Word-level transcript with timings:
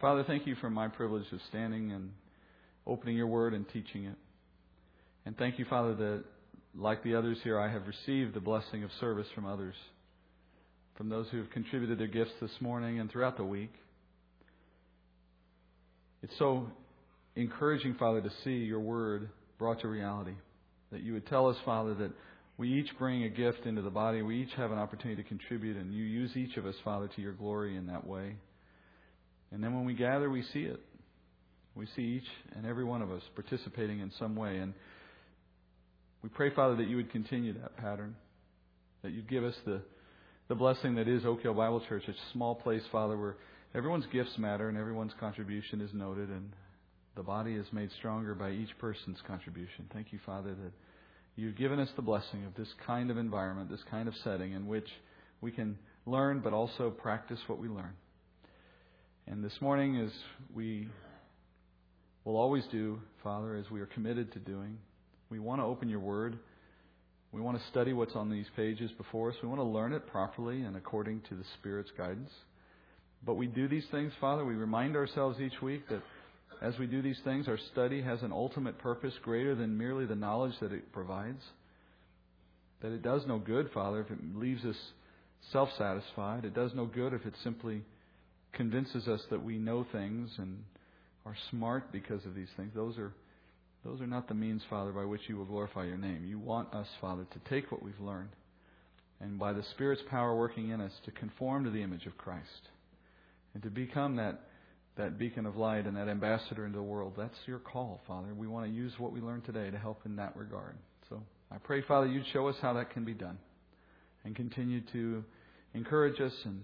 Father, 0.00 0.22
thank 0.24 0.46
you 0.46 0.54
for 0.56 0.70
my 0.70 0.86
privilege 0.86 1.24
of 1.32 1.40
standing 1.48 1.90
and 1.90 2.12
opening 2.86 3.16
your 3.16 3.26
word 3.26 3.52
and 3.52 3.68
teaching 3.68 4.04
it. 4.04 4.14
And 5.26 5.36
thank 5.36 5.58
you, 5.58 5.64
Father, 5.68 5.94
that 5.94 6.24
like 6.76 7.02
the 7.02 7.16
others 7.16 7.38
here, 7.42 7.58
I 7.58 7.68
have 7.70 7.82
received 7.86 8.34
the 8.34 8.40
blessing 8.40 8.84
of 8.84 8.90
service 9.00 9.26
from 9.34 9.44
others, 9.44 9.74
from 10.96 11.08
those 11.08 11.26
who 11.30 11.38
have 11.38 11.50
contributed 11.50 11.98
their 11.98 12.06
gifts 12.06 12.30
this 12.40 12.52
morning 12.60 13.00
and 13.00 13.10
throughout 13.10 13.36
the 13.36 13.44
week. 13.44 13.72
It's 16.22 16.36
so 16.38 16.68
encouraging, 17.34 17.94
Father, 17.94 18.20
to 18.20 18.30
see 18.44 18.50
your 18.58 18.80
word 18.80 19.30
brought 19.58 19.80
to 19.80 19.88
reality. 19.88 20.34
That 20.92 21.02
you 21.02 21.12
would 21.14 21.26
tell 21.26 21.48
us, 21.48 21.56
Father, 21.64 21.94
that 21.94 22.12
we 22.56 22.72
each 22.72 22.96
bring 22.98 23.24
a 23.24 23.28
gift 23.28 23.66
into 23.66 23.82
the 23.82 23.90
body. 23.90 24.22
We 24.22 24.42
each 24.42 24.54
have 24.56 24.70
an 24.70 24.78
opportunity 24.78 25.22
to 25.22 25.28
contribute, 25.28 25.76
and 25.76 25.92
you 25.92 26.04
use 26.04 26.36
each 26.36 26.56
of 26.56 26.66
us, 26.66 26.76
Father, 26.84 27.08
to 27.16 27.20
your 27.20 27.32
glory 27.32 27.76
in 27.76 27.86
that 27.88 28.06
way. 28.06 28.36
And 29.52 29.62
then 29.62 29.74
when 29.74 29.84
we 29.84 29.94
gather, 29.94 30.28
we 30.28 30.42
see 30.52 30.62
it. 30.62 30.80
We 31.74 31.86
see 31.94 32.02
each 32.02 32.28
and 32.56 32.66
every 32.66 32.84
one 32.84 33.02
of 33.02 33.10
us 33.10 33.22
participating 33.34 34.00
in 34.00 34.10
some 34.18 34.34
way. 34.34 34.58
And 34.58 34.74
we 36.22 36.28
pray, 36.28 36.50
Father, 36.54 36.76
that 36.76 36.88
you 36.88 36.96
would 36.96 37.10
continue 37.12 37.52
that 37.54 37.76
pattern, 37.76 38.16
that 39.02 39.12
you'd 39.12 39.28
give 39.28 39.44
us 39.44 39.54
the, 39.64 39.80
the 40.48 40.54
blessing 40.54 40.96
that 40.96 41.06
is 41.06 41.24
Oak 41.24 41.42
Hill 41.42 41.54
Bible 41.54 41.82
Church, 41.88 42.02
a 42.08 42.14
small 42.32 42.56
place, 42.56 42.82
Father, 42.90 43.16
where 43.16 43.36
everyone's 43.74 44.06
gifts 44.12 44.36
matter 44.38 44.68
and 44.68 44.76
everyone's 44.76 45.12
contribution 45.20 45.80
is 45.80 45.90
noted, 45.94 46.28
and 46.30 46.50
the 47.14 47.22
body 47.22 47.54
is 47.54 47.66
made 47.72 47.90
stronger 47.98 48.34
by 48.34 48.50
each 48.50 48.76
person's 48.78 49.18
contribution. 49.26 49.88
Thank 49.92 50.12
you, 50.12 50.18
Father, 50.26 50.50
that 50.50 50.72
you've 51.36 51.56
given 51.56 51.78
us 51.78 51.88
the 51.94 52.02
blessing 52.02 52.44
of 52.44 52.54
this 52.56 52.68
kind 52.86 53.10
of 53.10 53.18
environment, 53.18 53.70
this 53.70 53.84
kind 53.88 54.08
of 54.08 54.14
setting 54.24 54.52
in 54.52 54.66
which 54.66 54.88
we 55.40 55.52
can 55.52 55.78
learn 56.06 56.40
but 56.40 56.52
also 56.52 56.90
practice 56.90 57.38
what 57.46 57.60
we 57.60 57.68
learn. 57.68 57.92
And 59.30 59.44
this 59.44 59.60
morning, 59.60 59.98
as 59.98 60.10
we 60.54 60.88
will 62.24 62.38
always 62.38 62.64
do, 62.72 62.98
Father, 63.22 63.56
as 63.56 63.70
we 63.70 63.78
are 63.82 63.86
committed 63.86 64.32
to 64.32 64.38
doing, 64.38 64.78
we 65.28 65.38
want 65.38 65.60
to 65.60 65.66
open 65.66 65.90
your 65.90 66.00
word. 66.00 66.38
We 67.30 67.42
want 67.42 67.58
to 67.58 67.68
study 67.68 67.92
what's 67.92 68.14
on 68.14 68.30
these 68.30 68.46
pages 68.56 68.90
before 68.96 69.28
us. 69.28 69.36
We 69.42 69.48
want 69.50 69.60
to 69.60 69.66
learn 69.66 69.92
it 69.92 70.06
properly 70.06 70.62
and 70.62 70.76
according 70.76 71.20
to 71.28 71.34
the 71.34 71.44
Spirit's 71.58 71.90
guidance. 71.98 72.30
But 73.22 73.34
we 73.34 73.48
do 73.48 73.68
these 73.68 73.84
things, 73.90 74.14
Father. 74.18 74.46
We 74.46 74.54
remind 74.54 74.96
ourselves 74.96 75.38
each 75.40 75.60
week 75.60 75.86
that 75.90 76.02
as 76.62 76.78
we 76.78 76.86
do 76.86 77.02
these 77.02 77.20
things, 77.22 77.48
our 77.48 77.58
study 77.72 78.00
has 78.00 78.22
an 78.22 78.32
ultimate 78.32 78.78
purpose 78.78 79.12
greater 79.22 79.54
than 79.54 79.76
merely 79.76 80.06
the 80.06 80.16
knowledge 80.16 80.54
that 80.62 80.72
it 80.72 80.90
provides. 80.90 81.42
That 82.80 82.92
it 82.92 83.02
does 83.02 83.26
no 83.26 83.38
good, 83.38 83.68
Father, 83.74 84.00
if 84.00 84.10
it 84.10 84.36
leaves 84.36 84.64
us 84.64 84.76
self 85.52 85.68
satisfied. 85.76 86.46
It 86.46 86.54
does 86.54 86.70
no 86.74 86.86
good 86.86 87.12
if 87.12 87.26
it 87.26 87.34
simply 87.44 87.82
convinces 88.52 89.08
us 89.08 89.20
that 89.30 89.42
we 89.42 89.58
know 89.58 89.86
things 89.92 90.30
and 90.38 90.64
are 91.26 91.36
smart 91.50 91.92
because 91.92 92.24
of 92.24 92.34
these 92.34 92.48
things. 92.56 92.72
Those 92.74 92.98
are 92.98 93.12
those 93.84 94.00
are 94.00 94.06
not 94.06 94.28
the 94.28 94.34
means, 94.34 94.62
Father, 94.68 94.90
by 94.90 95.04
which 95.04 95.22
you 95.28 95.36
will 95.36 95.44
glorify 95.44 95.84
your 95.84 95.96
name. 95.96 96.24
You 96.26 96.38
want 96.38 96.74
us, 96.74 96.88
Father, 97.00 97.24
to 97.30 97.50
take 97.50 97.70
what 97.70 97.82
we've 97.82 98.00
learned 98.00 98.30
and 99.20 99.38
by 99.38 99.52
the 99.52 99.62
Spirit's 99.74 100.02
power 100.10 100.36
working 100.36 100.70
in 100.70 100.80
us 100.80 100.92
to 101.04 101.10
conform 101.10 101.64
to 101.64 101.70
the 101.70 101.82
image 101.82 102.06
of 102.06 102.16
Christ 102.18 102.68
and 103.54 103.62
to 103.62 103.70
become 103.70 104.16
that, 104.16 104.40
that 104.96 105.18
beacon 105.18 105.46
of 105.46 105.56
light 105.56 105.86
and 105.86 105.96
that 105.96 106.08
ambassador 106.08 106.66
into 106.66 106.78
the 106.78 106.82
world. 106.82 107.14
That's 107.16 107.36
your 107.46 107.58
call, 107.58 108.00
Father. 108.06 108.34
We 108.34 108.46
want 108.46 108.66
to 108.66 108.72
use 108.72 108.92
what 108.98 109.12
we 109.12 109.20
learned 109.20 109.44
today 109.44 109.70
to 109.70 109.78
help 109.78 110.02
in 110.04 110.16
that 110.16 110.36
regard. 110.36 110.76
So 111.08 111.22
I 111.50 111.58
pray, 111.58 111.82
Father, 111.82 112.06
you'd 112.06 112.26
show 112.32 112.48
us 112.48 112.56
how 112.60 112.74
that 112.74 112.90
can 112.90 113.04
be 113.04 113.14
done 113.14 113.38
and 114.24 114.36
continue 114.36 114.82
to 114.92 115.24
encourage 115.74 116.20
us 116.20 116.32
and, 116.44 116.62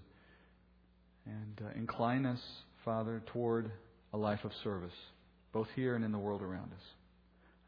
and 1.27 1.67
uh, 1.67 1.70
incline 1.77 2.27
us, 2.27 2.41
Father, 2.84 3.22
toward 3.33 3.70
a 4.12 4.17
life 4.17 4.44
of 4.44 4.53
service, 4.62 4.94
both 5.53 5.69
here 5.75 5.97
and 5.97 6.05
in 6.05 6.12
the 6.12 6.19
world 6.19 6.42
around 6.42 6.72
us. 6.72 6.84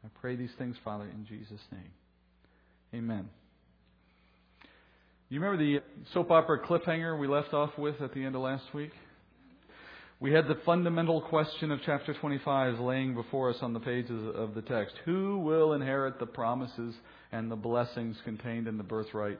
I 0.05 0.07
pray 0.21 0.35
these 0.35 0.51
things, 0.57 0.75
Father, 0.83 1.05
in 1.05 1.25
Jesus' 1.25 1.61
name. 1.71 1.91
Amen. 2.93 3.29
You 5.29 5.41
remember 5.41 5.61
the 5.61 5.81
soap 6.13 6.31
opera 6.31 6.65
cliffhanger 6.65 7.19
we 7.19 7.27
left 7.27 7.53
off 7.53 7.77
with 7.77 8.01
at 8.01 8.13
the 8.13 8.23
end 8.23 8.35
of 8.35 8.41
last 8.41 8.63
week? 8.73 8.91
We 10.19 10.31
had 10.31 10.47
the 10.47 10.57
fundamental 10.65 11.21
question 11.21 11.71
of 11.71 11.79
chapter 11.85 12.13
25 12.13 12.79
laying 12.79 13.13
before 13.13 13.49
us 13.51 13.57
on 13.61 13.73
the 13.73 13.79
pages 13.79 14.33
of 14.35 14.55
the 14.55 14.61
text. 14.63 14.95
Who 15.05 15.39
will 15.39 15.73
inherit 15.73 16.17
the 16.17 16.25
promises 16.25 16.95
and 17.31 17.51
the 17.51 17.55
blessings 17.55 18.15
contained 18.23 18.67
in 18.67 18.77
the 18.77 18.83
birthright 18.83 19.39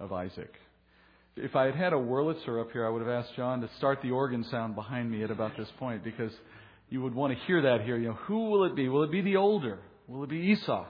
of 0.00 0.12
Isaac? 0.12 0.52
If 1.40 1.54
I 1.54 1.66
had 1.66 1.76
had 1.76 1.92
a 1.92 1.96
Wurlitzer 1.96 2.60
up 2.60 2.72
here, 2.72 2.84
I 2.84 2.90
would 2.90 3.00
have 3.00 3.10
asked 3.10 3.36
John 3.36 3.60
to 3.60 3.70
start 3.76 4.02
the 4.02 4.10
organ 4.10 4.42
sound 4.44 4.74
behind 4.74 5.08
me 5.08 5.22
at 5.22 5.30
about 5.30 5.56
this 5.56 5.68
point 5.78 6.02
because 6.02 6.32
you 6.90 7.00
would 7.02 7.14
want 7.14 7.32
to 7.32 7.44
hear 7.46 7.62
that 7.62 7.82
here. 7.82 7.96
You 7.96 8.08
know, 8.08 8.18
who 8.26 8.50
will 8.50 8.64
it 8.64 8.74
be? 8.74 8.88
Will 8.88 9.04
it 9.04 9.12
be 9.12 9.20
the 9.20 9.36
older? 9.36 9.78
Will 10.08 10.24
it 10.24 10.30
be 10.30 10.38
Esau? 10.38 10.86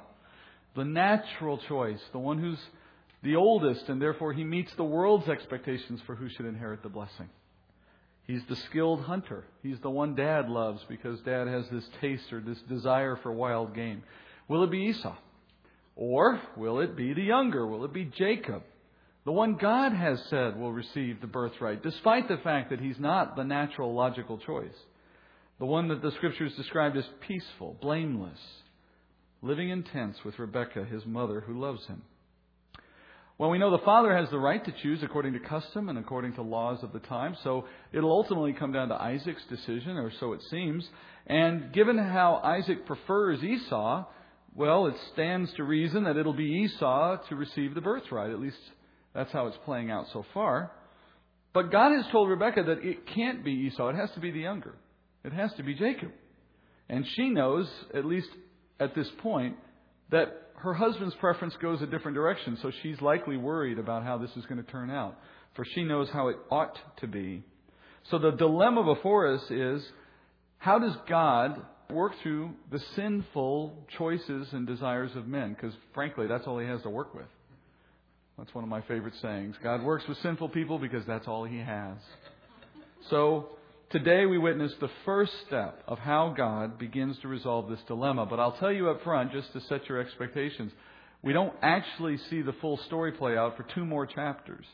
The 0.74 0.84
natural 0.84 1.58
choice, 1.58 2.00
the 2.12 2.18
one 2.18 2.38
who's 2.38 2.58
the 3.22 3.36
oldest, 3.36 3.88
and 3.88 4.00
therefore 4.00 4.32
he 4.32 4.42
meets 4.42 4.72
the 4.74 4.84
world's 4.84 5.28
expectations 5.28 6.00
for 6.06 6.14
who 6.14 6.28
should 6.30 6.46
inherit 6.46 6.82
the 6.82 6.88
blessing. 6.88 7.28
He's 8.26 8.44
the 8.48 8.56
skilled 8.56 9.02
hunter. 9.02 9.44
He's 9.62 9.80
the 9.80 9.90
one 9.90 10.14
dad 10.14 10.48
loves 10.48 10.82
because 10.88 11.20
dad 11.20 11.48
has 11.48 11.68
this 11.70 11.88
taste 12.00 12.32
or 12.32 12.40
this 12.40 12.60
desire 12.68 13.16
for 13.22 13.32
wild 13.32 13.74
game. 13.74 14.02
Will 14.48 14.64
it 14.64 14.70
be 14.70 14.84
Esau? 14.84 15.16
Or 15.96 16.40
will 16.56 16.80
it 16.80 16.96
be 16.96 17.12
the 17.12 17.22
younger? 17.22 17.66
Will 17.66 17.84
it 17.84 17.92
be 17.92 18.04
Jacob? 18.04 18.62
The 19.28 19.32
one 19.32 19.56
God 19.56 19.92
has 19.92 20.18
said 20.30 20.58
will 20.58 20.72
receive 20.72 21.20
the 21.20 21.26
birthright, 21.26 21.82
despite 21.82 22.28
the 22.28 22.38
fact 22.38 22.70
that 22.70 22.80
he's 22.80 22.98
not 22.98 23.36
the 23.36 23.44
natural 23.44 23.92
logical 23.92 24.38
choice. 24.38 24.72
The 25.58 25.66
one 25.66 25.88
that 25.88 26.00
the 26.00 26.12
scriptures 26.12 26.54
described 26.56 26.96
as 26.96 27.04
peaceful, 27.26 27.76
blameless, 27.82 28.38
living 29.42 29.68
in 29.68 29.82
tents 29.82 30.18
with 30.24 30.38
Rebekah, 30.38 30.86
his 30.86 31.04
mother, 31.04 31.42
who 31.42 31.60
loves 31.60 31.84
him. 31.88 32.00
Well, 33.36 33.50
we 33.50 33.58
know 33.58 33.70
the 33.70 33.84
father 33.84 34.16
has 34.16 34.30
the 34.30 34.38
right 34.38 34.64
to 34.64 34.72
choose 34.82 35.02
according 35.02 35.34
to 35.34 35.40
custom 35.40 35.90
and 35.90 35.98
according 35.98 36.32
to 36.36 36.42
laws 36.42 36.82
of 36.82 36.94
the 36.94 37.00
time, 37.00 37.36
so 37.44 37.66
it'll 37.92 38.10
ultimately 38.10 38.54
come 38.54 38.72
down 38.72 38.88
to 38.88 38.94
Isaac's 38.94 39.44
decision, 39.50 39.98
or 39.98 40.10
so 40.20 40.32
it 40.32 40.40
seems. 40.50 40.88
And 41.26 41.70
given 41.74 41.98
how 41.98 42.40
Isaac 42.42 42.86
prefers 42.86 43.44
Esau, 43.44 44.06
well, 44.54 44.86
it 44.86 44.94
stands 45.12 45.52
to 45.56 45.64
reason 45.64 46.04
that 46.04 46.16
it'll 46.16 46.32
be 46.32 46.64
Esau 46.64 47.18
to 47.28 47.36
receive 47.36 47.74
the 47.74 47.82
birthright. 47.82 48.30
At 48.30 48.40
least 48.40 48.56
that's 49.14 49.32
how 49.32 49.46
it's 49.46 49.58
playing 49.64 49.90
out 49.90 50.06
so 50.12 50.24
far. 50.34 50.70
But 51.52 51.72
God 51.72 51.92
has 51.96 52.04
told 52.12 52.28
Rebekah 52.28 52.64
that 52.64 52.84
it 52.84 53.06
can't 53.14 53.44
be 53.44 53.52
Esau, 53.52 53.88
it 53.88 53.96
has 53.96 54.10
to 54.12 54.20
be 54.20 54.30
the 54.30 54.40
younger. 54.40 54.74
It 55.24 55.32
has 55.32 55.52
to 55.56 55.62
be 55.62 55.74
Jacob. 55.74 56.10
And 56.88 57.04
she 57.16 57.30
knows, 57.30 57.68
at 57.94 58.04
least 58.04 58.28
at 58.80 58.94
this 58.94 59.08
point, 59.18 59.56
that 60.10 60.28
her 60.56 60.74
husband's 60.74 61.14
preference 61.16 61.54
goes 61.60 61.82
a 61.82 61.86
different 61.86 62.14
direction, 62.14 62.58
so 62.62 62.70
she's 62.82 63.00
likely 63.00 63.36
worried 63.36 63.78
about 63.78 64.04
how 64.04 64.18
this 64.18 64.30
is 64.36 64.44
going 64.46 64.62
to 64.62 64.70
turn 64.70 64.90
out, 64.90 65.16
for 65.54 65.64
she 65.74 65.84
knows 65.84 66.08
how 66.12 66.28
it 66.28 66.36
ought 66.50 66.78
to 67.00 67.06
be. 67.06 67.44
So 68.10 68.18
the 68.18 68.30
dilemma 68.32 68.82
before 68.94 69.34
us 69.34 69.42
is 69.50 69.82
how 70.58 70.78
does 70.78 70.94
God 71.08 71.60
work 71.90 72.12
through 72.22 72.50
the 72.70 72.80
sinful 72.96 73.86
choices 73.96 74.48
and 74.52 74.66
desires 74.66 75.12
of 75.14 75.26
men? 75.26 75.54
Because 75.54 75.74
frankly, 75.94 76.26
that's 76.26 76.46
all 76.46 76.58
he 76.58 76.66
has 76.66 76.82
to 76.82 76.90
work 76.90 77.14
with. 77.14 77.26
That's 78.38 78.54
one 78.54 78.64
of 78.64 78.70
my 78.70 78.82
favorite 78.82 79.14
sayings. 79.20 79.56
God 79.62 79.82
works 79.82 80.04
with 80.08 80.18
sinful 80.18 80.50
people 80.50 80.78
because 80.78 81.04
that's 81.06 81.26
all 81.26 81.44
he 81.44 81.58
has. 81.58 81.96
So 83.10 83.50
Today 83.90 84.26
we 84.26 84.36
witness 84.36 84.70
the 84.82 84.90
first 85.06 85.32
step 85.46 85.82
of 85.88 85.98
how 85.98 86.34
God 86.36 86.78
begins 86.78 87.16
to 87.22 87.28
resolve 87.28 87.70
this 87.70 87.78
dilemma. 87.86 88.26
But 88.26 88.38
I'll 88.38 88.58
tell 88.58 88.70
you 88.70 88.90
up 88.90 89.02
front, 89.02 89.32
just 89.32 89.50
to 89.54 89.62
set 89.62 89.88
your 89.88 89.98
expectations, 89.98 90.72
we 91.22 91.32
don't 91.32 91.54
actually 91.62 92.18
see 92.28 92.42
the 92.42 92.52
full 92.60 92.76
story 92.86 93.12
play 93.12 93.38
out 93.38 93.56
for 93.56 93.62
two 93.74 93.86
more 93.86 94.04
chapters. 94.04 94.66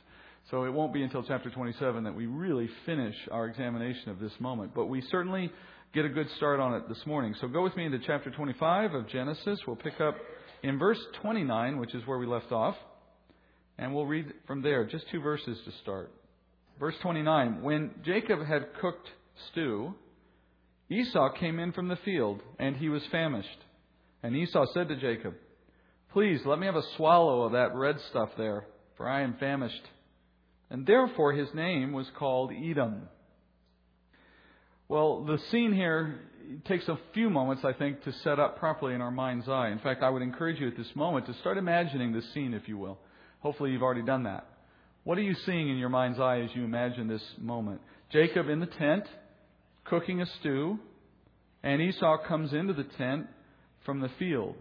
So 0.50 0.64
it 0.64 0.72
won't 0.72 0.92
be 0.92 1.04
until 1.04 1.22
chapter 1.22 1.48
27 1.48 2.02
that 2.02 2.16
we 2.16 2.26
really 2.26 2.68
finish 2.86 3.14
our 3.30 3.46
examination 3.46 4.10
of 4.10 4.18
this 4.18 4.32
moment. 4.40 4.72
But 4.74 4.86
we 4.86 5.00
certainly 5.12 5.52
get 5.94 6.04
a 6.04 6.08
good 6.08 6.28
start 6.36 6.58
on 6.58 6.74
it 6.74 6.88
this 6.88 7.06
morning. 7.06 7.36
So 7.40 7.46
go 7.46 7.62
with 7.62 7.76
me 7.76 7.84
into 7.84 8.00
chapter 8.04 8.32
25 8.32 8.94
of 8.94 9.08
Genesis. 9.08 9.60
We'll 9.64 9.76
pick 9.76 10.00
up 10.00 10.16
in 10.64 10.76
verse 10.76 10.98
29, 11.22 11.78
which 11.78 11.94
is 11.94 12.04
where 12.04 12.18
we 12.18 12.26
left 12.26 12.50
off. 12.50 12.74
And 13.78 13.94
we'll 13.94 14.06
read 14.06 14.32
from 14.46 14.62
there, 14.62 14.84
just 14.84 15.08
two 15.10 15.20
verses 15.20 15.58
to 15.64 15.72
start. 15.82 16.12
Verse 16.78 16.94
29 17.02 17.62
When 17.62 17.90
Jacob 18.04 18.44
had 18.44 18.74
cooked 18.80 19.08
stew, 19.50 19.94
Esau 20.88 21.32
came 21.38 21.58
in 21.58 21.72
from 21.72 21.88
the 21.88 21.98
field, 22.04 22.40
and 22.58 22.76
he 22.76 22.88
was 22.88 23.02
famished. 23.10 23.48
And 24.22 24.36
Esau 24.36 24.66
said 24.72 24.88
to 24.88 24.96
Jacob, 24.96 25.34
Please 26.12 26.40
let 26.44 26.58
me 26.58 26.66
have 26.66 26.76
a 26.76 26.82
swallow 26.96 27.42
of 27.42 27.52
that 27.52 27.74
red 27.74 27.96
stuff 28.10 28.30
there, 28.38 28.66
for 28.96 29.08
I 29.08 29.22
am 29.22 29.36
famished. 29.40 29.82
And 30.70 30.86
therefore 30.86 31.32
his 31.32 31.48
name 31.54 31.92
was 31.92 32.06
called 32.16 32.52
Edom. 32.52 33.08
Well, 34.88 35.24
the 35.24 35.38
scene 35.50 35.72
here 35.72 36.20
takes 36.66 36.86
a 36.88 36.98
few 37.14 37.30
moments, 37.30 37.64
I 37.64 37.72
think, 37.72 38.02
to 38.04 38.12
set 38.22 38.38
up 38.38 38.58
properly 38.58 38.94
in 38.94 39.00
our 39.00 39.10
mind's 39.10 39.48
eye. 39.48 39.70
In 39.70 39.78
fact, 39.78 40.02
I 40.02 40.10
would 40.10 40.22
encourage 40.22 40.60
you 40.60 40.68
at 40.68 40.76
this 40.76 40.94
moment 40.94 41.26
to 41.26 41.34
start 41.40 41.58
imagining 41.58 42.12
this 42.12 42.24
scene, 42.32 42.54
if 42.54 42.68
you 42.68 42.78
will. 42.78 42.98
Hopefully, 43.44 43.72
you've 43.72 43.82
already 43.82 44.02
done 44.02 44.22
that. 44.22 44.46
What 45.04 45.18
are 45.18 45.22
you 45.22 45.34
seeing 45.44 45.68
in 45.68 45.76
your 45.76 45.90
mind's 45.90 46.18
eye 46.18 46.40
as 46.40 46.50
you 46.54 46.64
imagine 46.64 47.08
this 47.08 47.22
moment? 47.38 47.82
Jacob 48.10 48.48
in 48.48 48.58
the 48.58 48.66
tent, 48.66 49.04
cooking 49.84 50.22
a 50.22 50.26
stew, 50.40 50.78
and 51.62 51.82
Esau 51.82 52.26
comes 52.26 52.54
into 52.54 52.72
the 52.72 52.86
tent 52.96 53.26
from 53.84 54.00
the 54.00 54.08
field. 54.18 54.56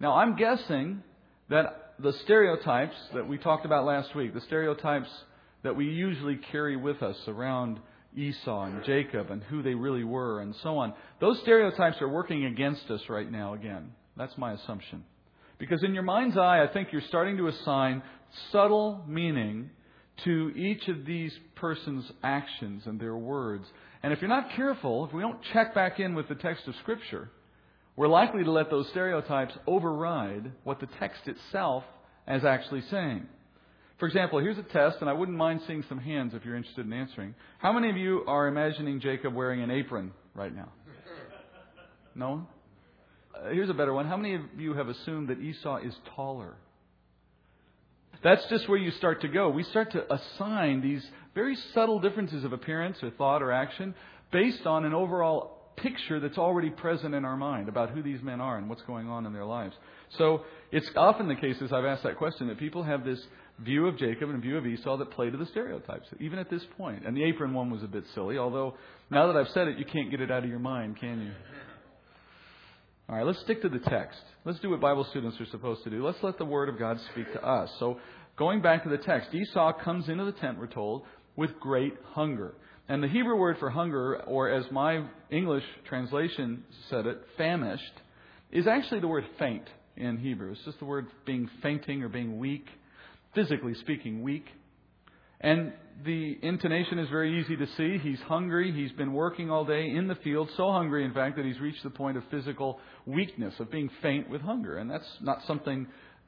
Now, 0.00 0.14
I'm 0.14 0.34
guessing 0.34 1.04
that 1.50 1.92
the 2.00 2.12
stereotypes 2.24 2.96
that 3.14 3.28
we 3.28 3.38
talked 3.38 3.64
about 3.64 3.84
last 3.84 4.16
week, 4.16 4.34
the 4.34 4.40
stereotypes 4.40 5.08
that 5.62 5.76
we 5.76 5.84
usually 5.84 6.40
carry 6.50 6.76
with 6.76 7.04
us 7.04 7.16
around 7.28 7.78
Esau 8.16 8.64
and 8.64 8.84
Jacob 8.84 9.30
and 9.30 9.40
who 9.44 9.62
they 9.62 9.74
really 9.74 10.02
were 10.02 10.40
and 10.40 10.52
so 10.64 10.78
on, 10.78 10.94
those 11.20 11.38
stereotypes 11.42 11.98
are 12.00 12.08
working 12.08 12.46
against 12.46 12.90
us 12.90 13.02
right 13.08 13.30
now 13.30 13.54
again. 13.54 13.92
That's 14.16 14.36
my 14.36 14.54
assumption. 14.54 15.04
Because 15.60 15.84
in 15.84 15.92
your 15.94 16.02
mind's 16.02 16.38
eye, 16.38 16.64
I 16.64 16.72
think 16.72 16.88
you're 16.90 17.02
starting 17.08 17.36
to 17.36 17.46
assign 17.46 18.02
subtle 18.50 19.04
meaning 19.06 19.70
to 20.24 20.50
each 20.56 20.88
of 20.88 21.04
these 21.04 21.32
persons' 21.54 22.10
actions 22.22 22.82
and 22.86 22.98
their 22.98 23.16
words. 23.16 23.64
And 24.02 24.12
if 24.12 24.20
you're 24.20 24.28
not 24.30 24.56
careful, 24.56 25.04
if 25.04 25.12
we 25.12 25.20
don't 25.20 25.38
check 25.52 25.74
back 25.74 26.00
in 26.00 26.14
with 26.14 26.28
the 26.28 26.34
text 26.34 26.66
of 26.66 26.74
Scripture, 26.76 27.30
we're 27.94 28.08
likely 28.08 28.42
to 28.42 28.50
let 28.50 28.70
those 28.70 28.88
stereotypes 28.88 29.52
override 29.66 30.50
what 30.64 30.80
the 30.80 30.88
text 30.98 31.20
itself 31.26 31.84
is 32.26 32.44
actually 32.44 32.82
saying. 32.90 33.26
For 33.98 34.06
example, 34.06 34.38
here's 34.38 34.56
a 34.56 34.62
test, 34.62 34.96
and 35.02 35.10
I 35.10 35.12
wouldn't 35.12 35.36
mind 35.36 35.60
seeing 35.66 35.84
some 35.90 35.98
hands 35.98 36.32
if 36.34 36.42
you're 36.42 36.56
interested 36.56 36.86
in 36.86 36.92
answering. 36.94 37.34
How 37.58 37.72
many 37.72 37.90
of 37.90 37.98
you 37.98 38.24
are 38.26 38.48
imagining 38.48 38.98
Jacob 39.00 39.34
wearing 39.34 39.62
an 39.62 39.70
apron 39.70 40.12
right 40.34 40.54
now? 40.54 40.72
No 42.14 42.30
one? 42.30 42.46
Uh, 43.34 43.50
here's 43.50 43.70
a 43.70 43.74
better 43.74 43.92
one. 43.92 44.06
How 44.06 44.16
many 44.16 44.34
of 44.34 44.42
you 44.58 44.74
have 44.74 44.88
assumed 44.88 45.28
that 45.28 45.40
Esau 45.40 45.78
is 45.78 45.94
taller? 46.14 46.56
That's 48.22 48.44
just 48.46 48.68
where 48.68 48.78
you 48.78 48.90
start 48.92 49.22
to 49.22 49.28
go. 49.28 49.48
We 49.48 49.62
start 49.64 49.92
to 49.92 50.12
assign 50.12 50.82
these 50.82 51.04
very 51.34 51.56
subtle 51.74 52.00
differences 52.00 52.44
of 52.44 52.52
appearance 52.52 53.02
or 53.02 53.10
thought 53.10 53.42
or 53.42 53.52
action 53.52 53.94
based 54.30 54.66
on 54.66 54.84
an 54.84 54.92
overall 54.92 55.56
picture 55.76 56.20
that's 56.20 56.36
already 56.36 56.68
present 56.70 57.14
in 57.14 57.24
our 57.24 57.36
mind 57.36 57.68
about 57.68 57.90
who 57.90 58.02
these 58.02 58.20
men 58.22 58.40
are 58.40 58.58
and 58.58 58.68
what's 58.68 58.82
going 58.82 59.08
on 59.08 59.24
in 59.24 59.32
their 59.32 59.44
lives. 59.44 59.74
So 60.18 60.42
it's 60.70 60.90
often 60.96 61.28
the 61.28 61.34
case, 61.34 61.56
as 61.62 61.72
I've 61.72 61.84
asked 61.84 62.02
that 62.02 62.16
question, 62.16 62.48
that 62.48 62.58
people 62.58 62.82
have 62.82 63.04
this 63.04 63.20
view 63.60 63.86
of 63.86 63.96
Jacob 63.96 64.30
and 64.30 64.42
view 64.42 64.58
of 64.58 64.66
Esau 64.66 64.96
that 64.98 65.10
play 65.12 65.30
to 65.30 65.36
the 65.36 65.46
stereotypes, 65.46 66.06
even 66.18 66.38
at 66.38 66.50
this 66.50 66.62
point. 66.76 67.06
And 67.06 67.16
the 67.16 67.22
apron 67.24 67.54
one 67.54 67.70
was 67.70 67.82
a 67.82 67.86
bit 67.86 68.04
silly, 68.14 68.36
although 68.36 68.74
now 69.10 69.26
that 69.28 69.36
I've 69.36 69.48
said 69.48 69.68
it, 69.68 69.78
you 69.78 69.84
can't 69.84 70.10
get 70.10 70.20
it 70.20 70.30
out 70.30 70.44
of 70.44 70.50
your 70.50 70.58
mind, 70.58 70.98
can 70.98 71.20
you? 71.22 71.32
All 73.10 73.16
right, 73.16 73.26
let's 73.26 73.40
stick 73.40 73.60
to 73.62 73.68
the 73.68 73.80
text. 73.80 74.20
Let's 74.44 74.60
do 74.60 74.70
what 74.70 74.80
Bible 74.80 75.04
students 75.10 75.40
are 75.40 75.46
supposed 75.46 75.82
to 75.82 75.90
do. 75.90 76.06
Let's 76.06 76.22
let 76.22 76.38
the 76.38 76.44
Word 76.44 76.68
of 76.68 76.78
God 76.78 76.96
speak 77.10 77.32
to 77.32 77.44
us. 77.44 77.68
So, 77.80 77.98
going 78.36 78.62
back 78.62 78.84
to 78.84 78.88
the 78.88 78.98
text, 78.98 79.34
Esau 79.34 79.72
comes 79.82 80.08
into 80.08 80.24
the 80.24 80.30
tent, 80.30 80.60
we're 80.60 80.68
told, 80.68 81.02
with 81.34 81.58
great 81.58 81.94
hunger. 82.12 82.54
And 82.88 83.02
the 83.02 83.08
Hebrew 83.08 83.34
word 83.34 83.56
for 83.58 83.68
hunger, 83.68 84.22
or 84.22 84.50
as 84.50 84.64
my 84.70 85.06
English 85.28 85.64
translation 85.88 86.62
said 86.88 87.06
it, 87.06 87.20
famished, 87.36 87.82
is 88.52 88.68
actually 88.68 89.00
the 89.00 89.08
word 89.08 89.24
faint 89.40 89.64
in 89.96 90.16
Hebrew. 90.16 90.52
It's 90.52 90.64
just 90.64 90.78
the 90.78 90.84
word 90.84 91.08
being 91.26 91.50
fainting 91.64 92.04
or 92.04 92.08
being 92.08 92.38
weak, 92.38 92.68
physically 93.34 93.74
speaking, 93.74 94.22
weak. 94.22 94.46
And 95.40 95.72
the 96.04 96.38
intonation 96.42 96.98
is 96.98 97.08
very 97.08 97.40
easy 97.40 97.56
to 97.56 97.66
see. 97.76 97.98
He's 97.98 98.20
hungry. 98.20 98.72
He's 98.72 98.92
been 98.92 99.12
working 99.12 99.50
all 99.50 99.64
day 99.64 99.90
in 99.90 100.08
the 100.08 100.14
field, 100.16 100.50
so 100.56 100.70
hungry, 100.72 101.04
in 101.04 101.12
fact, 101.12 101.36
that 101.36 101.44
he's 101.44 101.60
reached 101.60 101.82
the 101.82 101.90
point 101.90 102.16
of 102.16 102.22
physical 102.30 102.80
weakness, 103.06 103.54
of 103.58 103.70
being 103.70 103.90
faint 104.02 104.28
with 104.30 104.40
hunger. 104.40 104.78
And 104.78 104.90
that's 104.90 105.08
not 105.20 105.38
something 105.46 105.86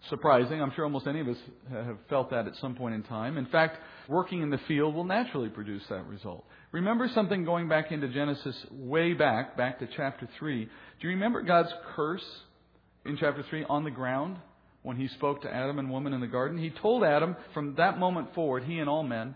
surprising. 0.09 0.61
I'm 0.61 0.73
sure 0.75 0.85
almost 0.85 1.07
any 1.07 1.21
of 1.21 1.29
us 1.29 1.37
have 1.71 1.97
felt 2.09 2.31
that 2.31 2.47
at 2.47 2.57
some 2.57 2.75
point 2.75 2.95
in 2.95 3.03
time. 3.03 3.39
In 3.39 3.47
fact, 3.47 3.79
working 4.09 4.43
in 4.43 4.51
the 4.51 4.61
field 4.69 4.95
will 4.95 5.05
naturally 5.05 5.49
produce 5.49 5.83
that 5.89 6.07
result. 6.07 6.45
Remember 6.73 7.09
something 7.15 7.45
going 7.45 7.69
back 7.69 7.93
into 7.93 8.09
Genesis 8.09 8.57
way 8.71 9.13
back, 9.13 9.57
back 9.57 9.79
to 9.79 9.89
chapter 9.97 10.29
3. 10.39 10.65
Do 10.65 10.71
you 11.01 11.11
remember 11.11 11.43
God's 11.43 11.73
curse 11.95 12.25
in 13.05 13.17
chapter 13.17 13.45
3 13.49 13.65
on 13.69 13.85
the 13.85 13.91
ground? 13.91 14.39
When 14.83 14.97
he 14.97 15.09
spoke 15.09 15.43
to 15.43 15.55
Adam 15.55 15.79
and 15.79 15.91
woman 15.91 16.13
in 16.13 16.21
the 16.21 16.27
garden. 16.27 16.59
He 16.59 16.71
told 16.71 17.05
Adam 17.05 17.37
from 17.55 17.75
that 17.77 17.99
moment 17.99 18.35
forward, 18.35 18.65
he 18.65 18.79
and 18.79 18.89
all 18.89 19.03
men 19.03 19.35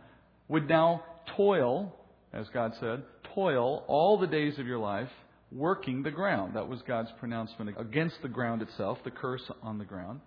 would 0.49 0.69
now 0.69 1.03
toil, 1.37 1.95
as 2.33 2.47
God 2.53 2.73
said, 2.81 3.03
toil 3.35 3.85
all 3.87 4.19
the 4.19 4.27
days 4.27 4.59
of 4.59 4.67
your 4.67 4.79
life 4.79 5.11
working 5.53 6.03
the 6.03 6.11
ground. 6.11 6.57
That 6.57 6.69
was 6.69 6.83
God's 6.83 7.11
pronouncement 7.19 7.77
against 7.79 8.21
the 8.23 8.29
ground 8.29 8.63
itself, 8.63 8.99
the 9.05 9.11
curse 9.11 9.43
on 9.63 9.79
the 9.79 9.85
ground. 9.85 10.21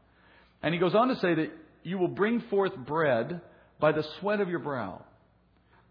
And 0.63 0.73
he 0.73 0.79
goes 0.79 0.95
on 0.95 1.09
to 1.09 1.15
say 1.15 1.35
that 1.35 1.51
you 1.83 1.97
will 1.97 2.07
bring 2.07 2.41
forth 2.49 2.75
bread 2.75 3.41
by 3.79 3.91
the 3.91 4.05
sweat 4.19 4.41
of 4.41 4.49
your 4.49 4.59
brow. 4.59 5.03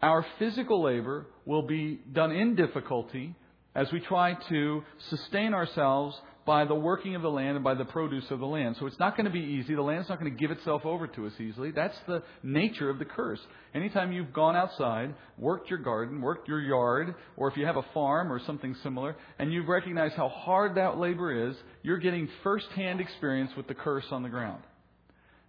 Our 0.01 0.25
physical 0.37 0.81
labor 0.81 1.25
will 1.45 1.63
be 1.63 1.99
done 2.11 2.31
in 2.31 2.55
difficulty 2.55 3.35
as 3.75 3.91
we 3.91 3.99
try 3.99 4.35
to 4.49 4.83
sustain 5.09 5.53
ourselves 5.53 6.19
by 6.49 6.65
the 6.65 6.73
working 6.73 7.13
of 7.13 7.21
the 7.21 7.29
land 7.29 7.55
and 7.57 7.63
by 7.63 7.75
the 7.75 7.85
produce 7.85 8.23
of 8.31 8.39
the 8.39 8.45
land. 8.47 8.75
So 8.79 8.87
it's 8.87 8.97
not 8.97 9.15
going 9.15 9.27
to 9.27 9.31
be 9.31 9.39
easy. 9.39 9.75
The 9.75 9.83
land's 9.83 10.09
not 10.09 10.19
going 10.19 10.35
to 10.35 10.35
give 10.35 10.49
itself 10.49 10.83
over 10.83 11.05
to 11.05 11.27
us 11.27 11.33
easily. 11.39 11.69
That's 11.69 11.95
the 12.07 12.23
nature 12.41 12.89
of 12.89 12.97
the 12.97 13.05
curse. 13.05 13.39
Anytime 13.75 14.11
you've 14.11 14.33
gone 14.33 14.55
outside, 14.55 15.13
worked 15.37 15.69
your 15.69 15.77
garden, 15.77 16.21
worked 16.23 16.47
your 16.47 16.59
yard, 16.59 17.13
or 17.37 17.51
if 17.51 17.55
you 17.55 17.67
have 17.67 17.77
a 17.77 17.85
farm 17.93 18.33
or 18.33 18.41
something 18.47 18.75
similar, 18.81 19.15
and 19.37 19.53
you've 19.53 19.67
recognized 19.67 20.15
how 20.15 20.27
hard 20.27 20.73
that 20.73 20.97
labor 20.97 21.49
is, 21.51 21.55
you're 21.83 21.99
getting 21.99 22.27
first-hand 22.41 22.99
experience 22.99 23.51
with 23.55 23.67
the 23.67 23.75
curse 23.75 24.05
on 24.09 24.23
the 24.23 24.29
ground. 24.29 24.63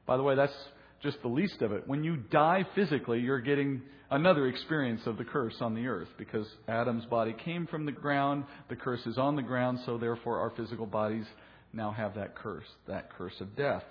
By 0.05 0.19
the 0.19 0.23
way, 0.23 0.35
that's 0.35 0.53
just 1.03 1.21
the 1.23 1.29
least 1.29 1.63
of 1.63 1.73
it. 1.73 1.87
When 1.87 2.05
you 2.05 2.17
die 2.17 2.67
physically, 2.75 3.21
you're 3.21 3.41
getting 3.41 3.83
another 4.11 4.49
experience 4.49 5.03
of 5.07 5.17
the 5.17 5.25
curse 5.25 5.55
on 5.61 5.75
the 5.75 5.87
earth 5.87 6.09
because 6.19 6.47
Adam's 6.69 7.07
body 7.07 7.35
came 7.45 7.67
from 7.67 7.87
the 7.87 7.93
ground, 7.93 8.45
the 8.69 8.77
curse 8.77 9.07
is 9.07 9.17
on 9.17 9.37
the 9.37 9.43
ground, 9.43 9.79
so 9.87 9.99
therefore 9.99 10.39
our 10.41 10.51
physical 10.51 10.87
bodies 10.87 11.27
now 11.73 11.93
have 11.93 12.15
that 12.17 12.35
curse, 12.35 12.67
that 12.89 13.11
curse 13.17 13.41
of 13.41 13.57
death. 13.57 13.85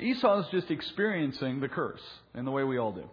Esau 0.00 0.40
is 0.40 0.46
just 0.50 0.70
experiencing 0.70 1.60
the 1.60 1.68
curse 1.68 2.02
in 2.34 2.44
the 2.44 2.50
way 2.50 2.64
we 2.64 2.78
all 2.78 2.92
do. 2.92 3.08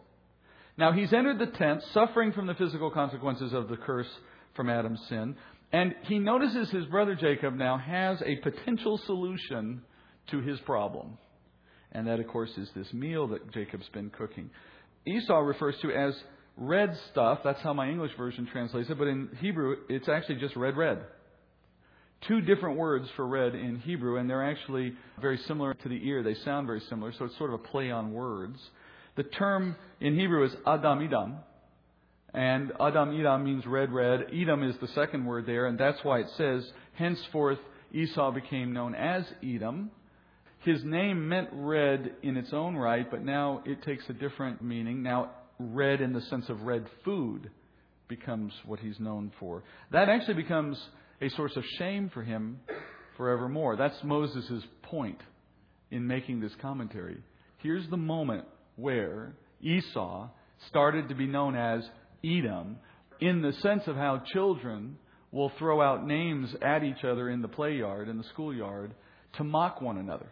Now 0.77 0.91
he's 0.91 1.13
entered 1.13 1.39
the 1.39 1.57
tent 1.57 1.83
suffering 1.94 2.33
from 2.33 2.47
the 2.47 2.53
physical 2.56 2.91
consequences 2.91 3.53
of 3.53 3.69
the 3.69 3.77
curse 3.77 4.09
from 4.56 4.69
Adam's 4.69 5.01
sin, 5.07 5.35
and 5.71 5.95
he 6.03 6.19
notices 6.19 6.69
his 6.69 6.85
brother 6.85 7.15
Jacob 7.15 7.56
now 7.56 7.77
has 7.77 8.21
a 8.23 8.38
potential 8.38 9.00
solution 9.06 9.81
to 10.31 10.41
his 10.41 10.59
problem. 10.61 11.18
And 11.95 12.07
that, 12.07 12.19
of 12.19 12.27
course, 12.27 12.51
is 12.57 12.68
this 12.75 12.92
meal 12.92 13.30
that 13.30 13.53
Jacob's 13.53 13.88
been 13.94 14.09
cooking. 14.09 14.50
Esau 15.06 15.39
refers 15.39 15.75
to 15.81 15.92
as 15.92 16.13
red 16.57 16.94
stuff. 17.12 17.39
That's 17.42 17.62
how 17.62 17.74
my 17.74 17.88
English 17.88 18.12
version 18.18 18.45
translates 18.51 18.89
it. 18.89 19.00
But 19.00 19.07
in 19.07 19.30
Hebrew, 19.39 19.77
it's 19.88 20.09
actually 20.09 20.36
just 20.36 20.57
red, 20.57 20.75
red. 20.75 21.00
Two 22.28 22.42
different 22.42 22.78
words 22.78 23.07
for 23.16 23.25
red 23.25 23.56
in 23.56 23.80
Hebrew, 23.80 24.18
and 24.18 24.30
they're 24.30 24.44
actually 24.44 24.94
very 25.21 25.37
similar 25.47 25.73
to 25.73 25.90
the 25.90 26.06
ear. 26.06 26.21
They 26.21 26.35
sound 26.44 26.68
very 26.68 26.81
similar, 26.90 27.14
so 27.18 27.25
it's 27.25 27.37
sort 27.37 27.54
of 27.54 27.61
a 27.61 27.64
play 27.64 27.92
on 27.92 28.11
words. 28.11 28.59
The 29.16 29.23
term 29.23 29.78
in 30.02 30.19
Hebrew 30.19 30.44
is 30.44 30.52
Adam 30.68 31.02
Edom. 31.02 31.35
And 32.33 32.73
Adam 32.78 33.18
Edom 33.18 33.45
means 33.45 33.66
red, 33.66 33.94
red. 33.94 34.28
Edom 34.33 34.64
is 34.64 34.75
the 34.81 34.90
second 34.90 35.25
word 35.25 35.45
there, 35.45 35.68
and 35.68 35.80
that's 35.80 36.04
why 36.04 36.19
it 36.19 36.28
says, 36.35 36.69
henceforth 36.95 37.59
Esau 37.94 38.31
became 38.31 38.73
known 38.73 38.95
as 38.95 39.23
Edom. 39.42 39.92
His 40.66 40.84
name 40.84 41.30
meant 41.30 41.50
red 41.52 42.16
in 42.24 42.38
its 42.38 42.52
own 42.52 42.76
right, 42.76 43.10
but 43.10 43.24
now 43.24 43.62
it 43.66 43.84
takes 43.84 44.04
a 44.10 44.14
different 44.14 44.64
meaning. 44.64 45.04
Now, 45.04 45.30
red 45.60 46.02
in 46.02 46.12
the 46.12 46.22
sense 46.22 46.50
of 46.50 46.64
red 46.64 46.88
food 47.04 47.52
becomes 48.07 48.52
what 48.66 48.80
he's 48.80 49.00
known 49.00 49.31
for. 49.40 49.64
That 49.92 50.10
actually 50.10 50.34
becomes 50.34 50.81
a 51.22 51.30
source 51.30 51.56
of 51.56 51.64
shame 51.78 52.10
for 52.12 52.24
him 52.24 52.62
forevermore. 53.16 53.76
That's 53.76 54.04
Moses' 54.04 54.64
point 54.81 55.22
in 55.92 56.07
making 56.07 56.40
this 56.40 56.54
commentary. 56.60 57.18
Here's 57.57 57.88
the 57.92 57.98
moment 57.98 58.45
where 58.76 59.36
Esau 59.62 60.30
started 60.69 61.10
to 61.10 61.16
be 61.16 61.28
known 61.28 61.56
as 61.56 61.88
Edom 62.24 62.78
in 63.19 63.44
the 63.44 63.54
sense 63.62 63.84
of 63.86 63.98
how 63.98 64.24
children 64.34 64.98
will 65.31 65.52
throw 65.60 65.80
out 65.80 66.07
names 66.07 66.56
at 66.64 66.84
each 66.84 67.04
other 67.04 67.30
in 67.30 67.44
the 67.44 67.48
play 67.48 67.76
yard, 67.76 68.10
in 68.10 68.18
the 68.18 68.24
schoolyard, 68.34 68.95
to 69.34 69.44
mock 69.44 69.80
one 69.80 70.00
another. 70.00 70.28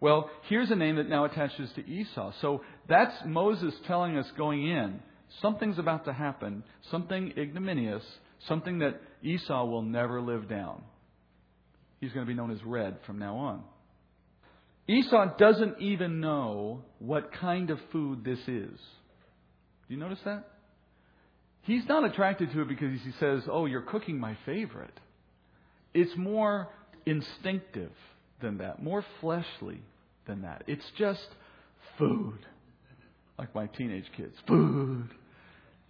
Well, 0.00 0.30
here's 0.48 0.70
a 0.70 0.76
name 0.76 0.96
that 0.96 1.08
now 1.08 1.24
attaches 1.24 1.70
to 1.76 1.88
Esau. 1.88 2.32
So 2.40 2.62
that's 2.88 3.14
Moses 3.24 3.74
telling 3.86 4.18
us 4.18 4.26
going 4.36 4.66
in 4.66 5.00
something's 5.42 5.78
about 5.78 6.04
to 6.04 6.12
happen, 6.12 6.62
something 6.90 7.32
ignominious, 7.36 8.02
something 8.46 8.80
that 8.80 9.00
Esau 9.22 9.64
will 9.64 9.82
never 9.82 10.20
live 10.20 10.48
down. 10.48 10.82
He's 12.00 12.12
going 12.12 12.26
to 12.26 12.30
be 12.30 12.36
known 12.36 12.50
as 12.50 12.62
Red 12.64 12.98
from 13.06 13.18
now 13.18 13.36
on. 13.36 13.62
Esau 14.88 15.36
doesn't 15.36 15.80
even 15.80 16.20
know 16.20 16.82
what 16.98 17.32
kind 17.32 17.70
of 17.70 17.78
food 17.90 18.24
this 18.24 18.38
is. 18.38 18.78
Do 18.78 19.94
you 19.94 19.96
notice 19.96 20.20
that? 20.24 20.44
He's 21.62 21.86
not 21.88 22.04
attracted 22.04 22.52
to 22.52 22.60
it 22.62 22.68
because 22.68 22.92
he 23.02 23.10
says, 23.18 23.42
Oh, 23.50 23.66
you're 23.66 23.82
cooking 23.82 24.20
my 24.20 24.36
favorite. 24.46 24.98
It's 25.92 26.16
more 26.16 26.68
instinctive 27.04 27.92
than 28.40 28.58
that, 28.58 28.82
more 28.82 29.04
fleshly 29.20 29.80
than 30.26 30.42
that. 30.42 30.64
It's 30.66 30.84
just 30.98 31.26
food. 31.98 32.38
Like 33.38 33.54
my 33.54 33.66
teenage 33.66 34.06
kids. 34.16 34.34
Food. 34.46 35.08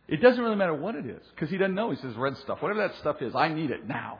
It 0.08 0.22
doesn't 0.22 0.42
really 0.42 0.56
matter 0.56 0.74
what 0.74 0.94
it 0.94 1.06
is 1.06 1.22
because 1.34 1.50
he 1.50 1.56
doesn't 1.56 1.74
know. 1.74 1.90
He 1.90 1.96
says, 1.96 2.14
red 2.16 2.36
stuff, 2.38 2.62
whatever 2.62 2.86
that 2.86 2.96
stuff 3.00 3.16
is, 3.20 3.34
I 3.34 3.48
need 3.48 3.70
it 3.70 3.86
now. 3.86 4.18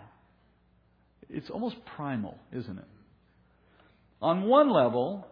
It's 1.28 1.50
almost 1.50 1.76
primal, 1.97 2.38
isn't 2.52 2.78
it? 2.78 2.85
On 4.23 4.45
one 4.45 4.71
level, 4.71 5.26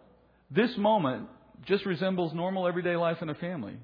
this 0.51 0.71
moment 0.77 1.27
just 1.65 1.85
resembles 1.85 2.33
normal 2.33 2.67
everyday 2.67 2.95
life 2.95 3.17
in 3.21 3.29
a 3.29 3.35
family, 3.35 3.77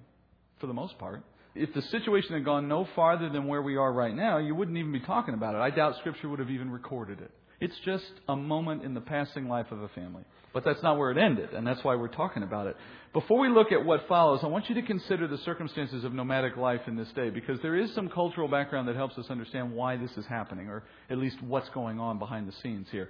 for 0.59 0.67
the 0.67 0.73
most 0.73 0.97
part. 0.97 1.23
If 1.55 1.73
the 1.73 1.81
situation 1.83 2.33
had 2.33 2.45
gone 2.45 2.67
no 2.67 2.87
farther 2.95 3.29
than 3.29 3.47
where 3.47 3.61
we 3.61 3.75
are 3.75 3.91
right 3.91 4.15
now, 4.15 4.37
you 4.37 4.55
wouldn't 4.55 4.77
even 4.77 4.91
be 4.91 5.01
talking 5.01 5.33
about 5.33 5.55
it. 5.55 5.57
I 5.57 5.69
doubt 5.69 5.97
Scripture 5.99 6.29
would 6.29 6.39
have 6.39 6.49
even 6.49 6.69
recorded 6.69 7.19
it. 7.19 7.31
It's 7.61 7.77
just 7.85 8.11
a 8.27 8.35
moment 8.35 8.83
in 8.83 8.95
the 8.95 9.01
passing 9.01 9.47
life 9.47 9.67
of 9.71 9.83
a 9.83 9.87
family. 9.89 10.23
But 10.51 10.65
that's 10.65 10.81
not 10.81 10.97
where 10.97 11.11
it 11.11 11.17
ended, 11.17 11.53
and 11.53 11.65
that's 11.65 11.83
why 11.83 11.95
we're 11.95 12.07
talking 12.07 12.41
about 12.41 12.65
it. 12.65 12.75
Before 13.13 13.39
we 13.39 13.49
look 13.49 13.71
at 13.71 13.85
what 13.85 14.07
follows, 14.07 14.39
I 14.43 14.47
want 14.47 14.67
you 14.67 14.75
to 14.75 14.81
consider 14.81 15.27
the 15.27 15.37
circumstances 15.37 16.03
of 16.03 16.11
nomadic 16.11 16.57
life 16.57 16.81
in 16.87 16.97
this 16.97 17.07
day, 17.15 17.29
because 17.29 17.59
there 17.61 17.75
is 17.75 17.93
some 17.93 18.09
cultural 18.09 18.47
background 18.47 18.87
that 18.87 18.95
helps 18.95 19.17
us 19.17 19.27
understand 19.29 19.71
why 19.71 19.95
this 19.95 20.11
is 20.17 20.25
happening, 20.25 20.67
or 20.67 20.83
at 21.09 21.19
least 21.19 21.41
what's 21.41 21.69
going 21.69 21.99
on 21.99 22.17
behind 22.17 22.47
the 22.47 22.53
scenes 22.63 22.87
here. 22.91 23.09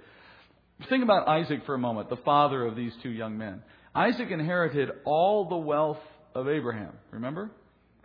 Think 0.88 1.02
about 1.02 1.26
Isaac 1.26 1.64
for 1.64 1.74
a 1.74 1.78
moment, 1.78 2.10
the 2.10 2.16
father 2.16 2.66
of 2.66 2.76
these 2.76 2.92
two 3.02 3.10
young 3.10 3.38
men. 3.38 3.62
Isaac 3.94 4.30
inherited 4.30 4.90
all 5.04 5.48
the 5.48 5.56
wealth 5.56 6.00
of 6.34 6.48
Abraham, 6.48 6.92
remember? 7.10 7.50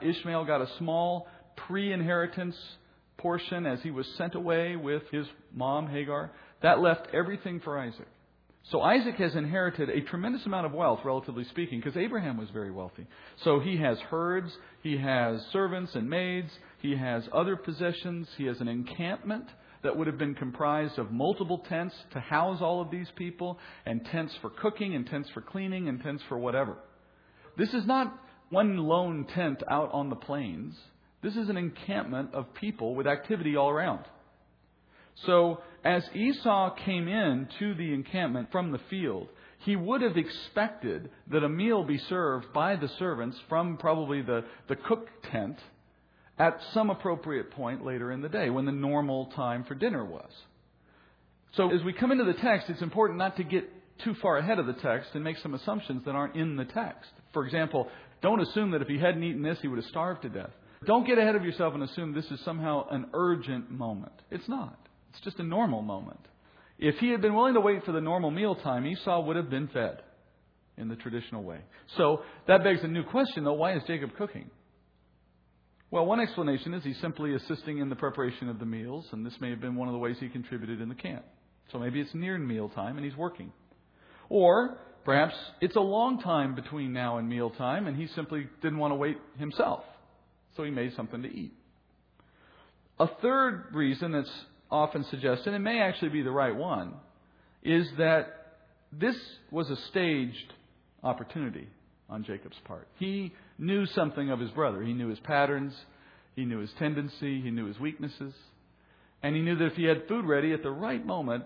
Ishmael 0.01 0.45
got 0.45 0.61
a 0.61 0.69
small 0.77 1.27
pre 1.55 1.91
inheritance 1.91 2.55
portion 3.17 3.65
as 3.65 3.81
he 3.81 3.91
was 3.91 4.07
sent 4.17 4.35
away 4.35 4.75
with 4.75 5.03
his 5.11 5.25
mom, 5.53 5.87
Hagar. 5.87 6.31
That 6.61 6.79
left 6.79 7.07
everything 7.13 7.59
for 7.59 7.77
Isaac. 7.77 8.07
So 8.71 8.81
Isaac 8.81 9.15
has 9.15 9.33
inherited 9.35 9.89
a 9.89 10.01
tremendous 10.01 10.45
amount 10.45 10.65
of 10.65 10.73
wealth, 10.73 10.99
relatively 11.05 11.45
speaking, 11.45 11.79
because 11.79 11.95
Abraham 11.95 12.37
was 12.37 12.49
very 12.49 12.71
wealthy. 12.71 13.07
So 13.45 13.61
he 13.61 13.77
has 13.77 13.97
herds, 14.09 14.51
he 14.83 14.97
has 14.97 15.41
servants 15.53 15.95
and 15.95 16.09
maids, 16.09 16.51
he 16.81 16.97
has 16.97 17.23
other 17.33 17.55
possessions, 17.55 18.27
he 18.37 18.45
has 18.45 18.59
an 18.59 18.67
encampment 18.67 19.45
that 19.83 19.95
would 19.95 20.07
have 20.07 20.17
been 20.17 20.35
comprised 20.35 20.99
of 20.99 21.11
multiple 21.11 21.63
tents 21.69 21.95
to 22.11 22.19
house 22.19 22.59
all 22.61 22.81
of 22.81 22.91
these 22.91 23.07
people, 23.15 23.57
and 23.85 24.03
tents 24.05 24.33
for 24.41 24.49
cooking, 24.49 24.95
and 24.95 25.07
tents 25.07 25.29
for 25.29 25.39
cleaning, 25.39 25.87
and 25.87 26.03
tents 26.03 26.23
for 26.27 26.37
whatever. 26.37 26.77
This 27.57 27.73
is 27.73 27.85
not 27.85 28.19
one 28.49 28.75
lone 28.75 29.27
tent 29.33 29.63
out 29.69 29.91
on 29.93 30.09
the 30.09 30.15
plains. 30.17 30.75
This 31.27 31.35
is 31.35 31.49
an 31.49 31.57
encampment 31.57 32.33
of 32.33 32.53
people 32.53 32.95
with 32.95 33.05
activity 33.05 33.57
all 33.57 33.69
around. 33.69 34.05
So, 35.25 35.59
as 35.83 36.01
Esau 36.15 36.73
came 36.85 37.09
in 37.09 37.49
to 37.59 37.73
the 37.73 37.93
encampment 37.93 38.49
from 38.49 38.71
the 38.71 38.79
field, 38.89 39.27
he 39.65 39.75
would 39.75 40.01
have 40.03 40.15
expected 40.15 41.09
that 41.29 41.43
a 41.43 41.49
meal 41.49 41.83
be 41.83 41.97
served 41.97 42.53
by 42.53 42.77
the 42.77 42.87
servants 42.97 43.37
from 43.49 43.75
probably 43.75 44.21
the, 44.21 44.45
the 44.69 44.77
cook 44.77 45.09
tent 45.29 45.59
at 46.39 46.61
some 46.73 46.89
appropriate 46.89 47.51
point 47.51 47.83
later 47.83 48.09
in 48.13 48.21
the 48.21 48.29
day 48.29 48.49
when 48.49 48.63
the 48.63 48.71
normal 48.71 49.25
time 49.35 49.65
for 49.65 49.75
dinner 49.75 50.05
was. 50.05 50.31
So, 51.55 51.75
as 51.75 51.83
we 51.83 51.91
come 51.91 52.13
into 52.13 52.23
the 52.23 52.39
text, 52.39 52.69
it's 52.69 52.81
important 52.81 53.19
not 53.19 53.35
to 53.35 53.43
get 53.43 53.69
too 54.01 54.15
far 54.21 54.37
ahead 54.37 54.59
of 54.59 54.65
the 54.65 54.75
text 54.81 55.09
and 55.13 55.25
make 55.25 55.39
some 55.39 55.55
assumptions 55.55 56.05
that 56.05 56.15
aren't 56.15 56.37
in 56.37 56.55
the 56.55 56.63
text. 56.63 57.11
For 57.33 57.45
example, 57.45 57.89
don't 58.21 58.39
assume 58.39 58.71
that 58.71 58.81
if 58.81 58.87
he 58.87 58.97
hadn't 58.97 59.25
eaten 59.25 59.41
this, 59.41 59.57
he 59.61 59.67
would 59.67 59.79
have 59.79 59.89
starved 59.89 60.21
to 60.21 60.29
death. 60.29 60.51
Don't 60.85 61.07
get 61.07 61.17
ahead 61.17 61.35
of 61.35 61.43
yourself 61.43 61.73
and 61.73 61.83
assume 61.83 62.13
this 62.13 62.29
is 62.31 62.39
somehow 62.45 62.87
an 62.89 63.07
urgent 63.13 63.71
moment. 63.71 64.13
It's 64.29 64.47
not. 64.47 64.77
It's 65.11 65.21
just 65.21 65.39
a 65.39 65.43
normal 65.43 65.81
moment. 65.81 66.19
If 66.77 66.95
he 66.95 67.09
had 67.09 67.21
been 67.21 67.33
willing 67.33 67.55
to 67.55 67.61
wait 67.61 67.83
for 67.85 67.91
the 67.91 68.01
normal 68.01 68.29
meal 68.29 68.55
time, 68.55 68.85
Esau 68.85 69.21
would 69.25 69.35
have 69.35 69.49
been 69.49 69.67
fed 69.69 70.01
in 70.77 70.87
the 70.87 70.95
traditional 70.95 71.43
way. 71.43 71.59
So 71.97 72.21
that 72.47 72.63
begs 72.63 72.81
a 72.83 72.87
new 72.87 73.03
question, 73.03 73.43
though. 73.43 73.53
Why 73.53 73.73
is 73.75 73.81
Jacob 73.87 74.15
cooking? 74.15 74.51
Well, 75.89 76.05
one 76.05 76.19
explanation 76.19 76.73
is 76.73 76.83
he's 76.83 76.99
simply 76.99 77.33
assisting 77.33 77.79
in 77.79 77.89
the 77.89 77.95
preparation 77.95 78.49
of 78.49 78.59
the 78.59 78.65
meals, 78.65 79.05
and 79.11 79.25
this 79.25 79.33
may 79.39 79.49
have 79.49 79.61
been 79.61 79.75
one 79.75 79.87
of 79.87 79.93
the 79.93 79.99
ways 79.99 80.17
he 80.19 80.29
contributed 80.29 80.81
in 80.81 80.89
the 80.89 80.95
camp. 80.95 81.25
So 81.71 81.79
maybe 81.79 81.99
it's 81.99 82.13
near 82.13 82.37
mealtime 82.37 82.97
and 82.97 83.05
he's 83.05 83.15
working. 83.15 83.51
Or 84.29 84.77
Perhaps 85.07 85.35
it's 85.61 85.77
a 85.77 85.79
long 85.79 86.19
time 86.19 86.53
between 86.53 86.91
now 86.91 87.17
and 87.17 87.29
mealtime, 87.29 87.87
and 87.87 87.95
he 87.95 88.07
simply 88.07 88.49
didn't 88.61 88.77
want 88.77 88.91
to 88.91 88.95
wait 88.95 89.15
himself. 89.39 89.85
So 90.57 90.63
he 90.63 90.71
made 90.71 90.93
something 90.95 91.21
to 91.21 91.29
eat. 91.29 91.53
A 92.99 93.07
third 93.21 93.65
reason 93.73 94.11
that's 94.11 94.31
often 94.71 95.05
suggested, 95.05 95.53
and 95.53 95.55
it 95.55 95.59
may 95.59 95.79
actually 95.79 96.09
be 96.09 96.23
the 96.23 96.31
right 96.31 96.55
one, 96.55 96.93
is 97.63 97.87
that 97.99 98.55
this 98.91 99.15
was 99.51 99.69
a 99.69 99.75
staged 99.89 100.53
opportunity 101.03 101.67
on 102.09 102.23
Jacob's 102.23 102.57
part. 102.65 102.87
He 102.97 103.33
knew 103.59 103.85
something 103.85 104.31
of 104.31 104.39
his 104.39 104.49
brother. 104.51 104.81
He 104.81 104.93
knew 104.93 105.09
his 105.09 105.19
patterns, 105.19 105.73
he 106.35 106.45
knew 106.45 106.59
his 106.59 106.71
tendency, 106.79 107.41
he 107.41 107.51
knew 107.51 107.67
his 107.67 107.79
weaknesses, 107.79 108.33
and 109.21 109.35
he 109.35 109.41
knew 109.41 109.57
that 109.57 109.65
if 109.65 109.73
he 109.73 109.83
had 109.83 110.07
food 110.07 110.25
ready 110.25 110.53
at 110.53 110.63
the 110.63 110.71
right 110.71 111.05
moment, 111.05 111.43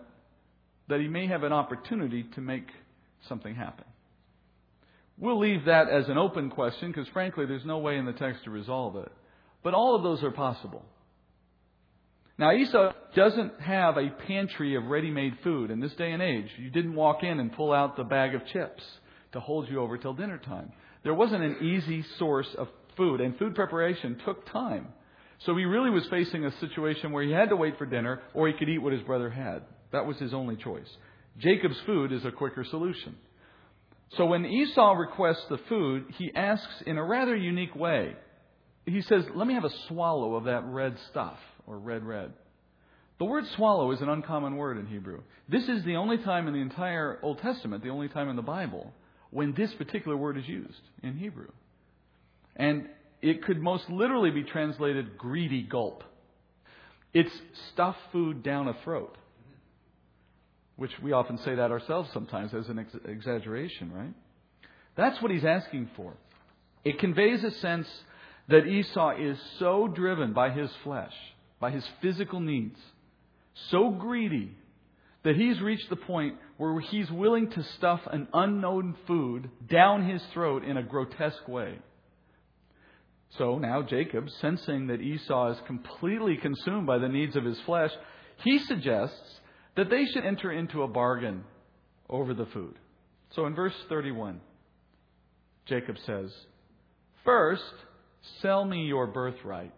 that 0.87 0.99
he 0.99 1.07
may 1.07 1.27
have 1.27 1.43
an 1.43 1.53
opportunity 1.53 2.23
to 2.35 2.41
make 2.41 2.67
something 3.27 3.55
happen. 3.55 3.85
We'll 5.21 5.39
leave 5.39 5.65
that 5.65 5.87
as 5.87 6.09
an 6.09 6.17
open 6.17 6.49
question 6.49 6.91
because, 6.91 7.07
frankly, 7.13 7.45
there's 7.45 7.63
no 7.63 7.77
way 7.77 7.97
in 7.97 8.05
the 8.05 8.11
text 8.11 8.43
to 8.45 8.49
resolve 8.49 8.95
it. 8.95 9.11
But 9.63 9.75
all 9.75 9.95
of 9.95 10.01
those 10.01 10.23
are 10.23 10.31
possible. 10.31 10.83
Now, 12.39 12.51
Esau 12.51 12.91
doesn't 13.15 13.61
have 13.61 13.97
a 13.97 14.09
pantry 14.27 14.75
of 14.75 14.85
ready 14.85 15.11
made 15.11 15.37
food 15.43 15.69
in 15.69 15.79
this 15.79 15.93
day 15.93 16.11
and 16.11 16.23
age. 16.23 16.47
You 16.57 16.71
didn't 16.71 16.95
walk 16.95 17.21
in 17.21 17.39
and 17.39 17.53
pull 17.53 17.71
out 17.71 17.95
the 17.95 18.03
bag 18.03 18.33
of 18.33 18.47
chips 18.47 18.81
to 19.33 19.39
hold 19.39 19.69
you 19.69 19.79
over 19.79 19.95
till 19.95 20.15
dinner 20.15 20.39
time. 20.39 20.73
There 21.03 21.13
wasn't 21.13 21.43
an 21.43 21.57
easy 21.61 22.03
source 22.17 22.47
of 22.57 22.67
food, 22.97 23.21
and 23.21 23.37
food 23.37 23.53
preparation 23.53 24.19
took 24.25 24.51
time. 24.51 24.87
So 25.45 25.55
he 25.55 25.65
really 25.65 25.91
was 25.91 26.07
facing 26.09 26.45
a 26.45 26.59
situation 26.59 27.11
where 27.11 27.23
he 27.23 27.31
had 27.31 27.49
to 27.49 27.55
wait 27.55 27.77
for 27.77 27.85
dinner 27.85 28.21
or 28.33 28.47
he 28.47 28.53
could 28.55 28.69
eat 28.69 28.79
what 28.79 28.93
his 28.93 29.03
brother 29.03 29.29
had. 29.29 29.61
That 29.91 30.07
was 30.07 30.17
his 30.17 30.33
only 30.33 30.55
choice. 30.55 30.89
Jacob's 31.37 31.79
food 31.85 32.11
is 32.11 32.25
a 32.25 32.31
quicker 32.31 32.63
solution. 32.63 33.15
So 34.17 34.25
when 34.25 34.45
Esau 34.45 34.93
requests 34.93 35.45
the 35.49 35.57
food, 35.69 36.05
he 36.17 36.33
asks 36.33 36.81
in 36.85 36.97
a 36.97 37.03
rather 37.03 37.35
unique 37.35 37.75
way. 37.75 38.15
He 38.85 39.01
says, 39.01 39.23
Let 39.33 39.47
me 39.47 39.53
have 39.53 39.63
a 39.63 39.71
swallow 39.87 40.35
of 40.35 40.45
that 40.45 40.65
red 40.65 40.97
stuff, 41.09 41.37
or 41.65 41.77
red, 41.77 42.03
red. 42.03 42.33
The 43.19 43.25
word 43.25 43.45
swallow 43.55 43.91
is 43.91 44.01
an 44.01 44.09
uncommon 44.09 44.57
word 44.57 44.77
in 44.77 44.87
Hebrew. 44.87 45.21
This 45.47 45.69
is 45.69 45.83
the 45.83 45.95
only 45.95 46.17
time 46.17 46.47
in 46.47 46.53
the 46.53 46.59
entire 46.59 47.19
Old 47.21 47.39
Testament, 47.39 47.83
the 47.83 47.89
only 47.89 48.09
time 48.09 48.29
in 48.29 48.35
the 48.35 48.41
Bible, 48.41 48.91
when 49.29 49.53
this 49.53 49.73
particular 49.75 50.17
word 50.17 50.37
is 50.37 50.47
used 50.47 50.81
in 51.03 51.15
Hebrew. 51.15 51.51
And 52.55 52.89
it 53.21 53.43
could 53.43 53.61
most 53.61 53.89
literally 53.89 54.31
be 54.31 54.43
translated 54.43 55.17
greedy 55.17 55.61
gulp. 55.61 56.03
It's 57.13 57.31
stuff 57.73 57.95
food 58.11 58.41
down 58.43 58.67
a 58.67 58.73
throat 58.83 59.15
which 60.75 60.91
we 61.01 61.11
often 61.11 61.37
say 61.39 61.55
that 61.55 61.71
ourselves 61.71 62.09
sometimes 62.13 62.53
as 62.53 62.69
an 62.69 62.79
ex- 62.79 62.95
exaggeration, 63.05 63.91
right? 63.93 64.13
That's 64.95 65.21
what 65.21 65.31
he's 65.31 65.45
asking 65.45 65.89
for. 65.95 66.13
It 66.83 66.99
conveys 66.99 67.43
a 67.43 67.51
sense 67.51 67.87
that 68.49 68.65
Esau 68.65 69.15
is 69.17 69.37
so 69.59 69.87
driven 69.87 70.33
by 70.33 70.49
his 70.49 70.69
flesh, 70.83 71.13
by 71.59 71.71
his 71.71 71.87
physical 72.01 72.39
needs, 72.39 72.79
so 73.69 73.91
greedy 73.91 74.55
that 75.23 75.35
he's 75.35 75.61
reached 75.61 75.89
the 75.89 75.95
point 75.95 76.35
where 76.57 76.79
he's 76.79 77.09
willing 77.11 77.49
to 77.51 77.63
stuff 77.63 78.01
an 78.11 78.27
unknown 78.33 78.95
food 79.05 79.49
down 79.69 80.07
his 80.07 80.21
throat 80.33 80.63
in 80.63 80.77
a 80.77 80.83
grotesque 80.83 81.47
way. 81.47 81.77
So 83.37 83.59
now 83.59 83.81
Jacob, 83.81 84.29
sensing 84.41 84.87
that 84.87 85.01
Esau 85.01 85.51
is 85.51 85.57
completely 85.67 86.37
consumed 86.37 86.87
by 86.87 86.97
the 86.97 87.07
needs 87.07 87.35
of 87.35 87.45
his 87.45 87.59
flesh, 87.61 87.91
he 88.43 88.59
suggests 88.59 89.40
that 89.75 89.89
they 89.89 90.05
should 90.05 90.25
enter 90.25 90.51
into 90.51 90.83
a 90.83 90.87
bargain 90.87 91.43
over 92.09 92.33
the 92.33 92.45
food. 92.47 92.75
So 93.35 93.45
in 93.45 93.55
verse 93.55 93.73
31, 93.89 94.41
Jacob 95.65 95.95
says, 96.05 96.31
First, 97.23 97.63
sell 98.41 98.65
me 98.65 98.85
your 98.85 99.07
birthright. 99.07 99.73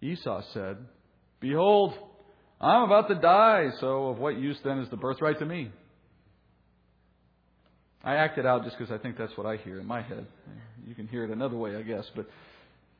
Esau 0.00 0.42
said, 0.52 0.76
Behold, 1.40 1.94
I'm 2.60 2.84
about 2.84 3.08
to 3.08 3.14
die, 3.16 3.70
so 3.80 4.08
of 4.08 4.18
what 4.18 4.38
use 4.38 4.58
then 4.64 4.78
is 4.78 4.88
the 4.90 4.96
birthright 4.96 5.38
to 5.40 5.46
me? 5.46 5.70
I 8.04 8.14
act 8.16 8.38
it 8.38 8.46
out 8.46 8.64
just 8.64 8.78
because 8.78 8.92
I 8.92 8.98
think 9.02 9.18
that's 9.18 9.36
what 9.36 9.46
I 9.46 9.56
hear 9.56 9.80
in 9.80 9.86
my 9.86 10.02
head. 10.02 10.26
You 10.86 10.94
can 10.94 11.08
hear 11.08 11.24
it 11.24 11.30
another 11.30 11.56
way, 11.56 11.76
I 11.76 11.82
guess. 11.82 12.04
But 12.14 12.28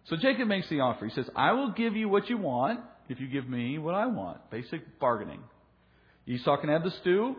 so 0.08 0.16
Jacob 0.16 0.49
makes 0.49 0.68
the 0.68 0.80
offer. 0.80 1.06
He 1.06 1.14
says, 1.14 1.30
"I 1.37 1.52
will 1.52 1.70
give 1.70 1.97
you 1.97 2.08
what 2.08 2.28
you 2.28 2.37
want 2.37 2.80
if 3.08 3.20
you 3.20 3.28
give 3.28 3.49
me 3.49 3.78
what 3.78 3.94
I 3.94 4.06
want." 4.06 4.50
Basic 4.50 4.99
bargaining. 4.99 5.42
Esau 6.28 6.58
can 6.58 6.68
have 6.68 6.85
the 6.85 6.90
stew, 7.00 7.37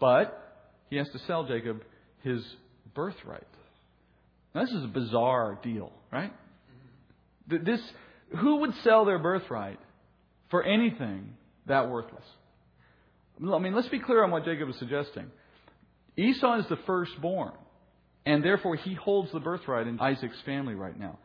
but 0.00 0.66
he 0.88 0.96
has 0.96 1.08
to 1.10 1.18
sell 1.26 1.46
Jacob 1.46 1.82
his 2.22 2.42
birthright. 2.94 3.46
Now, 4.54 4.64
this 4.64 4.72
is 4.72 4.84
a 4.84 4.88
bizarre 4.88 5.58
deal, 5.62 5.92
right? 6.10 6.32
This, 7.46 7.80
who 8.38 8.60
would 8.60 8.72
sell 8.82 9.04
their 9.04 9.18
birthright 9.18 9.78
for 10.50 10.62
anything 10.62 11.34
that 11.66 11.90
worthless? 11.90 12.24
I 13.40 13.58
mean, 13.58 13.74
let's 13.74 13.88
be 13.88 14.00
clear 14.00 14.24
on 14.24 14.30
what 14.30 14.44
Jacob 14.46 14.70
is 14.70 14.78
suggesting. 14.78 15.26
Esau 16.16 16.58
is 16.60 16.64
the 16.68 16.78
firstborn, 16.86 17.52
and 18.24 18.42
therefore 18.42 18.76
he 18.76 18.94
holds 18.94 19.30
the 19.32 19.38
birthright 19.38 19.86
in 19.86 20.00
Isaac's 20.00 20.40
family 20.46 20.74
right 20.74 20.98
now. 20.98 21.18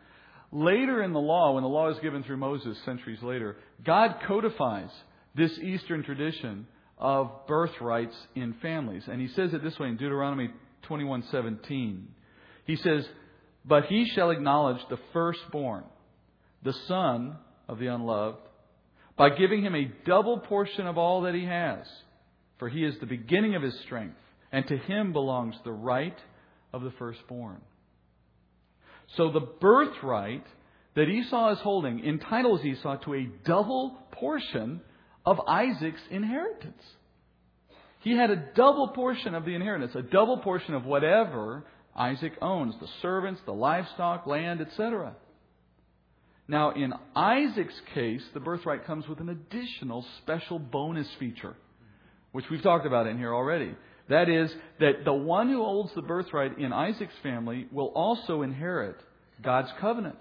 later 0.52 1.02
in 1.02 1.14
the 1.14 1.20
law, 1.20 1.54
when 1.54 1.64
the 1.64 1.70
law 1.70 1.90
is 1.90 1.98
given 2.00 2.24
through 2.24 2.38
Moses 2.38 2.78
centuries 2.86 3.24
later, 3.24 3.56
God 3.84 4.18
codifies 4.28 4.92
this 5.36 5.58
Eastern 5.60 6.04
tradition 6.04 6.68
of 6.98 7.48
birthrights 7.48 8.16
in 8.36 8.54
families. 8.62 9.04
And 9.08 9.20
he 9.20 9.28
says 9.30 9.54
it 9.54 9.64
this 9.64 9.78
way 9.80 9.88
in 9.90 9.98
Deuteronomy 9.98 10.52
21:17. 10.84 12.08
He 12.66 12.76
says, 12.78 13.08
"But 13.66 13.86
he 13.86 14.06
shall 14.06 14.30
acknowledge 14.30 14.86
the 14.88 14.98
firstborn, 15.12 15.84
the 16.62 16.74
son 16.74 17.38
of 17.68 17.80
the 17.80 17.88
unloved, 17.88 18.40
by 19.16 19.30
giving 19.30 19.62
him 19.62 19.76
a 19.76 19.92
double 20.06 20.40
portion 20.40 20.88
of 20.88 20.98
all 20.98 21.22
that 21.22 21.36
he 21.36 21.46
has, 21.46 21.88
for 22.58 22.70
he 22.70 22.84
is 22.84 22.98
the 23.00 23.06
beginning 23.06 23.56
of 23.56 23.62
his 23.62 23.78
strength, 23.82 24.20
and 24.52 24.68
to 24.68 24.78
him 24.78 25.14
belongs 25.14 25.60
the 25.64 25.72
right 25.72 26.18
of 26.72 26.84
the 26.84 26.92
firstborn." 26.92 27.62
So 29.08 29.30
the 29.30 29.42
birthright 29.42 30.46
that 30.94 31.10
Esau 31.10 31.50
is 31.50 31.60
holding 31.60 32.04
entitles 32.04 32.64
Esau 32.64 32.98
to 32.98 33.14
a 33.16 33.26
double 33.44 33.92
portion 34.12 34.82
of 35.26 35.40
Isaac's 35.48 36.02
inheritance. 36.12 36.82
He 38.02 38.18
had 38.18 38.30
a 38.30 38.52
double 38.56 38.90
portion 38.90 39.34
of 39.34 39.46
the 39.46 39.56
inheritance, 39.56 39.96
a 39.96 40.02
double 40.02 40.38
portion 40.38 40.74
of 40.74 40.86
whatever 40.86 41.64
Isaac 41.96 42.34
owns 42.42 42.76
the 42.80 42.88
servants, 43.02 43.40
the 43.46 43.54
livestock, 43.54 44.28
land, 44.28 44.60
etc. 44.60 45.16
Now, 46.48 46.72
in 46.72 46.94
Isaac's 47.16 47.80
case, 47.94 48.24
the 48.34 48.42
birthright 48.42 48.86
comes 48.86 49.08
with 49.08 49.20
an 49.20 49.30
additional 49.30 50.06
special 50.22 50.60
bonus 50.60 51.08
feature, 51.18 51.56
which 52.34 52.46
we've 52.52 52.62
talked 52.62 52.86
about 52.86 53.08
in 53.08 53.18
here 53.18 53.34
already. 53.34 53.74
That 54.10 54.28
is, 54.28 54.54
that 54.82 55.06
the 55.06 55.14
one 55.14 55.48
who 55.48 55.64
holds 55.64 55.94
the 55.96 56.02
birthright 56.02 56.58
in 56.58 56.74
Isaac's 56.74 57.14
family 57.24 57.68
will 57.72 57.92
also 57.96 58.42
inherit 58.42 58.98
God's 59.42 59.70
covenant. 59.80 60.20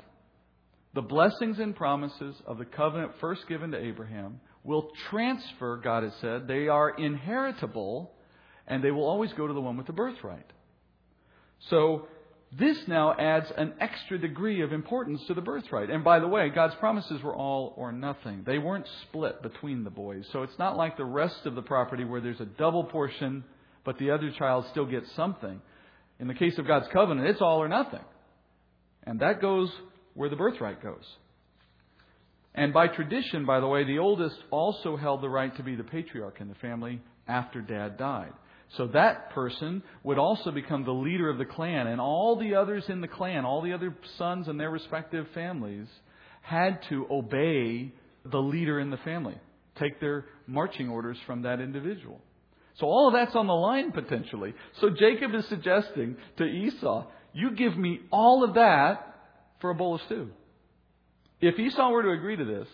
The 0.95 1.03
blessings 1.03 1.59
and 1.59 1.75
promises 1.75 2.37
of 2.47 2.59
the 2.59 2.65
covenant 2.65 3.13
first 3.21 3.49
given 3.49 3.73
to 3.73 3.85
Abraham 3.85 4.41
will 4.65 4.91
transfer, 5.11 5.77
God 5.77 6.05
has 6.05 6.13
said. 6.21 6.47
They 6.47 6.69
are 6.69 6.91
inheritable, 6.91 8.13
and 8.67 8.83
they 8.83 8.91
will 8.91 9.05
always 9.05 9.33
go 9.33 9.47
to 9.47 9.53
the 9.53 9.61
one 9.61 9.77
with 9.77 9.87
the 9.87 9.93
birthright. 9.93 10.51
So, 11.71 12.09
this 12.59 12.77
now 12.87 13.15
adds 13.15 13.51
an 13.57 13.73
extra 13.81 14.19
degree 14.19 14.61
of 14.61 14.73
importance 14.73 15.23
to 15.27 15.35
the 15.35 15.41
birthright. 15.41 15.89
And 15.89 16.05
by 16.05 16.19
the 16.19 16.29
way, 16.29 16.51
God's 16.51 16.75
promises 16.75 17.23
were 17.23 17.35
all 17.35 17.73
or 17.79 17.93
nothing. 17.93 18.43
They 18.45 18.59
weren't 18.59 18.87
split 19.09 19.43
between 19.43 19.85
the 19.85 19.91
boys. 19.91 20.27
So 20.33 20.43
it's 20.43 20.59
not 20.59 20.77
like 20.77 20.99
the 20.99 21.05
rest 21.05 21.47
of 21.47 21.55
the 21.55 21.63
property 21.63 22.05
where 22.05 22.21
there's 22.21 22.41
a 22.41 22.45
double 22.45 22.85
portion, 22.85 23.45
but 23.85 23.97
the 23.99 24.11
other 24.11 24.31
child 24.33 24.67
still 24.71 24.85
gets 24.85 25.11
something. 25.17 25.63
In 26.21 26.29
the 26.29 26.35
case 26.35 26.59
of 26.59 26.67
God's 26.67 26.89
covenant, 26.93 27.27
it's 27.27 27.41
all 27.41 27.63
or 27.63 27.69
nothing. 27.69 28.05
And 29.05 29.21
that 29.21 29.41
goes 29.41 29.73
where 30.13 30.29
the 30.29 30.37
birthright 30.37 30.83
goes. 30.83 31.05
And 32.55 32.73
by 32.73 32.89
tradition, 32.89 33.47
by 33.47 33.61
the 33.61 33.67
way, 33.67 33.85
the 33.85 33.99
oldest 33.99 34.37
also 34.51 34.97
held 34.97 35.23
the 35.23 35.29
right 35.29 35.55
to 35.57 35.63
be 35.63 35.75
the 35.75 35.85
patriarch 35.85 36.41
in 36.41 36.49
the 36.49 36.55
family 36.57 37.01
after 37.27 37.61
dad 37.61 37.97
died. 37.97 38.33
So 38.77 38.87
that 38.89 39.31
person 39.31 39.83
would 40.03 40.19
also 40.19 40.51
become 40.51 40.85
the 40.85 40.93
leader 40.93 41.29
of 41.29 41.39
the 41.39 41.45
clan, 41.45 41.87
and 41.87 42.01
all 42.01 42.37
the 42.37 42.55
others 42.55 42.85
in 42.89 43.01
the 43.01 43.09
clan, 43.09 43.45
all 43.45 43.63
the 43.63 43.73
other 43.73 43.95
sons 44.17 44.49
and 44.49 44.59
their 44.59 44.71
respective 44.71 45.27
families, 45.35 45.87
had 46.41 46.81
to 46.89 47.07
obey 47.11 47.93
the 48.25 48.39
leader 48.39 48.81
in 48.81 48.91
the 48.91 48.97
family, 48.99 49.37
take 49.79 50.01
their 50.01 50.27
marching 50.47 50.89
orders 50.89 51.19
from 51.27 51.43
that 51.43 51.61
individual. 51.61 52.21
So 52.79 52.87
all 52.87 53.09
of 53.09 53.15
that's 53.15 53.37
on 53.37 53.47
the 53.47 53.53
line 53.53 53.93
potentially. 53.93 54.55
So 54.81 54.91
Jacob 54.91 55.35
is 55.35 55.47
suggesting 55.49 56.17
to 56.39 56.45
Esau, 56.45 57.07
you 57.35 57.55
give 57.55 57.77
me 57.77 58.01
all 58.11 58.45
of 58.45 58.55
that 58.55 59.15
for 59.61 59.71
a 59.71 59.75
bowl 59.75 59.97
of 59.97 60.01
stew. 60.03 60.31
If 61.43 61.59
Esau 61.59 61.91
were 61.91 62.05
to 62.05 62.13
agree 62.13 62.37
to 62.37 62.45
this, 62.45 62.69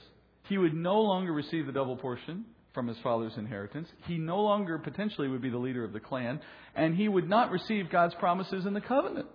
he 0.49 0.59
would 0.59 0.75
no 0.75 1.01
longer 1.01 1.33
receive 1.33 1.67
the 1.67 1.73
double 1.73 1.97
portion 1.97 2.45
from 2.75 2.87
his 2.87 2.99
father's 2.99 3.33
inheritance. 3.39 3.89
He 4.07 4.19
no 4.19 4.43
longer 4.43 4.79
potentially 4.79 5.27
would 5.27 5.41
be 5.41 5.49
the 5.49 5.59
leader 5.59 5.85
of 5.85 5.95
the 5.95 6.01
clan, 6.01 6.41
and 6.77 6.95
he 6.95 7.09
would 7.09 7.29
not 7.29 7.51
receive 7.51 7.91
God's 7.91 8.15
promises 8.17 8.67
in 8.67 8.75
the 8.75 8.83
covenant. 8.83 9.27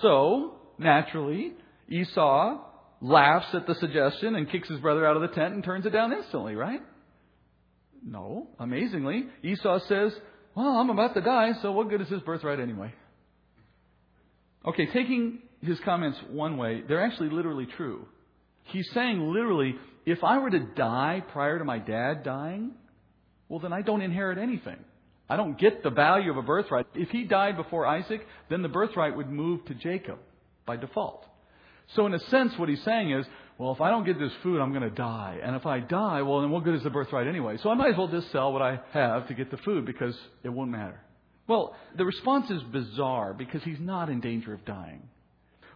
So, 0.00 0.54
naturally, 0.78 1.52
Esau 1.90 2.60
laughs 3.02 3.48
at 3.52 3.66
the 3.66 3.74
suggestion 3.74 4.34
and 4.34 4.50
kicks 4.50 4.68
his 4.70 4.80
brother 4.80 5.06
out 5.06 5.16
of 5.16 5.22
the 5.22 5.34
tent 5.34 5.52
and 5.52 5.62
turns 5.62 5.84
it 5.84 5.90
down 5.90 6.14
instantly, 6.14 6.54
right? 6.54 6.80
No. 8.02 8.48
Amazingly, 8.58 9.26
Esau 9.42 9.80
says, 9.86 10.14
Well, 10.54 10.66
I'm 10.66 10.88
about 10.88 11.12
to 11.12 11.20
die, 11.20 11.52
so 11.60 11.72
what 11.72 11.90
good 11.90 12.00
is 12.00 12.08
his 12.08 12.22
birthright 12.22 12.58
anyway? 12.58 12.94
Okay, 14.66 14.86
taking 14.86 15.40
his 15.62 15.78
comments 15.80 16.18
one 16.30 16.56
way, 16.56 16.82
they're 16.86 17.04
actually 17.04 17.30
literally 17.30 17.66
true. 17.76 18.06
He's 18.64 18.88
saying 18.92 19.20
literally, 19.32 19.76
if 20.06 20.22
I 20.22 20.38
were 20.38 20.50
to 20.50 20.60
die 20.60 21.22
prior 21.32 21.58
to 21.58 21.64
my 21.64 21.78
dad 21.78 22.22
dying, 22.22 22.72
well, 23.48 23.60
then 23.60 23.72
I 23.72 23.82
don't 23.82 24.02
inherit 24.02 24.38
anything. 24.38 24.76
I 25.28 25.36
don't 25.36 25.58
get 25.58 25.82
the 25.82 25.90
value 25.90 26.30
of 26.30 26.36
a 26.36 26.42
birthright. 26.42 26.86
If 26.94 27.10
he 27.10 27.24
died 27.24 27.56
before 27.56 27.86
Isaac, 27.86 28.26
then 28.48 28.62
the 28.62 28.68
birthright 28.68 29.16
would 29.16 29.30
move 29.30 29.64
to 29.66 29.74
Jacob 29.74 30.18
by 30.66 30.76
default. 30.76 31.24
So, 31.94 32.06
in 32.06 32.14
a 32.14 32.18
sense, 32.18 32.52
what 32.58 32.68
he's 32.68 32.82
saying 32.84 33.12
is, 33.12 33.26
well, 33.56 33.72
if 33.72 33.80
I 33.80 33.90
don't 33.90 34.04
get 34.04 34.18
this 34.18 34.32
food, 34.42 34.60
I'm 34.60 34.70
going 34.70 34.88
to 34.88 34.90
die. 34.90 35.40
And 35.42 35.56
if 35.56 35.66
I 35.66 35.80
die, 35.80 36.22
well, 36.22 36.42
then 36.42 36.50
what 36.50 36.64
good 36.64 36.74
is 36.74 36.82
the 36.82 36.90
birthright 36.90 37.26
anyway? 37.26 37.56
So 37.62 37.70
I 37.70 37.74
might 37.74 37.90
as 37.90 37.98
well 37.98 38.08
just 38.08 38.30
sell 38.30 38.52
what 38.52 38.62
I 38.62 38.80
have 38.92 39.28
to 39.28 39.34
get 39.34 39.50
the 39.50 39.56
food 39.58 39.84
because 39.84 40.16
it 40.44 40.50
won't 40.50 40.70
matter. 40.70 41.00
Well, 41.48 41.74
the 41.96 42.04
response 42.04 42.50
is 42.50 42.62
bizarre 42.62 43.34
because 43.34 43.62
he's 43.64 43.80
not 43.80 44.10
in 44.10 44.20
danger 44.20 44.52
of 44.52 44.64
dying. 44.64 45.02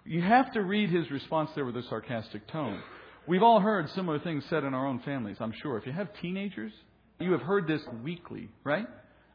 You 0.04 0.20
have 0.20 0.52
to 0.54 0.60
read 0.62 0.90
his 0.90 1.10
response 1.10 1.50
there 1.54 1.64
with 1.64 1.76
a 1.76 1.82
sarcastic 1.84 2.46
tone. 2.48 2.80
We've 3.26 3.42
all 3.42 3.60
heard 3.60 3.88
similar 3.90 4.18
things 4.18 4.44
said 4.50 4.64
in 4.64 4.74
our 4.74 4.86
own 4.86 5.00
families, 5.00 5.36
I'm 5.38 5.52
sure. 5.62 5.78
If 5.78 5.86
you 5.86 5.92
have 5.92 6.08
teenagers, 6.20 6.72
you 7.20 7.32
have 7.32 7.42
heard 7.42 7.68
this 7.68 7.82
weekly, 8.02 8.48
right? 8.64 8.86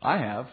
I 0.01 0.17
have. 0.17 0.47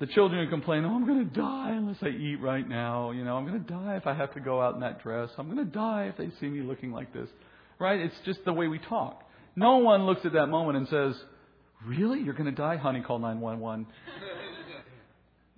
The 0.00 0.06
children 0.06 0.44
who 0.44 0.50
complain, 0.50 0.84
oh, 0.84 0.94
I'm 0.94 1.06
going 1.06 1.28
to 1.28 1.34
die 1.34 1.70
unless 1.72 1.96
I 2.02 2.08
eat 2.08 2.40
right 2.40 2.68
now. 2.68 3.10
You 3.10 3.24
know, 3.24 3.36
I'm 3.36 3.46
going 3.46 3.64
to 3.64 3.68
die 3.68 3.96
if 3.96 4.06
I 4.06 4.14
have 4.14 4.34
to 4.34 4.40
go 4.40 4.60
out 4.60 4.74
in 4.74 4.80
that 4.80 5.02
dress. 5.02 5.30
I'm 5.38 5.46
going 5.52 5.64
to 5.64 5.72
die 5.72 6.04
if 6.04 6.16
they 6.16 6.30
see 6.40 6.46
me 6.46 6.60
looking 6.60 6.92
like 6.92 7.12
this. 7.12 7.28
Right? 7.78 7.98
It's 8.00 8.14
just 8.24 8.44
the 8.44 8.52
way 8.52 8.68
we 8.68 8.78
talk. 8.78 9.24
No 9.56 9.78
one 9.78 10.04
looks 10.04 10.24
at 10.24 10.34
that 10.34 10.46
moment 10.48 10.76
and 10.76 10.88
says, 10.88 11.20
Really? 11.86 12.20
You're 12.20 12.34
going 12.34 12.46
to 12.46 12.52
die? 12.52 12.76
Honey, 12.76 13.02
call 13.02 13.18
911. 13.18 13.86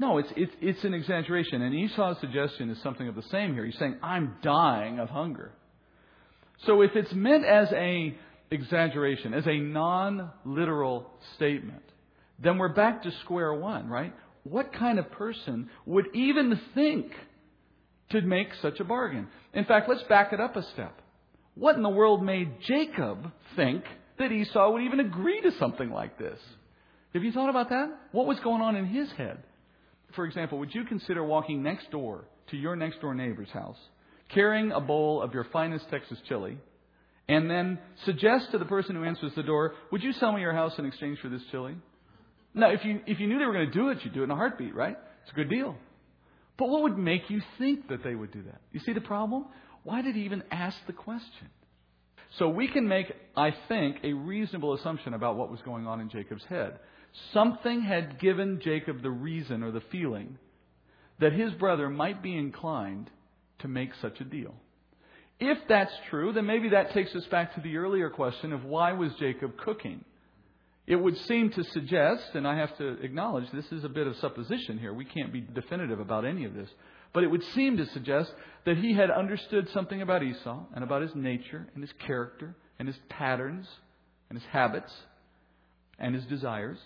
No, 0.01 0.17
it's, 0.17 0.31
it's, 0.35 0.53
it's 0.63 0.83
an 0.85 0.95
exaggeration. 0.95 1.61
And 1.61 1.75
Esau's 1.75 2.19
suggestion 2.21 2.71
is 2.71 2.83
something 2.83 3.07
of 3.07 3.15
the 3.15 3.23
same 3.31 3.53
here. 3.53 3.67
He's 3.67 3.79
saying, 3.79 3.97
I'm 4.03 4.37
dying 4.43 4.99
of 4.99 5.11
hunger. 5.11 5.53
So 6.65 6.81
if 6.81 6.93
it's 6.97 7.13
meant 7.13 7.45
as 7.45 7.69
a 7.73 8.17
exaggeration, 8.51 9.35
as 9.35 9.47
a 9.47 9.59
non-literal 9.59 11.07
statement, 11.37 11.83
then 12.43 12.57
we're 12.57 12.73
back 12.73 13.03
to 13.03 13.13
square 13.25 13.53
one, 13.53 13.91
right? 13.91 14.15
What 14.45 14.73
kind 14.73 14.99
of 14.99 15.11
person 15.13 15.69
would 15.85 16.07
even 16.15 16.59
think 16.75 17.13
to 18.13 18.23
make 18.23 18.49
such 18.63 18.81
a 18.81 18.85
bargain? 18.85 19.29
In 19.53 19.67
fact, 19.67 19.87
let's 19.87 20.03
back 20.05 20.33
it 20.33 20.41
up 20.41 20.57
a 20.57 20.63
step. 20.73 20.99
What 21.57 21.77
in 21.77 21.83
the 21.83 21.91
world 21.91 22.25
made 22.25 22.63
Jacob 22.63 23.31
think 23.55 23.85
that 24.19 24.33
Esau 24.33 24.73
would 24.73 24.83
even 24.83 25.01
agree 25.01 25.43
to 25.43 25.53
something 25.59 25.91
like 25.91 26.19
this? 26.19 26.39
Have 27.13 27.23
you 27.23 27.33
thought 27.33 27.51
about 27.51 27.69
that? 27.69 27.91
What 28.13 28.27
was 28.27 28.41
going 28.41 28.63
on 28.63 28.77
in 28.77 28.87
his 28.87 29.11
head? 29.13 29.43
For 30.15 30.27
example, 30.27 30.59
would 30.59 30.75
you 30.75 30.85
consider 30.85 31.25
walking 31.25 31.63
next 31.63 31.91
door 31.91 32.25
to 32.51 32.57
your 32.57 32.77
next 32.77 33.01
door 33.01 33.15
neighbor's 33.15 33.51
house, 33.51 33.79
carrying 34.33 34.73
a 34.73 34.81
bowl 34.81 35.23
of 35.23 35.35
your 35.35 35.45
finest 35.53 35.89
Texas 35.91 36.19
chili, 36.29 36.59
and 37.29 37.49
then 37.49 37.79
suggest 38.05 38.51
to 38.51 38.59
the 38.59 38.65
person 38.65 38.97
who 38.97 39.05
answers 39.05 39.33
the 39.37 39.43
door, 39.43 39.75
Would 39.93 40.03
you 40.03 40.13
sell 40.15 40.33
me 40.33 40.41
your 40.41 40.53
house 40.53 40.73
in 40.79 40.85
exchange 40.85 41.19
for 41.21 41.29
this 41.29 41.43
chili? 41.51 41.77
Now, 42.53 42.71
if 42.71 42.85
you, 42.85 43.01
if 43.07 43.21
you 43.21 43.29
knew 43.29 43.39
they 43.39 43.47
were 43.47 43.53
going 43.53 43.71
to 43.71 43.73
do 43.73 43.91
it, 43.91 43.99
you'd 44.03 44.15
do 44.15 44.23
it 44.23 44.25
in 44.25 44.31
a 44.33 44.37
heartbeat, 44.37 44.75
right? 44.75 44.97
It's 45.23 45.33
a 45.33 45.35
good 45.35 45.49
deal. 45.49 45.77
But 46.59 46.69
what 46.69 46.83
would 46.83 46.99
make 46.99 47.31
you 47.31 47.41
think 47.59 47.89
that 47.89 48.03
they 48.03 48.15
would 48.15 48.33
do 48.33 48.43
that? 48.43 48.61
You 48.73 48.81
see 48.81 48.93
the 48.93 49.01
problem? 49.01 49.47
Why 49.85 50.03
did 50.03 50.17
he 50.17 50.23
even 50.23 50.43
ask 50.51 50.77
the 50.87 50.93
question? 50.93 51.49
So 52.39 52.49
we 52.49 52.69
can 52.69 52.87
make, 52.87 53.07
I 53.37 53.55
think, 53.69 53.99
a 54.05 54.13
reasonable 54.13 54.75
assumption 54.75 55.15
about 55.15 55.37
what 55.37 55.51
was 55.51 55.61
going 55.65 55.87
on 55.87 56.01
in 56.01 56.11
Jacob's 56.11 56.45
head. 56.49 56.79
Something 57.33 57.83
had 57.83 58.19
given 58.19 58.61
Jacob 58.63 59.03
the 59.03 59.11
reason 59.11 59.63
or 59.63 59.71
the 59.71 59.83
feeling 59.93 60.39
that 61.19 61.33
his 61.33 61.53
brother 61.53 61.89
might 61.89 62.23
be 62.23 62.37
inclined 62.37 63.11
to 63.61 63.69
make 63.69 63.91
such 64.01 64.21
a 64.21 64.25
deal. 64.25 64.55
If 65.39 65.59
that's 65.69 65.93
true, 66.11 66.33
then 66.33 66.47
maybe 66.47 66.71
that 66.71 66.93
takes 66.93 67.15
us 67.15 67.25
back 67.27 67.55
to 67.55 67.61
the 67.61 67.77
earlier 67.77 68.11
question 68.11 68.53
of 68.53 68.65
why 68.65 68.93
was 68.93 69.13
Jacob 69.19 69.57
cooking? 69.59 70.05
It 70.87 70.97
would 70.97 71.17
seem 71.19 71.51
to 71.51 71.65
suggest, 71.65 72.35
and 72.35 72.47
I 72.47 72.57
have 72.57 72.77
to 72.79 73.01
acknowledge 73.03 73.51
this 73.53 73.71
is 73.71 73.85
a 73.85 73.89
bit 73.89 74.07
of 74.07 74.17
supposition 74.17 74.79
here. 74.79 74.93
We 74.93 75.05
can't 75.05 75.33
be 75.33 75.41
definitive 75.41 76.01
about 76.01 76.25
any 76.25 76.45
of 76.45 76.55
this. 76.55 76.69
But 77.13 77.25
it 77.25 77.29
would 77.29 77.45
seem 77.55 77.77
to 77.77 77.87
suggest 77.87 78.33
that 78.67 78.77
he 78.77 78.95
had 78.95 79.11
understood 79.11 79.69
something 79.71 80.03
about 80.03 80.23
Esau 80.23 80.65
and 80.75 80.85
about 80.85 81.03
his 81.03 81.15
nature 81.15 81.67
and 81.75 81.83
his 81.83 81.93
character 82.07 82.55
and 82.79 82.89
his 82.89 82.99
patterns 83.09 83.67
and 84.29 84.39
his 84.39 84.47
habits 84.49 84.93
and 85.99 86.15
his 86.15 86.25
desires. 86.27 86.79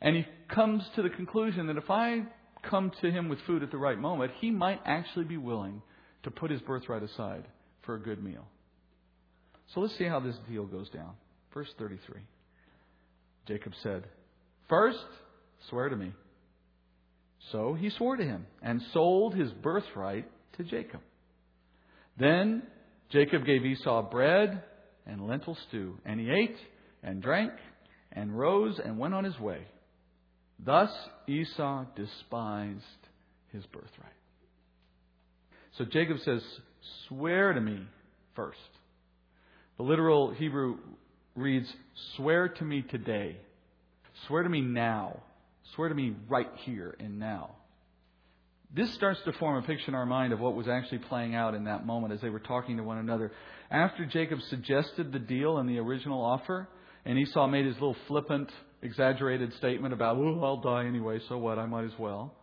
And 0.00 0.16
he 0.16 0.26
comes 0.48 0.82
to 0.94 1.02
the 1.02 1.10
conclusion 1.10 1.66
that 1.68 1.76
if 1.76 1.90
I 1.90 2.22
come 2.68 2.92
to 3.00 3.10
him 3.10 3.28
with 3.28 3.38
food 3.46 3.62
at 3.62 3.70
the 3.70 3.78
right 3.78 3.98
moment, 3.98 4.32
he 4.40 4.50
might 4.50 4.80
actually 4.84 5.24
be 5.24 5.36
willing 5.36 5.82
to 6.24 6.30
put 6.30 6.50
his 6.50 6.60
birthright 6.62 7.02
aside 7.02 7.44
for 7.82 7.94
a 7.94 8.00
good 8.00 8.22
meal. 8.22 8.46
So 9.74 9.80
let's 9.80 9.96
see 9.96 10.04
how 10.04 10.20
this 10.20 10.36
deal 10.48 10.66
goes 10.66 10.88
down. 10.90 11.12
Verse 11.52 11.68
33. 11.78 12.20
Jacob 13.48 13.72
said, 13.82 14.04
First, 14.68 14.98
swear 15.70 15.88
to 15.88 15.96
me. 15.96 16.12
So 17.52 17.74
he 17.74 17.90
swore 17.90 18.16
to 18.16 18.24
him 18.24 18.46
and 18.62 18.80
sold 18.92 19.34
his 19.34 19.50
birthright 19.52 20.28
to 20.56 20.64
Jacob. 20.64 21.00
Then 22.18 22.62
Jacob 23.10 23.44
gave 23.44 23.64
Esau 23.64 24.10
bread 24.10 24.62
and 25.06 25.26
lentil 25.28 25.56
stew, 25.68 25.98
and 26.04 26.18
he 26.18 26.30
ate 26.30 26.56
and 27.02 27.22
drank 27.22 27.52
and 28.12 28.36
rose 28.36 28.80
and 28.84 28.98
went 28.98 29.14
on 29.14 29.24
his 29.24 29.38
way. 29.38 29.60
Thus 30.64 30.90
Esau 31.26 31.84
despised 31.94 32.82
his 33.52 33.64
birthright. 33.66 34.12
So 35.78 35.84
Jacob 35.84 36.18
says, 36.24 36.42
Swear 37.08 37.52
to 37.52 37.60
me 37.60 37.80
first. 38.34 38.58
The 39.76 39.82
literal 39.82 40.32
Hebrew 40.32 40.78
reads, 41.34 41.70
Swear 42.16 42.48
to 42.48 42.64
me 42.64 42.82
today. 42.82 43.36
Swear 44.26 44.42
to 44.42 44.48
me 44.48 44.62
now. 44.62 45.20
Swear 45.74 45.88
to 45.88 45.94
me 45.94 46.14
right 46.28 46.50
here 46.64 46.96
and 46.98 47.18
now. 47.18 47.50
This 48.74 48.92
starts 48.94 49.20
to 49.24 49.32
form 49.32 49.62
a 49.62 49.66
picture 49.66 49.88
in 49.88 49.94
our 49.94 50.06
mind 50.06 50.32
of 50.32 50.40
what 50.40 50.54
was 50.54 50.68
actually 50.68 50.98
playing 50.98 51.34
out 51.34 51.54
in 51.54 51.64
that 51.64 51.86
moment 51.86 52.12
as 52.12 52.20
they 52.20 52.30
were 52.30 52.40
talking 52.40 52.76
to 52.78 52.82
one 52.82 52.98
another. 52.98 53.32
After 53.70 54.04
Jacob 54.04 54.40
suggested 54.48 55.12
the 55.12 55.18
deal 55.18 55.58
and 55.58 55.68
the 55.68 55.78
original 55.78 56.22
offer, 56.22 56.68
and 57.04 57.18
Esau 57.18 57.46
made 57.46 57.66
his 57.66 57.74
little 57.74 57.96
flippant, 58.08 58.50
exaggerated 58.82 59.52
statement 59.54 59.94
about, 59.94 60.16
oh, 60.16 60.40
I'll 60.42 60.60
die 60.60 60.86
anyway, 60.86 61.20
so 61.28 61.38
what, 61.38 61.58
I 61.58 61.66
might 61.66 61.84
as 61.84 61.98
well. 61.98 62.34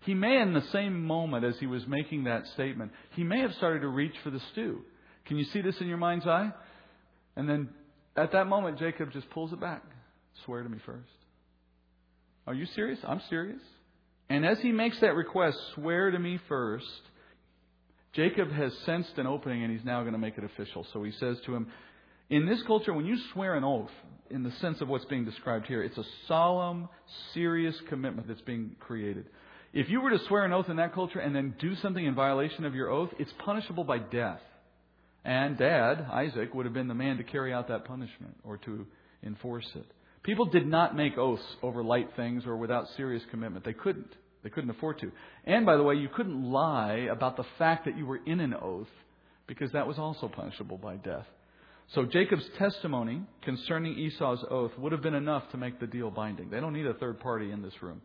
He 0.00 0.14
may, 0.14 0.40
in 0.40 0.54
the 0.54 0.64
same 0.72 1.04
moment 1.04 1.44
as 1.44 1.58
he 1.58 1.66
was 1.66 1.86
making 1.86 2.24
that 2.24 2.46
statement, 2.54 2.92
he 3.14 3.24
may 3.24 3.40
have 3.40 3.52
started 3.54 3.80
to 3.80 3.88
reach 3.88 4.14
for 4.24 4.30
the 4.30 4.40
stew. 4.52 4.80
Can 5.26 5.36
you 5.36 5.44
see 5.44 5.60
this 5.60 5.76
in 5.80 5.86
your 5.86 5.98
mind's 5.98 6.26
eye? 6.26 6.50
And 7.36 7.48
then 7.48 7.68
at 8.16 8.32
that 8.32 8.46
moment, 8.46 8.78
Jacob 8.78 9.12
just 9.12 9.28
pulls 9.30 9.52
it 9.52 9.60
back. 9.60 9.82
Swear 10.44 10.62
to 10.62 10.68
me 10.68 10.78
first. 10.86 11.08
Are 12.46 12.54
you 12.54 12.66
serious? 12.74 12.98
I'm 13.06 13.20
serious. 13.28 13.60
And 14.28 14.46
as 14.46 14.58
he 14.60 14.72
makes 14.72 14.98
that 15.00 15.14
request, 15.14 15.58
swear 15.74 16.10
to 16.10 16.18
me 16.18 16.40
first, 16.48 16.86
Jacob 18.12 18.50
has 18.50 18.72
sensed 18.86 19.18
an 19.18 19.26
opening 19.26 19.62
and 19.62 19.72
he's 19.72 19.84
now 19.84 20.00
going 20.00 20.14
to 20.14 20.18
make 20.18 20.38
it 20.38 20.44
official. 20.44 20.86
So 20.92 21.02
he 21.02 21.12
says 21.12 21.36
to 21.46 21.54
him, 21.54 21.70
In 22.30 22.46
this 22.46 22.62
culture, 22.62 22.94
when 22.94 23.06
you 23.06 23.18
swear 23.32 23.56
an 23.56 23.64
oath, 23.64 23.90
in 24.30 24.44
the 24.44 24.52
sense 24.60 24.80
of 24.80 24.88
what's 24.88 25.04
being 25.06 25.24
described 25.24 25.66
here, 25.66 25.82
it's 25.82 25.98
a 25.98 26.04
solemn, 26.28 26.88
serious 27.34 27.74
commitment 27.88 28.28
that's 28.28 28.40
being 28.42 28.76
created. 28.78 29.26
If 29.72 29.88
you 29.88 30.00
were 30.00 30.10
to 30.10 30.24
swear 30.28 30.44
an 30.44 30.52
oath 30.52 30.68
in 30.68 30.76
that 30.76 30.94
culture 30.94 31.18
and 31.18 31.34
then 31.34 31.54
do 31.58 31.74
something 31.76 32.04
in 32.04 32.14
violation 32.14 32.64
of 32.64 32.74
your 32.74 32.88
oath, 32.88 33.10
it's 33.18 33.32
punishable 33.44 33.82
by 33.82 33.98
death. 33.98 34.40
And 35.24 35.58
dad, 35.58 36.06
Isaac, 36.10 36.54
would 36.54 36.66
have 36.66 36.72
been 36.72 36.86
the 36.86 36.94
man 36.94 37.16
to 37.16 37.24
carry 37.24 37.52
out 37.52 37.66
that 37.68 37.84
punishment 37.84 38.36
or 38.44 38.58
to 38.58 38.86
enforce 39.24 39.68
it. 39.74 39.86
People 40.22 40.46
did 40.46 40.66
not 40.66 40.96
make 40.96 41.18
oaths 41.18 41.42
over 41.62 41.82
light 41.82 42.10
things 42.14 42.44
or 42.46 42.56
without 42.56 42.86
serious 42.96 43.22
commitment. 43.30 43.64
They 43.64 43.72
couldn't. 43.72 44.14
They 44.44 44.50
couldn't 44.50 44.70
afford 44.70 45.00
to. 45.00 45.10
And 45.44 45.66
by 45.66 45.76
the 45.76 45.82
way, 45.82 45.96
you 45.96 46.08
couldn't 46.08 46.44
lie 46.44 47.08
about 47.10 47.36
the 47.36 47.44
fact 47.58 47.86
that 47.86 47.98
you 47.98 48.06
were 48.06 48.20
in 48.24 48.38
an 48.38 48.54
oath 48.54 48.88
because 49.48 49.72
that 49.72 49.88
was 49.88 49.98
also 49.98 50.28
punishable 50.28 50.78
by 50.78 50.96
death. 50.96 51.26
So 51.94 52.04
Jacob's 52.04 52.48
testimony 52.56 53.22
concerning 53.42 53.98
Esau's 53.98 54.44
oath 54.48 54.70
would 54.78 54.92
have 54.92 55.02
been 55.02 55.14
enough 55.14 55.50
to 55.50 55.56
make 55.56 55.80
the 55.80 55.88
deal 55.88 56.10
binding. 56.10 56.48
They 56.48 56.60
don't 56.60 56.72
need 56.72 56.86
a 56.86 56.94
third 56.94 57.18
party 57.18 57.50
in 57.50 57.62
this 57.62 57.82
room 57.82 58.00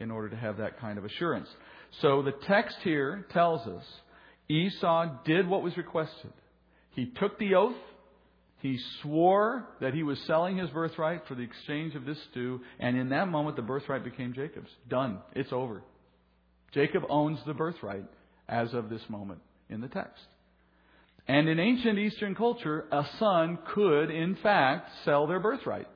in 0.00 0.10
order 0.10 0.28
to 0.28 0.36
have 0.36 0.56
that 0.58 0.80
kind 0.80 0.98
of 0.98 1.04
assurance. 1.04 1.48
So 2.02 2.22
the 2.22 2.34
text 2.46 2.76
here 2.82 3.26
tells 3.32 3.66
us 3.66 3.84
Esau 4.48 5.22
did 5.24 5.46
what 5.46 5.62
was 5.62 5.76
requested. 5.76 6.32
He 6.94 7.06
took 7.06 7.38
the 7.38 7.54
oath. 7.54 7.76
He 8.60 8.78
swore 9.02 9.68
that 9.80 9.94
he 9.94 10.02
was 10.02 10.18
selling 10.26 10.56
his 10.56 10.70
birthright 10.70 11.22
for 11.28 11.36
the 11.36 11.42
exchange 11.42 11.94
of 11.94 12.04
this 12.04 12.18
stew, 12.30 12.60
and 12.80 12.96
in 12.96 13.10
that 13.10 13.28
moment 13.28 13.54
the 13.54 13.62
birthright 13.62 14.02
became 14.02 14.32
Jacob's. 14.34 14.70
Done. 14.88 15.18
It's 15.36 15.52
over. 15.52 15.82
Jacob 16.74 17.04
owns 17.08 17.38
the 17.46 17.54
birthright 17.54 18.04
as 18.48 18.74
of 18.74 18.90
this 18.90 19.02
moment 19.08 19.40
in 19.70 19.80
the 19.80 19.86
text. 19.86 20.24
And 21.28 21.46
in 21.46 21.60
ancient 21.60 21.98
Eastern 21.98 22.34
culture, 22.34 22.86
a 22.90 23.06
son 23.18 23.58
could, 23.74 24.10
in 24.10 24.34
fact, 24.36 24.90
sell 25.04 25.26
their 25.26 25.40
birthright. 25.40 25.86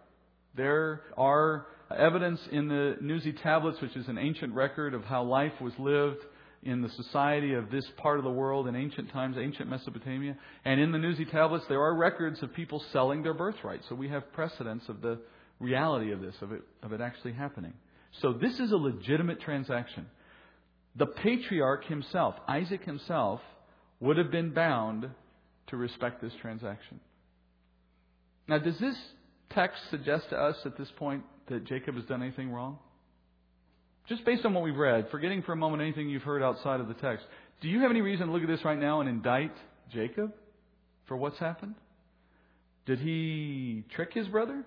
There 0.55 1.01
are 1.17 1.67
evidence 1.91 2.41
in 2.51 2.69
the 2.69 2.97
Nuzi 3.03 3.41
tablets, 3.43 3.81
which 3.81 3.97
is 3.97 4.09
an 4.09 4.19
ancient 4.19 4.55
record 4.55 4.93
of 4.93 5.05
how 5.05 5.23
life 5.23 5.59
was 5.61 5.73
lived 5.79 6.19
in 6.63 6.83
the 6.83 6.89
society 6.91 7.55
of 7.55 7.71
this 7.71 7.85
part 7.97 8.19
of 8.19 8.25
the 8.25 8.31
world 8.31 8.69
in 8.69 8.77
ancient 8.77 9.11
times, 9.11 9.37
ancient 9.39 9.71
Mesopotamia. 9.71 10.37
And 10.67 10.79
in 10.79 10.93
the 10.93 10.99
Nuzi 10.99 11.29
tablets, 11.31 11.65
there 11.67 11.81
are 11.81 11.95
records 11.95 12.43
of 12.43 12.53
people 12.53 12.85
selling 12.93 13.23
their 13.23 13.35
birthright. 13.35 13.81
So 13.89 13.95
we 13.95 14.09
have 14.11 14.33
precedence 14.35 14.85
of 14.89 15.01
the 15.01 15.19
reality 15.59 16.13
of 16.13 16.21
this, 16.21 16.35
of 16.43 16.53
it, 16.53 16.61
of 16.83 16.93
it 16.93 17.01
actually 17.01 17.33
happening. 17.33 17.73
So 18.21 18.35
this 18.35 18.61
is 18.61 18.71
a 18.71 18.77
legitimate 18.77 19.41
transaction. 19.41 20.07
The 20.97 21.07
patriarch 21.07 21.87
himself, 21.87 22.35
Isaac 22.47 22.85
himself, 22.85 23.41
would 23.99 24.19
have 24.19 24.31
been 24.31 24.51
bound 24.51 25.09
to 25.73 25.79
respect 25.79 26.21
this 26.21 26.33
transaction. 26.43 27.01
Now, 28.47 28.59
does 28.59 28.79
this 28.79 28.95
text 29.51 29.81
suggest 29.91 30.29
to 30.29 30.37
us 30.37 30.57
at 30.67 30.77
this 30.77 30.89
point 30.99 31.25
that 31.49 31.65
Jacob 31.65 31.95
has 31.97 32.05
done 32.05 32.23
anything 32.23 32.53
wrong? 32.53 32.79
Just 34.07 34.23
based 34.27 34.45
on 34.45 34.53
what 34.53 34.63
we've 34.63 34.77
read, 34.77 35.09
forgetting 35.11 35.43
for 35.43 35.53
a 35.53 35.57
moment 35.57 35.83
anything 35.83 36.11
you've 36.11 36.23
heard 36.23 36.43
outside 36.43 36.81
of 36.81 36.89
the 36.89 36.95
text, 36.95 37.25
do 37.63 37.69
you 37.69 37.81
have 37.81 37.91
any 37.91 38.03
reason 38.03 38.27
to 38.27 38.33
look 38.33 38.43
at 38.43 38.49
this 38.49 38.63
right 38.67 38.79
now 38.79 39.01
and 39.01 39.09
indict 39.09 39.55
Jacob 39.91 40.35
for 41.07 41.17
what's 41.17 41.39
happened? 41.39 41.75
Did 42.85 42.99
he 42.99 43.85
trick 43.95 44.13
his 44.13 44.27
brother? 44.29 44.65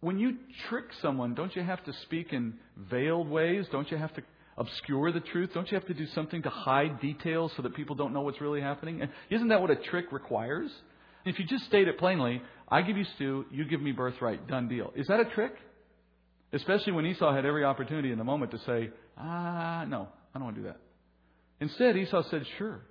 When 0.00 0.18
you 0.18 0.36
trick 0.68 0.86
someone, 1.00 1.34
don't 1.34 1.56
you 1.56 1.62
have 1.62 1.82
to 1.84 1.92
speak 2.02 2.34
in 2.34 2.54
veiled 2.76 3.30
ways? 3.30 3.64
Don't 3.72 3.90
you 3.90 3.96
have 3.96 4.12
to 4.16 4.22
obscure 4.56 5.12
the 5.12 5.20
truth? 5.20 5.50
Don't 5.54 5.70
you 5.70 5.78
have 5.78 5.86
to 5.88 5.94
do 5.94 6.06
something 6.08 6.42
to 6.42 6.50
hide 6.50 7.00
details 7.00 7.52
so 7.56 7.62
that 7.62 7.74
people 7.74 7.96
don't 7.96 8.12
know 8.12 8.22
what's 8.22 8.40
really 8.40 8.60
happening? 8.60 9.02
And 9.02 9.10
isn't 9.30 9.48
that 9.48 9.60
what 9.60 9.70
a 9.70 9.76
trick 9.76 10.12
requires? 10.12 10.70
If 11.24 11.38
you 11.38 11.44
just 11.44 11.64
state 11.64 11.88
it 11.88 11.98
plainly, 11.98 12.42
I 12.68 12.82
give 12.82 12.96
you 12.96 13.04
stew, 13.16 13.46
you 13.50 13.64
give 13.64 13.80
me 13.80 13.92
birthright, 13.92 14.46
done 14.46 14.68
deal. 14.68 14.92
Is 14.94 15.06
that 15.08 15.20
a 15.20 15.24
trick? 15.24 15.54
Especially 16.52 16.92
when 16.92 17.06
Esau 17.06 17.34
had 17.34 17.44
every 17.46 17.64
opportunity 17.64 18.12
in 18.12 18.18
the 18.18 18.24
moment 18.24 18.52
to 18.52 18.58
say, 18.58 18.90
ah, 19.18 19.84
no, 19.88 20.08
I 20.34 20.38
don't 20.38 20.44
want 20.44 20.56
to 20.56 20.62
do 20.62 20.68
that. 20.68 20.80
Instead, 21.60 21.96
Esau 21.96 22.22
said, 22.30 22.44
sure. 22.58 22.82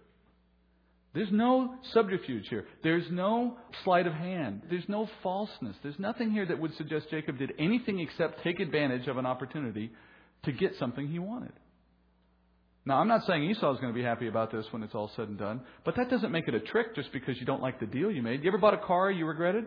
There's 1.13 1.31
no 1.31 1.75
subterfuge 1.93 2.47
here. 2.49 2.65
There's 2.81 3.05
no 3.11 3.57
sleight 3.83 4.07
of 4.07 4.13
hand. 4.13 4.63
There's 4.67 4.87
no 4.89 5.07
falseness. 5.21 5.75
There's 5.83 5.99
nothing 5.99 6.31
here 6.31 6.45
that 6.45 6.59
would 6.59 6.75
suggest 6.75 7.11
Jacob 7.11 7.37
did 7.37 7.53
anything 7.59 7.99
except 7.99 8.43
take 8.43 8.59
advantage 8.59 9.07
of 9.07 9.17
an 9.17 9.27
opportunity 9.27 9.91
to 10.43 10.51
get 10.51 10.73
something 10.79 11.07
he 11.07 11.19
wanted. 11.19 11.53
Now, 12.85 12.97
I'm 12.97 13.07
not 13.07 13.25
saying 13.25 13.43
Esau 13.43 13.73
is 13.73 13.79
going 13.79 13.93
to 13.93 13.97
be 13.97 14.03
happy 14.03 14.27
about 14.27 14.51
this 14.51 14.65
when 14.71 14.83
it's 14.83 14.93
all 14.93 15.09
said 15.15 15.29
and 15.29 15.39
done, 15.39 15.61
but 15.85 15.95
that 15.95 16.09
doesn't 16.09 16.31
make 16.31 16.49
it 16.49 16.53
a 16.53 16.59
trick 16.59 16.95
just 16.95 17.13
because 17.13 17.39
you 17.39 17.45
don't 17.45 17.61
like 17.61 17.79
the 17.79 17.85
deal 17.85 18.11
you 18.11 18.21
made. 18.21 18.43
You 18.43 18.49
ever 18.49 18.57
bought 18.57 18.73
a 18.73 18.85
car 18.85 19.09
you 19.09 19.25
regretted? 19.25 19.65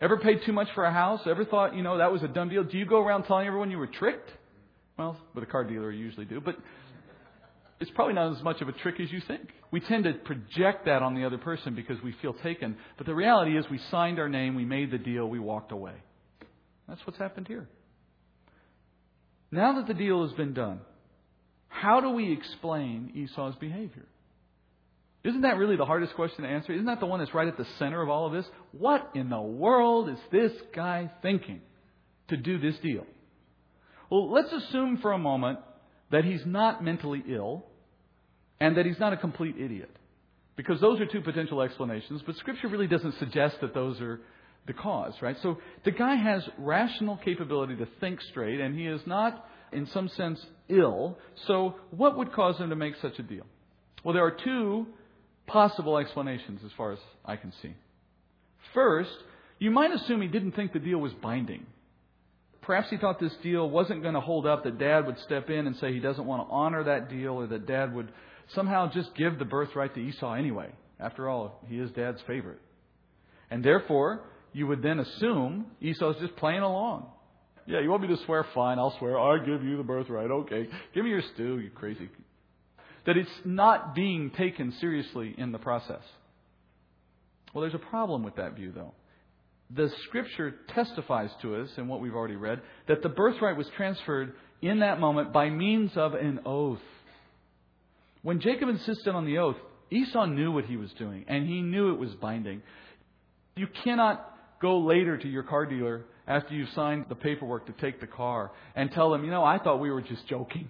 Ever 0.00 0.18
paid 0.18 0.40
too 0.44 0.52
much 0.52 0.68
for 0.74 0.84
a 0.84 0.92
house? 0.92 1.20
Ever 1.26 1.44
thought, 1.44 1.74
you 1.74 1.82
know, 1.82 1.98
that 1.98 2.12
was 2.12 2.22
a 2.22 2.28
dumb 2.28 2.48
deal? 2.48 2.64
Do 2.64 2.76
you 2.76 2.86
go 2.86 3.00
around 3.00 3.24
telling 3.24 3.46
everyone 3.46 3.70
you 3.70 3.78
were 3.78 3.86
tricked? 3.86 4.30
Well, 4.98 5.16
with 5.34 5.44
a 5.44 5.46
car 5.46 5.64
dealer, 5.64 5.90
you 5.90 6.04
usually 6.04 6.26
do, 6.26 6.40
but 6.40 6.56
it's 7.80 7.90
probably 7.94 8.14
not 8.14 8.36
as 8.36 8.42
much 8.42 8.60
of 8.60 8.68
a 8.68 8.72
trick 8.72 9.00
as 9.00 9.10
you 9.10 9.20
think. 9.26 9.48
We 9.70 9.80
tend 9.80 10.04
to 10.04 10.12
project 10.12 10.84
that 10.86 11.02
on 11.02 11.14
the 11.14 11.24
other 11.24 11.38
person 11.38 11.74
because 11.74 11.96
we 12.02 12.14
feel 12.20 12.34
taken, 12.34 12.76
but 12.98 13.06
the 13.06 13.14
reality 13.14 13.56
is 13.56 13.64
we 13.70 13.80
signed 13.90 14.18
our 14.18 14.28
name, 14.28 14.54
we 14.54 14.64
made 14.64 14.90
the 14.90 14.98
deal, 14.98 15.28
we 15.28 15.38
walked 15.38 15.72
away. 15.72 15.94
That's 16.88 17.00
what's 17.06 17.18
happened 17.18 17.48
here. 17.48 17.68
Now 19.50 19.74
that 19.74 19.86
the 19.86 19.94
deal 19.94 20.26
has 20.26 20.36
been 20.36 20.54
done, 20.54 20.80
how 21.68 22.00
do 22.00 22.10
we 22.10 22.32
explain 22.32 23.12
Esau's 23.14 23.56
behavior? 23.56 24.06
Isn't 25.22 25.42
that 25.42 25.58
really 25.58 25.76
the 25.76 25.84
hardest 25.84 26.14
question 26.14 26.44
to 26.44 26.50
answer? 26.50 26.72
Isn't 26.72 26.86
that 26.86 27.00
the 27.00 27.06
one 27.06 27.20
that's 27.20 27.34
right 27.34 27.48
at 27.48 27.58
the 27.58 27.66
center 27.78 28.00
of 28.00 28.08
all 28.08 28.26
of 28.26 28.32
this? 28.32 28.46
What 28.72 29.10
in 29.14 29.28
the 29.28 29.40
world 29.40 30.08
is 30.08 30.18
this 30.32 30.52
guy 30.74 31.10
thinking 31.20 31.60
to 32.28 32.36
do 32.36 32.58
this 32.58 32.76
deal? 32.78 33.04
Well, 34.08 34.32
let's 34.32 34.52
assume 34.52 34.98
for 34.98 35.12
a 35.12 35.18
moment 35.18 35.58
that 36.10 36.24
he's 36.24 36.44
not 36.46 36.82
mentally 36.82 37.22
ill 37.28 37.64
and 38.60 38.76
that 38.76 38.86
he's 38.86 38.98
not 38.98 39.12
a 39.12 39.16
complete 39.16 39.56
idiot. 39.58 39.90
Because 40.56 40.80
those 40.80 41.00
are 41.00 41.06
two 41.06 41.20
potential 41.20 41.62
explanations, 41.62 42.22
but 42.26 42.36
Scripture 42.36 42.68
really 42.68 42.86
doesn't 42.86 43.18
suggest 43.18 43.56
that 43.60 43.74
those 43.74 44.00
are 44.00 44.20
the 44.66 44.72
cause, 44.72 45.14
right? 45.20 45.36
So 45.42 45.58
the 45.84 45.90
guy 45.90 46.16
has 46.16 46.48
rational 46.58 47.16
capability 47.16 47.76
to 47.76 47.88
think 48.00 48.20
straight, 48.30 48.60
and 48.60 48.78
he 48.78 48.86
is 48.86 49.00
not, 49.06 49.44
in 49.72 49.86
some 49.86 50.08
sense, 50.08 50.44
ill. 50.68 51.18
So 51.46 51.76
what 51.90 52.16
would 52.16 52.32
cause 52.32 52.58
him 52.58 52.70
to 52.70 52.76
make 52.76 52.94
such 53.00 53.18
a 53.18 53.22
deal? 53.22 53.46
Well, 54.04 54.14
there 54.14 54.24
are 54.24 54.36
two 54.44 54.86
possible 55.46 55.98
explanations 55.98 56.60
as 56.64 56.70
far 56.76 56.92
as 56.92 56.98
I 57.24 57.36
can 57.36 57.52
see. 57.62 57.74
First, 58.74 59.10
you 59.58 59.70
might 59.70 59.92
assume 59.92 60.22
he 60.22 60.28
didn't 60.28 60.52
think 60.52 60.72
the 60.72 60.78
deal 60.78 60.98
was 60.98 61.12
binding. 61.14 61.66
Perhaps 62.62 62.90
he 62.90 62.98
thought 62.98 63.18
this 63.18 63.34
deal 63.42 63.68
wasn't 63.68 64.02
going 64.02 64.14
to 64.14 64.20
hold 64.20 64.46
up, 64.46 64.64
that 64.64 64.78
dad 64.78 65.06
would 65.06 65.18
step 65.20 65.50
in 65.50 65.66
and 65.66 65.76
say 65.76 65.92
he 65.92 65.98
doesn't 65.98 66.24
want 66.24 66.46
to 66.46 66.52
honor 66.52 66.84
that 66.84 67.08
deal, 67.08 67.32
or 67.32 67.46
that 67.46 67.66
dad 67.66 67.94
would 67.94 68.12
somehow 68.54 68.90
just 68.92 69.14
give 69.14 69.38
the 69.38 69.44
birthright 69.44 69.94
to 69.94 70.00
Esau 70.00 70.34
anyway. 70.34 70.70
After 70.98 71.28
all, 71.28 71.60
he 71.68 71.78
is 71.78 71.90
dad's 71.92 72.20
favorite. 72.26 72.60
And 73.50 73.64
therefore, 73.64 74.20
you 74.52 74.66
would 74.66 74.82
then 74.82 74.98
assume 75.00 75.66
Esau's 75.80 76.16
just 76.20 76.36
playing 76.36 76.62
along. 76.62 77.06
Yeah, 77.66 77.80
you 77.80 77.90
want 77.90 78.02
me 78.02 78.08
to 78.08 78.16
swear? 78.24 78.44
Fine, 78.54 78.78
I'll 78.78 78.96
swear. 78.98 79.18
I 79.18 79.38
give 79.38 79.62
you 79.62 79.76
the 79.76 79.82
birthright. 79.82 80.30
Okay. 80.30 80.68
Give 80.94 81.04
me 81.04 81.10
your 81.10 81.22
stew, 81.34 81.60
you 81.60 81.70
crazy. 81.70 82.08
That 83.06 83.16
it's 83.16 83.30
not 83.44 83.94
being 83.94 84.30
taken 84.30 84.72
seriously 84.80 85.34
in 85.38 85.52
the 85.52 85.58
process. 85.58 86.02
Well, 87.54 87.62
there's 87.62 87.74
a 87.74 87.78
problem 87.78 88.22
with 88.22 88.36
that 88.36 88.54
view, 88.54 88.72
though. 88.72 88.94
The 89.74 89.90
scripture 90.04 90.56
testifies 90.74 91.30
to 91.42 91.56
us, 91.56 91.68
in 91.76 91.86
what 91.86 92.00
we've 92.00 92.14
already 92.14 92.36
read, 92.36 92.60
that 92.88 93.02
the 93.02 93.08
birthright 93.08 93.56
was 93.56 93.68
transferred 93.76 94.32
in 94.60 94.80
that 94.80 94.98
moment 94.98 95.32
by 95.32 95.48
means 95.48 95.92
of 95.96 96.14
an 96.14 96.40
oath. 96.44 96.80
When 98.22 98.40
Jacob 98.40 98.68
insisted 98.68 99.14
on 99.14 99.26
the 99.26 99.38
oath, 99.38 99.56
Esau 99.90 100.26
knew 100.26 100.52
what 100.52 100.64
he 100.64 100.76
was 100.76 100.92
doing, 100.98 101.24
and 101.28 101.46
he 101.46 101.62
knew 101.62 101.92
it 101.92 101.98
was 101.98 102.10
binding. 102.14 102.62
You 103.56 103.68
cannot 103.84 104.26
go 104.60 104.80
later 104.80 105.16
to 105.16 105.28
your 105.28 105.42
car 105.42 105.66
dealer 105.66 106.04
after 106.26 106.54
you've 106.54 106.68
signed 106.74 107.06
the 107.08 107.14
paperwork 107.14 107.66
to 107.66 107.72
take 107.72 108.00
the 108.00 108.06
car 108.06 108.52
and 108.74 108.90
tell 108.92 109.10
them, 109.10 109.24
you 109.24 109.30
know, 109.30 109.44
I 109.44 109.58
thought 109.58 109.80
we 109.80 109.90
were 109.90 110.02
just 110.02 110.26
joking. 110.28 110.68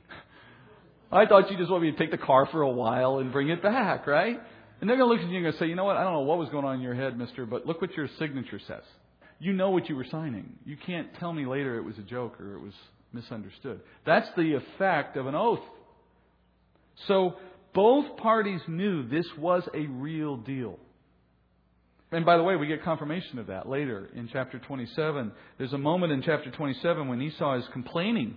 I 1.12 1.26
thought 1.26 1.50
you 1.50 1.59
just 1.59 1.70
wanted 1.70 1.87
me 1.87 1.92
to 1.92 1.98
take 1.98 2.12
the 2.12 2.24
car 2.24 2.48
for 2.53 2.62
a 2.62 2.70
while 2.70 3.18
and 3.18 3.33
bring 3.33 3.48
it 3.48 3.62
back, 3.62 4.07
right? 4.07 4.40
And 4.81 4.88
they're 4.88 4.96
going 4.96 5.09
to 5.09 5.14
look 5.14 5.22
at 5.22 5.29
you 5.29 5.37
and 5.37 5.44
going 5.44 5.53
to 5.53 5.59
say, 5.59 5.66
you 5.66 5.74
know 5.74 5.85
what, 5.85 5.96
I 5.96 6.05
don't 6.05 6.12
know 6.12 6.20
what 6.20 6.38
was 6.38 6.48
going 6.50 6.64
on 6.64 6.76
in 6.76 6.81
your 6.81 6.94
head, 6.94 7.18
mister, 7.18 7.44
but 7.46 7.66
look 7.66 7.81
what 7.81 7.94
your 7.96 8.09
signature 8.18 8.61
says. 8.66 8.85
You 9.40 9.53
know 9.53 9.70
what 9.70 9.88
you 9.88 9.96
were 9.96 10.07
signing. 10.11 10.53
You 10.64 10.76
can't 10.87 11.09
tell 11.18 11.33
me 11.33 11.46
later 11.46 11.76
it 11.76 11.85
was 11.85 11.98
a 11.98 12.03
joke 12.03 12.40
or 12.40 12.55
it 12.55 12.61
was 12.61 12.74
misunderstood. 13.12 13.81
That's 14.07 14.29
the 14.37 14.55
effect 14.55 15.16
of 15.16 15.26
an 15.26 15.35
oath. 15.35 15.61
So 17.09 17.35
both 17.74 18.16
parties 18.18 18.61
knew 18.68 19.09
this 19.09 19.26
was 19.38 19.68
a 19.74 19.87
real 19.87 20.37
deal. 20.37 20.79
And 22.12 22.25
by 22.25 22.37
the 22.37 22.42
way, 22.42 22.57
we 22.57 22.66
get 22.66 22.83
confirmation 22.83 23.38
of 23.38 23.46
that 23.46 23.68
later 23.68 24.09
in 24.14 24.29
chapter 24.33 24.59
27. 24.59 25.31
There's 25.59 25.73
a 25.73 25.79
moment 25.79 26.12
in 26.12 26.23
chapter 26.23 26.51
27 26.51 27.07
when 27.09 27.23
Esau 27.23 27.55
is 27.55 27.64
complaining 27.73 28.37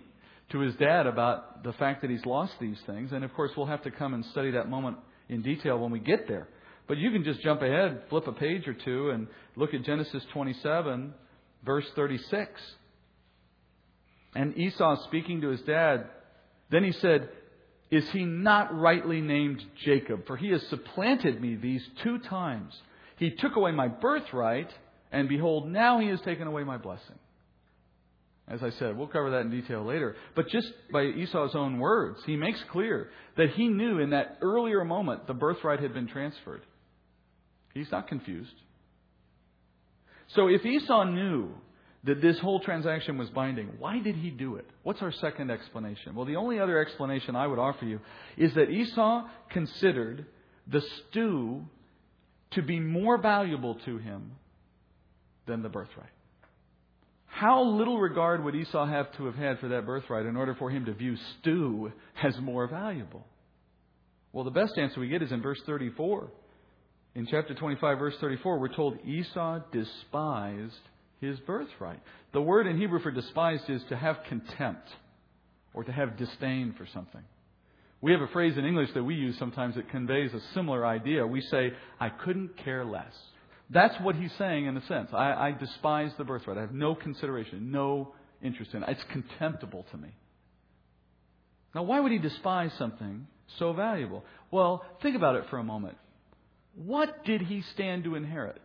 to 0.51 0.59
his 0.59 0.75
dad 0.75 1.07
about 1.07 1.63
the 1.63 1.73
fact 1.73 2.01
that 2.01 2.11
he's 2.11 2.25
lost 2.25 2.53
these 2.59 2.79
things. 2.85 3.11
And 3.11 3.23
of 3.23 3.33
course, 3.33 3.51
we'll 3.57 3.65
have 3.65 3.81
to 3.83 3.91
come 3.91 4.13
and 4.13 4.23
study 4.27 4.51
that 4.51 4.69
moment 4.69 4.97
in 5.27 5.41
detail 5.41 5.79
when 5.79 5.91
we 5.91 5.99
get 5.99 6.27
there. 6.27 6.47
But 6.87 6.97
you 6.97 7.11
can 7.11 7.23
just 7.23 7.41
jump 7.41 7.61
ahead, 7.61 8.03
flip 8.09 8.27
a 8.27 8.33
page 8.33 8.67
or 8.67 8.73
two, 8.73 9.09
and 9.09 9.27
look 9.55 9.73
at 9.73 9.83
Genesis 9.83 10.23
27, 10.33 11.13
verse 11.65 11.85
36. 11.95 12.61
And 14.35 14.57
Esau 14.57 15.03
speaking 15.05 15.41
to 15.41 15.49
his 15.49 15.61
dad, 15.61 16.07
then 16.69 16.83
he 16.83 16.91
said, 16.91 17.29
Is 17.89 18.07
he 18.09 18.25
not 18.25 18.77
rightly 18.77 19.21
named 19.21 19.63
Jacob? 19.83 20.27
For 20.27 20.37
he 20.37 20.49
has 20.49 20.61
supplanted 20.67 21.41
me 21.41 21.55
these 21.55 21.87
two 22.03 22.19
times. 22.19 22.73
He 23.17 23.31
took 23.31 23.55
away 23.55 23.71
my 23.71 23.87
birthright, 23.87 24.69
and 25.11 25.29
behold, 25.29 25.69
now 25.69 25.99
he 25.99 26.07
has 26.07 26.21
taken 26.21 26.47
away 26.47 26.63
my 26.63 26.77
blessing. 26.77 27.17
As 28.47 28.61
I 28.61 28.71
said, 28.71 28.97
we'll 28.97 29.07
cover 29.07 29.31
that 29.31 29.41
in 29.41 29.51
detail 29.51 29.85
later. 29.85 30.15
But 30.35 30.49
just 30.49 30.67
by 30.91 31.03
Esau's 31.03 31.55
own 31.55 31.79
words, 31.79 32.19
he 32.25 32.35
makes 32.35 32.61
clear 32.71 33.09
that 33.37 33.51
he 33.51 33.69
knew 33.69 33.99
in 33.99 34.09
that 34.09 34.37
earlier 34.41 34.83
moment 34.83 35.27
the 35.27 35.33
birthright 35.33 35.79
had 35.79 35.93
been 35.93 36.07
transferred. 36.07 36.61
He's 37.73 37.89
not 37.89 38.07
confused. 38.07 38.53
So 40.35 40.47
if 40.47 40.65
Esau 40.65 41.05
knew 41.05 41.51
that 42.03 42.21
this 42.21 42.37
whole 42.39 42.59
transaction 42.59 43.17
was 43.17 43.29
binding, 43.29 43.69
why 43.79 43.99
did 43.99 44.15
he 44.15 44.29
do 44.29 44.57
it? 44.57 44.69
What's 44.83 45.01
our 45.01 45.13
second 45.13 45.49
explanation? 45.49 46.13
Well, 46.13 46.25
the 46.25 46.35
only 46.35 46.59
other 46.59 46.79
explanation 46.79 47.35
I 47.35 47.47
would 47.47 47.59
offer 47.59 47.85
you 47.85 48.01
is 48.37 48.53
that 48.55 48.69
Esau 48.69 49.25
considered 49.51 50.25
the 50.67 50.81
stew 50.81 51.65
to 52.55 52.61
be 52.61 52.79
more 52.79 53.17
valuable 53.17 53.77
to 53.85 53.97
him 53.97 54.31
than 55.45 55.61
the 55.61 55.69
birthright. 55.69 56.09
How 57.25 57.63
little 57.63 57.99
regard 57.99 58.43
would 58.43 58.55
Esau 58.55 58.85
have 58.85 59.11
to 59.17 59.25
have 59.25 59.35
had 59.35 59.59
for 59.59 59.69
that 59.69 59.85
birthright 59.85 60.25
in 60.25 60.37
order 60.37 60.55
for 60.55 60.69
him 60.69 60.85
to 60.85 60.93
view 60.93 61.15
stew 61.39 61.91
as 62.23 62.37
more 62.39 62.67
valuable? 62.67 63.25
Well, 64.31 64.43
the 64.43 64.51
best 64.51 64.77
answer 64.77 64.99
we 64.99 65.07
get 65.07 65.21
is 65.21 65.31
in 65.31 65.41
verse 65.41 65.59
34. 65.65 66.29
In 67.15 67.27
chapter 67.29 67.53
25, 67.53 67.99
verse 67.99 68.15
34, 68.21 68.59
we're 68.59 68.75
told 68.75 68.97
Esau 69.05 69.59
despised 69.71 70.73
his 71.21 71.39
birthright. 71.41 71.99
The 72.33 72.41
word 72.41 72.67
in 72.67 72.77
Hebrew 72.77 72.99
for 72.99 73.11
despised 73.11 73.69
is 73.69 73.81
to 73.89 73.95
have 73.95 74.17
contempt 74.27 74.87
or 75.73 75.83
to 75.83 75.91
have 75.91 76.17
disdain 76.17 76.73
for 76.77 76.87
something. 76.93 77.21
We 78.03 78.11
have 78.11 78.19
a 78.19 78.27
phrase 78.27 78.57
in 78.57 78.65
English 78.65 78.89
that 78.95 79.03
we 79.05 79.15
use 79.15 79.39
sometimes 79.39 79.75
that 79.75 79.89
conveys 79.89 80.33
a 80.33 80.41
similar 80.53 80.85
idea. 80.85 81.25
We 81.25 81.39
say, 81.39 81.71
I 82.01 82.09
couldn't 82.09 82.57
care 82.57 82.83
less. 82.83 83.13
That's 83.69 83.95
what 84.01 84.17
he's 84.17 84.33
saying 84.37 84.65
in 84.65 84.75
a 84.75 84.85
sense. 84.87 85.11
I, 85.13 85.31
I 85.31 85.51
despise 85.57 86.11
the 86.17 86.25
birthright. 86.25 86.57
I 86.57 86.61
have 86.61 86.73
no 86.73 86.95
consideration, 86.95 87.71
no 87.71 88.13
interest 88.41 88.73
in 88.73 88.83
it. 88.83 88.89
It's 88.89 89.03
contemptible 89.09 89.85
to 89.91 89.97
me. 89.97 90.09
Now, 91.73 91.83
why 91.83 92.01
would 92.01 92.11
he 92.11 92.17
despise 92.17 92.71
something 92.77 93.25
so 93.57 93.71
valuable? 93.71 94.25
Well, 94.51 94.83
think 95.01 95.15
about 95.15 95.37
it 95.37 95.45
for 95.49 95.57
a 95.57 95.63
moment. 95.63 95.95
What 96.75 97.23
did 97.23 97.39
he 97.43 97.63
stand 97.73 98.03
to 98.03 98.15
inherit? 98.15 98.61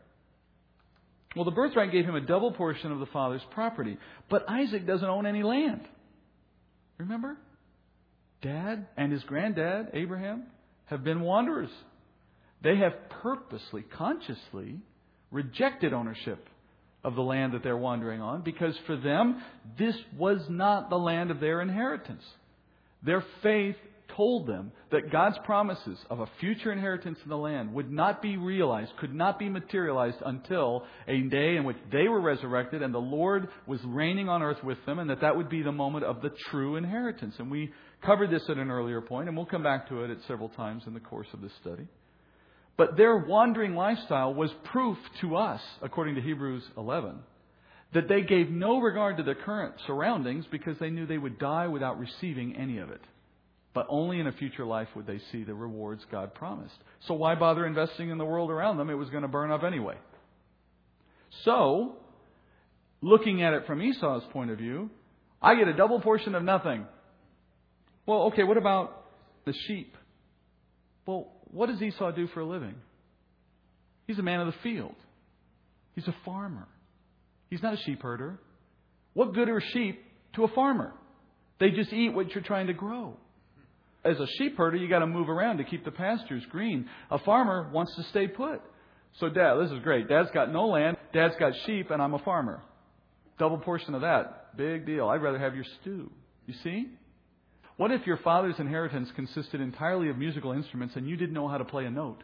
Well, 1.37 1.45
the 1.45 1.53
birthright 1.53 1.93
gave 1.93 2.07
him 2.07 2.17
a 2.17 2.21
double 2.21 2.51
portion 2.51 2.91
of 2.91 2.99
the 2.99 3.07
father's 3.07 3.43
property, 3.53 3.99
but 4.29 4.51
Isaac 4.51 4.85
doesn't 4.85 5.09
own 5.09 5.27
any 5.27 5.45
land. 5.45 5.83
Remember? 6.99 7.37
Dad 8.43 8.87
and 8.97 9.13
his 9.13 9.23
granddad, 9.25 9.91
Abraham, 9.93 10.45
have 10.87 11.05
been 11.05 11.21
wanderers. 11.21 11.71
They 12.63 12.77
have 12.77 12.95
purposely, 13.23 13.83
consciously 13.83 14.81
rejected 15.31 15.93
ownership 15.93 16.49
of 17.05 17.15
the 17.15 17.23
land 17.23 17.53
that 17.53 17.63
they're 17.63 17.77
wandering 17.77 18.21
on 18.21 18.43
because 18.43 18.77
for 18.87 18.97
them, 18.97 19.43
this 19.79 19.95
was 20.17 20.41
not 20.49 20.91
the 20.91 20.99
land 20.99 21.31
of 21.31 21.41
their 21.41 21.61
inheritance. 21.61 22.25
Their 23.03 23.25
faith 23.43 23.77
told 24.17 24.47
them 24.49 24.73
that 24.91 25.13
God's 25.13 25.39
promises 25.45 25.99
of 26.11 26.19
a 26.21 26.29
future 26.41 26.73
inheritance 26.73 27.19
in 27.23 27.29
the 27.29 27.37
land 27.37 27.73
would 27.75 27.91
not 27.91 28.21
be 28.21 28.37
realized, 28.37 28.91
could 28.99 29.15
not 29.15 29.39
be 29.39 29.49
materialized 29.49 30.17
until 30.25 30.85
a 31.07 31.21
day 31.21 31.57
in 31.57 31.65
which 31.65 31.77
they 31.93 32.09
were 32.09 32.21
resurrected 32.21 32.83
and 32.83 32.93
the 32.93 32.99
Lord 32.99 33.49
was 33.67 33.81
reigning 33.85 34.29
on 34.29 34.43
earth 34.43 34.63
with 34.65 34.79
them, 34.87 34.99
and 34.99 35.11
that 35.11 35.21
that 35.21 35.37
would 35.37 35.49
be 35.49 35.63
the 35.63 35.73
moment 35.73 36.05
of 36.05 36.21
the 36.21 36.31
true 36.51 36.77
inheritance. 36.77 37.35
And 37.39 37.51
we 37.51 37.73
covered 38.03 38.31
this 38.31 38.43
at 38.49 38.57
an 38.57 38.71
earlier 38.71 39.01
point, 39.01 39.29
and 39.29 39.37
we'll 39.37 39.47
come 39.47 39.63
back 39.63 39.89
to 39.89 40.05
it 40.05 40.11
at 40.11 40.19
several 40.27 40.49
times 40.51 40.85
in 40.87 40.95
the 40.95 41.01
course 41.01 41.27
of 41.33 41.41
this 41.41 41.53
study. 41.61 41.87
But 42.77 42.97
their 42.97 43.17
wandering 43.17 43.75
lifestyle 43.75 44.33
was 44.33 44.51
proof 44.65 44.97
to 45.21 45.37
us, 45.37 45.61
according 45.83 46.15
to 46.15 46.21
Hebrews 46.21 46.63
11, 46.77 47.19
that 47.93 48.09
they 48.09 48.23
gave 48.23 48.51
no 48.51 48.81
regard 48.81 49.17
to 49.17 49.25
their 49.25 49.35
current 49.35 49.75
surroundings 49.87 50.45
because 50.51 50.79
they 50.79 50.91
knew 50.91 51.05
they 51.05 51.19
would 51.19 51.39
die 51.39 51.67
without 51.67 51.99
receiving 51.99 52.57
any 52.57 52.79
of 52.79 52.91
it. 52.91 53.01
But 53.75 53.87
only 53.89 54.21
in 54.21 54.27
a 54.27 54.33
future 54.33 54.65
life 54.65 54.89
would 54.95 55.07
they 55.07 55.21
see 55.33 55.43
the 55.43 55.55
rewards 55.55 56.05
God 56.11 56.35
promised. 56.35 56.77
So 57.07 57.15
why 57.15 57.35
bother 57.35 57.67
investing 57.67 58.11
in 58.11 58.19
the 58.19 58.25
world 58.25 58.51
around 58.51 58.77
them? 58.77 58.91
It 58.91 58.95
was 58.95 59.11
going 59.11 59.23
to 59.23 59.29
burn 59.29 59.51
up 59.51 59.65
anyway. 59.65 59.97
So, 61.45 61.97
looking 63.03 63.43
at 63.43 63.55
it 63.55 63.67
from 63.67 63.83
Esau's 63.83 64.25
point 64.33 64.51
of 64.51 64.59
view, 64.59 64.91
I 65.43 65.55
get 65.57 65.69
a 65.69 65.75
double 65.75 66.01
portion 66.01 66.35
of 66.35 66.43
nothing. 66.43 66.87
Well, 68.09 68.23
okay, 68.29 68.43
what 68.43 68.57
about 68.57 69.05
the 69.45 69.53
sheep? 69.67 69.95
Well, 71.05 71.29
what 71.51 71.67
does 71.67 71.83
Esau 71.83 72.11
do 72.13 72.27
for 72.29 72.41
a 72.41 72.47
living? 72.47 72.75
He's 74.07 74.19
a 74.19 74.23
man 74.23 74.41
of 74.41 74.47
the 74.47 74.55
field. 74.63 74.95
He's 75.95 76.09
a 76.09 76.15
farmer. 76.25 76.67
He's 77.51 77.63
not 77.63 77.75
a 77.75 77.77
sheep 77.77 78.01
herder. 78.01 78.39
What 79.13 79.35
good 79.35 79.51
are 79.51 79.61
sheep 79.75 80.03
to 80.37 80.45
a 80.45 80.49
farmer? 80.49 80.95
They 81.61 81.69
just 81.71 81.93
eat 81.93 82.15
what 82.15 82.31
you're 82.31 82.43
trying 82.43 82.69
to 82.69 82.73
grow. 82.73 83.15
As 84.07 84.19
a 84.19 84.27
sheep 84.39 84.57
herder, 84.57 84.79
you 84.79 84.89
got 84.89 85.01
to 85.01 85.07
move 85.07 85.29
around 85.29 85.59
to 85.59 85.65
keep 85.65 85.85
the 85.85 85.91
pastures 85.91 86.45
green. 86.51 86.89
A 87.11 87.19
farmer 87.19 87.69
wants 87.75 87.95
to 87.97 88.05
stay 88.05 88.27
put. 88.27 88.63
So, 89.21 89.29
Dad, 89.29 89.57
this 89.57 89.71
is 89.71 89.83
great. 89.83 90.09
Dad's 90.09 90.31
got 90.33 90.51
no 90.51 90.69
land. 90.69 90.97
Dad's 91.13 91.35
got 91.39 91.53
sheep, 91.67 91.91
and 91.91 92.01
I'm 92.01 92.15
a 92.15 92.21
farmer. 92.21 92.63
Double 93.39 93.59
portion 93.59 93.95
of 93.95 94.01
that. 94.01 94.57
Big 94.57 94.87
deal. 94.87 95.11
I'd 95.11 95.21
rather 95.21 95.39
have 95.39 95.55
your 95.55 95.67
stew. 95.83 96.11
You 96.47 96.55
see? 96.65 96.87
What 97.79 97.93
if 97.93 98.07
your 98.09 98.17
father's 98.19 98.59
inheritance 98.59 99.09
consisted 99.15 99.61
entirely 99.61 100.11
of 100.11 100.19
musical 100.19 100.51
instruments 100.51 100.97
and 100.97 101.09
you 101.09 101.17
didn't 101.17 101.33
know 101.33 101.47
how 101.47 101.59
to 101.59 101.65
play 101.65 101.85
a 101.85 101.91
note? 101.91 102.23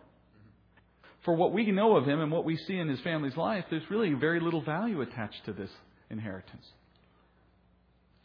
For 1.25 1.33
what 1.33 1.53
we 1.53 1.71
know 1.71 1.97
of 1.97 2.07
him 2.07 2.21
and 2.21 2.31
what 2.31 2.45
we 2.45 2.57
see 2.57 2.77
in 2.77 2.89
his 2.89 3.01
family's 3.01 3.37
life, 3.37 3.65
there's 3.71 3.89
really 3.89 4.13
very 4.15 4.41
little 4.41 4.63
value 4.63 5.01
attached 5.01 5.45
to 5.47 5.53
this 5.53 5.71
inheritance. 6.11 6.67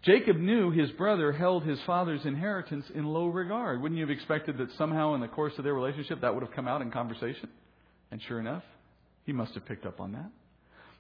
Jacob 0.02 0.38
knew 0.38 0.72
his 0.72 0.90
brother 0.92 1.32
held 1.32 1.64
his 1.64 1.80
father's 1.86 2.26
inheritance 2.26 2.86
in 2.96 3.06
low 3.06 3.28
regard. 3.28 3.80
Wouldn't 3.80 4.00
you 4.00 4.08
have 4.08 4.16
expected 4.16 4.58
that 4.58 4.72
somehow 4.80 5.14
in 5.14 5.22
the 5.22 5.28
course 5.28 5.54
of 5.60 5.64
their 5.64 5.76
relationship 5.76 6.22
that 6.22 6.34
would 6.34 6.42
have 6.42 6.54
come 6.54 6.68
out 6.68 6.82
in 6.82 6.90
conversation? 6.90 7.50
And 8.10 8.20
sure 8.28 8.40
enough, 8.40 8.64
he 9.26 9.34
must 9.34 9.54
have 9.54 9.68
picked 9.68 9.86
up 9.86 10.00
on 10.00 10.14
that. 10.14 10.32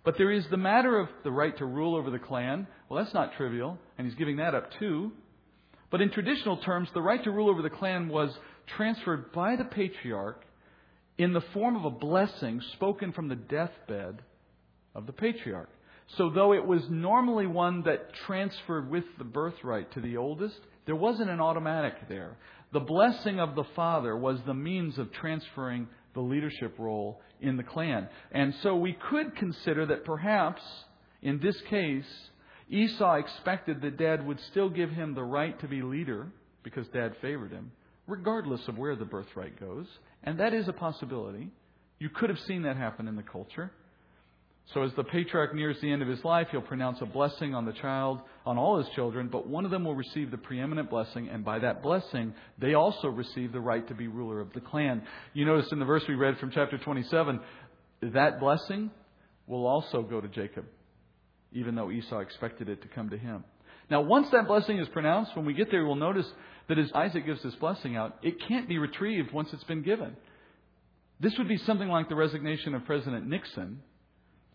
But 0.05 0.19
there 0.19 0.31
is 0.31 0.45
the 0.51 0.57
matter 0.57 0.99
of 0.99 1.07
the 1.23 1.31
right 1.31 1.57
to 1.57 1.65
rule 1.65 1.95
over 1.95 2.11
the 2.11 2.19
clan. 2.19 2.67
Well, 2.87 3.03
that's 3.03 3.15
not 3.15 3.33
trivial, 3.35 3.79
and 3.97 4.05
he's 4.05 4.15
giving 4.15 4.37
that 4.37 4.53
up 4.53 4.69
too. 4.77 5.11
But 5.91 6.01
in 6.01 6.11
traditional 6.11 6.57
terms, 6.57 6.89
the 6.93 7.01
right 7.01 7.23
to 7.23 7.31
rule 7.31 7.49
over 7.49 7.61
the 7.61 7.69
clan 7.69 8.09
was 8.09 8.37
transferred 8.67 9.31
by 9.31 9.55
the 9.55 9.65
patriarch 9.65 10.43
in 11.17 11.33
the 11.33 11.41
form 11.53 11.75
of 11.75 11.85
a 11.85 11.89
blessing 11.89 12.61
spoken 12.73 13.11
from 13.11 13.27
the 13.27 13.35
deathbed 13.35 14.21
of 14.95 15.05
the 15.05 15.13
patriarch. 15.13 15.69
So, 16.17 16.29
though 16.29 16.53
it 16.53 16.65
was 16.65 16.81
normally 16.89 17.45
one 17.45 17.83
that 17.83 18.13
transferred 18.25 18.89
with 18.89 19.03
the 19.17 19.23
birthright 19.23 19.91
to 19.93 20.01
the 20.01 20.17
oldest, 20.17 20.59
there 20.85 20.95
wasn't 20.95 21.29
an 21.29 21.39
automatic 21.39 22.07
there. 22.07 22.35
The 22.71 22.79
blessing 22.79 23.39
of 23.39 23.55
the 23.55 23.65
father 23.75 24.17
was 24.17 24.39
the 24.45 24.53
means 24.55 24.97
of 24.97 25.11
transferring 25.11 25.87
the 26.15 26.21
leadership 26.21 26.75
role 26.79 27.21
in 27.41 27.57
the 27.57 27.63
clan. 27.63 28.09
And 28.31 28.55
so 28.63 28.75
we 28.75 28.97
could 29.09 29.35
consider 29.35 29.85
that 29.87 30.03
perhaps, 30.03 30.61
in 31.21 31.39
this 31.39 31.59
case, 31.69 32.07
Esau 32.69 33.15
expected 33.15 33.81
that 33.81 33.97
dad 33.97 34.25
would 34.25 34.39
still 34.51 34.69
give 34.69 34.91
him 34.91 35.15
the 35.15 35.23
right 35.23 35.59
to 35.61 35.67
be 35.67 35.81
leader 35.81 36.27
because 36.63 36.87
dad 36.89 37.15
favored 37.21 37.51
him, 37.51 37.71
regardless 38.07 38.67
of 38.67 38.77
where 38.77 38.95
the 38.95 39.05
birthright 39.05 39.59
goes. 39.59 39.87
And 40.23 40.39
that 40.39 40.53
is 40.53 40.67
a 40.67 40.73
possibility. 40.73 41.49
You 41.99 42.09
could 42.09 42.29
have 42.29 42.39
seen 42.39 42.63
that 42.63 42.77
happen 42.77 43.07
in 43.07 43.15
the 43.15 43.23
culture. 43.23 43.71
So 44.73 44.83
as 44.83 44.91
the 44.95 45.03
patriarch 45.03 45.55
nears 45.55 45.77
the 45.81 45.91
end 45.91 46.03
of 46.03 46.07
his 46.07 46.23
life, 46.23 46.49
he'll 46.51 46.61
pronounce 46.61 47.01
a 47.01 47.05
blessing 47.05 47.55
on 47.55 47.65
the 47.65 47.73
child, 47.73 48.19
on 48.45 48.59
all 48.59 48.77
his 48.77 48.87
children, 48.93 49.27
but 49.27 49.47
one 49.47 49.65
of 49.65 49.71
them 49.71 49.83
will 49.83 49.95
receive 49.95 50.29
the 50.29 50.37
preeminent 50.37 50.91
blessing, 50.91 51.27
and 51.27 51.43
by 51.43 51.57
that 51.57 51.81
blessing, 51.81 52.35
they 52.59 52.75
also 52.75 53.07
receive 53.07 53.51
the 53.51 53.59
right 53.59 53.87
to 53.87 53.95
be 53.95 54.07
ruler 54.07 54.39
of 54.39 54.53
the 54.53 54.61
clan. 54.61 55.01
You 55.33 55.45
notice 55.45 55.71
in 55.71 55.79
the 55.79 55.85
verse 55.85 56.03
we 56.07 56.13
read 56.13 56.37
from 56.37 56.51
chapter 56.51 56.77
27, 56.77 57.39
that 58.13 58.39
blessing 58.39 58.91
will 59.47 59.65
also 59.65 60.03
go 60.03 60.21
to 60.21 60.27
Jacob, 60.27 60.65
even 61.51 61.75
though 61.75 61.91
Esau 61.91 62.19
expected 62.19 62.69
it 62.69 62.81
to 62.81 62.87
come 62.87 63.09
to 63.09 63.17
him. 63.17 63.43
Now, 63.89 64.01
once 64.01 64.27
that 64.31 64.47
blessing 64.47 64.77
is 64.77 64.87
pronounced, 64.89 65.35
when 65.35 65.45
we 65.45 65.53
get 65.53 65.71
there, 65.71 65.85
we'll 65.85 65.95
notice 65.95 66.27
that 66.67 66.77
as 66.77 66.91
Isaac 66.93 67.25
gives 67.25 67.41
this 67.41 67.55
blessing 67.55 67.95
out, 67.95 68.17
it 68.21 68.35
can't 68.47 68.69
be 68.69 68.77
retrieved 68.77 69.31
once 69.31 69.49
it's 69.51 69.63
been 69.63 69.81
given. 69.81 70.15
This 71.19 71.33
would 71.37 71.47
be 71.47 71.57
something 71.57 71.87
like 71.87 72.07
the 72.07 72.15
resignation 72.15 72.75
of 72.75 72.85
President 72.85 73.27
Nixon 73.27 73.81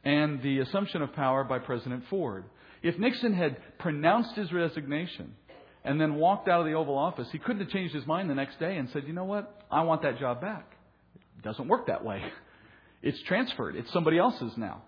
and 0.05 0.41
the 0.43 0.61
assumption 0.61 1.03
of 1.03 1.13
power 1.15 1.43
by 1.45 1.59
President 1.59 2.05
Ford. 2.09 2.45
If 2.83 2.99
Nixon 2.99 3.35
had 3.35 3.57
pronounced 3.79 4.35
his 4.37 4.53
resignation 4.53 5.35
and 5.85 6.01
then 6.01 6.15
walked 6.15 6.49
out 6.49 6.61
of 6.61 6.67
the 6.67 6.75
Oval 6.75 6.97
Office, 6.97 7.27
he 7.33 7.39
couldn't 7.39 7.61
have 7.63 7.71
changed 7.71 7.95
his 7.95 8.07
mind 8.07 8.31
the 8.31 8.35
next 8.35 8.61
day 8.61 8.77
and 8.77 8.89
said, 8.93 9.05
you 9.07 9.13
know 9.13 9.25
what, 9.25 9.63
I 9.71 9.83
want 9.83 10.03
that 10.03 10.19
job 10.19 10.41
back. 10.41 10.71
It 11.39 11.43
doesn't 11.43 11.69
work 11.69 11.87
that 11.89 12.05
way. 12.05 12.23
It's 13.07 13.23
transferred, 13.25 13.77
it's 13.77 13.93
somebody 13.93 14.17
else's 14.17 14.53
now. 14.57 14.81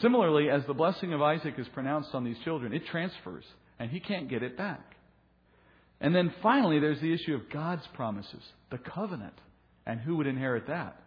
Similarly, 0.00 0.50
as 0.50 0.64
the 0.66 0.74
blessing 0.74 1.12
of 1.12 1.22
Isaac 1.22 1.54
is 1.58 1.68
pronounced 1.68 2.14
on 2.14 2.24
these 2.24 2.38
children, 2.44 2.72
it 2.72 2.86
transfers, 2.86 3.44
and 3.78 3.90
he 3.90 4.00
can't 4.00 4.28
get 4.28 4.42
it 4.42 4.56
back. 4.56 4.96
And 6.00 6.14
then 6.14 6.32
finally, 6.42 6.80
there's 6.80 7.00
the 7.00 7.12
issue 7.12 7.34
of 7.34 7.50
God's 7.50 7.86
promises, 7.94 8.42
the 8.70 8.78
covenant, 8.78 9.38
and 9.86 10.00
who 10.00 10.16
would 10.16 10.26
inherit 10.26 10.66
that. 10.66 11.00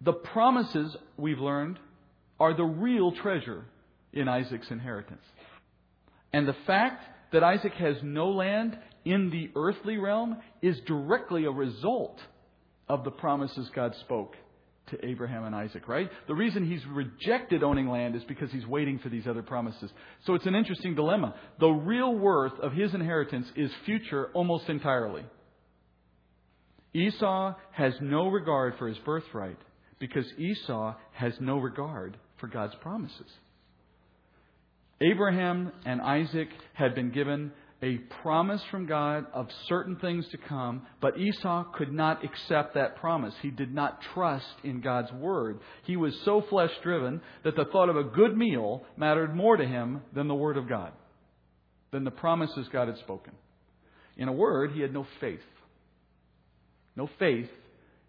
The 0.00 0.12
promises, 0.12 0.96
we've 1.16 1.40
learned, 1.40 1.78
are 2.38 2.54
the 2.54 2.64
real 2.64 3.12
treasure 3.12 3.64
in 4.12 4.28
Isaac's 4.28 4.70
inheritance. 4.70 5.24
And 6.32 6.46
the 6.46 6.56
fact 6.66 7.04
that 7.32 7.42
Isaac 7.42 7.74
has 7.74 7.96
no 8.02 8.30
land 8.30 8.78
in 9.04 9.30
the 9.30 9.50
earthly 9.56 9.96
realm 9.96 10.36
is 10.62 10.78
directly 10.86 11.44
a 11.44 11.50
result 11.50 12.20
of 12.88 13.04
the 13.04 13.10
promises 13.10 13.68
God 13.74 13.94
spoke 13.96 14.36
to 14.90 15.06
Abraham 15.06 15.44
and 15.44 15.54
Isaac, 15.54 15.88
right? 15.88 16.10
The 16.26 16.34
reason 16.34 16.68
he's 16.68 16.84
rejected 16.86 17.62
owning 17.62 17.88
land 17.88 18.16
is 18.16 18.22
because 18.24 18.50
he's 18.50 18.66
waiting 18.66 18.98
for 18.98 19.08
these 19.08 19.26
other 19.26 19.42
promises. 19.42 19.90
So 20.26 20.34
it's 20.34 20.46
an 20.46 20.54
interesting 20.54 20.94
dilemma. 20.94 21.34
The 21.60 21.68
real 21.68 22.14
worth 22.14 22.58
of 22.60 22.72
his 22.72 22.94
inheritance 22.94 23.46
is 23.56 23.70
future 23.84 24.28
almost 24.34 24.68
entirely. 24.68 25.24
Esau 26.94 27.54
has 27.72 27.94
no 28.00 28.28
regard 28.28 28.74
for 28.78 28.88
his 28.88 28.98
birthright 28.98 29.58
because 29.98 30.26
Esau 30.38 30.94
has 31.12 31.34
no 31.40 31.58
regard 31.58 32.16
for 32.38 32.46
God's 32.46 32.74
promises. 32.80 33.30
Abraham 35.00 35.70
and 35.84 36.00
Isaac 36.00 36.48
had 36.72 36.94
been 36.94 37.10
given 37.10 37.52
a 37.80 37.98
promise 38.22 38.60
from 38.70 38.86
God 38.86 39.26
of 39.32 39.46
certain 39.68 39.96
things 39.96 40.26
to 40.32 40.36
come, 40.36 40.82
but 41.00 41.16
Esau 41.16 41.64
could 41.72 41.92
not 41.92 42.24
accept 42.24 42.74
that 42.74 42.96
promise. 42.96 43.34
He 43.40 43.50
did 43.50 43.72
not 43.72 44.00
trust 44.14 44.46
in 44.64 44.80
God's 44.80 45.12
word. 45.12 45.60
He 45.84 45.96
was 45.96 46.12
so 46.24 46.42
flesh 46.50 46.72
driven 46.82 47.20
that 47.44 47.54
the 47.54 47.66
thought 47.66 47.88
of 47.88 47.96
a 47.96 48.02
good 48.02 48.36
meal 48.36 48.84
mattered 48.96 49.34
more 49.34 49.56
to 49.56 49.64
him 49.64 50.02
than 50.12 50.26
the 50.26 50.34
word 50.34 50.56
of 50.56 50.68
God, 50.68 50.92
than 51.92 52.02
the 52.02 52.10
promises 52.10 52.66
God 52.72 52.88
had 52.88 52.98
spoken. 52.98 53.32
In 54.16 54.26
a 54.28 54.32
word, 54.32 54.72
he 54.72 54.80
had 54.80 54.92
no 54.92 55.06
faith. 55.20 55.38
No 56.96 57.08
faith 57.20 57.48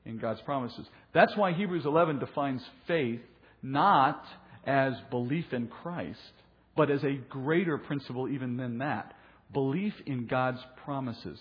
in 0.04 0.18
God's 0.18 0.42
promises. 0.42 0.88
That's 1.14 1.38
why 1.38 1.54
Hebrews 1.54 1.86
11 1.86 2.18
defines 2.18 2.64
faith 2.88 3.22
not 3.62 4.24
as 4.66 4.94
belief 5.12 5.46
in 5.52 5.68
Christ, 5.68 6.18
but 6.76 6.90
as 6.90 7.04
a 7.04 7.20
greater 7.30 7.78
principle 7.78 8.28
even 8.28 8.58
than 8.58 8.80
that. 8.80 9.14
Belief 9.52 9.94
in 10.06 10.28
God's 10.28 10.60
promises, 10.84 11.40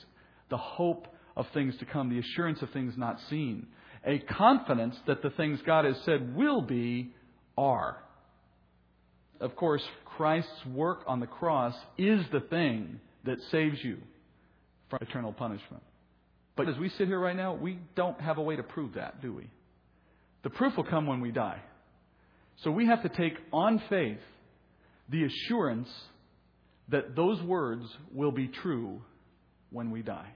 the 0.51 0.57
hope 0.57 1.07
of 1.37 1.47
things 1.53 1.77
to 1.79 1.85
come, 1.85 2.09
the 2.09 2.19
assurance 2.19 2.63
of 2.63 2.71
things 2.71 2.95
not 2.97 3.19
seen, 3.29 3.67
a 4.05 4.19
confidence 4.19 4.97
that 5.07 5.23
the 5.23 5.31
things 5.31 5.61
God 5.67 5.85
has 5.85 5.97
said 6.05 6.35
will 6.35 6.63
be 6.63 7.15
are. 7.57 7.99
Of 9.41 9.55
course, 9.57 9.83
Christ's 10.05 10.67
work 10.67 11.03
on 11.07 11.21
the 11.21 11.27
cross 11.27 11.75
is 11.97 12.25
the 12.33 12.41
thing 12.41 13.01
that 13.25 13.39
saves 13.51 13.79
you 13.83 13.99
from 14.89 14.99
eternal 15.03 15.33
punishment. 15.33 15.83
But 16.57 16.69
as 16.69 16.77
we 16.77 16.89
sit 16.89 17.07
here 17.07 17.21
right 17.21 17.37
now, 17.37 17.55
we 17.55 17.79
don't 17.95 18.21
have 18.21 18.39
a 18.39 18.43
way 18.43 18.57
to 18.57 18.63
prove 18.63 18.95
that, 18.95 19.23
do 19.23 19.33
we? 19.33 19.49
The 20.43 20.51
proof 20.51 20.77
will 20.77 20.85
come 20.85 21.07
when 21.07 21.21
we 21.21 21.31
die. 21.31 21.61
So 22.65 22.71
we 22.71 22.87
have 22.87 23.03
to 23.03 23.09
take 23.09 23.35
on 23.53 23.81
faith 23.89 24.19
the 25.09 25.25
assurance 25.25 25.89
that 26.91 27.15
those 27.15 27.41
words 27.43 27.85
will 28.13 28.33
be 28.33 28.49
true 28.49 29.03
when 29.71 29.91
we 29.91 30.03
die. 30.03 30.31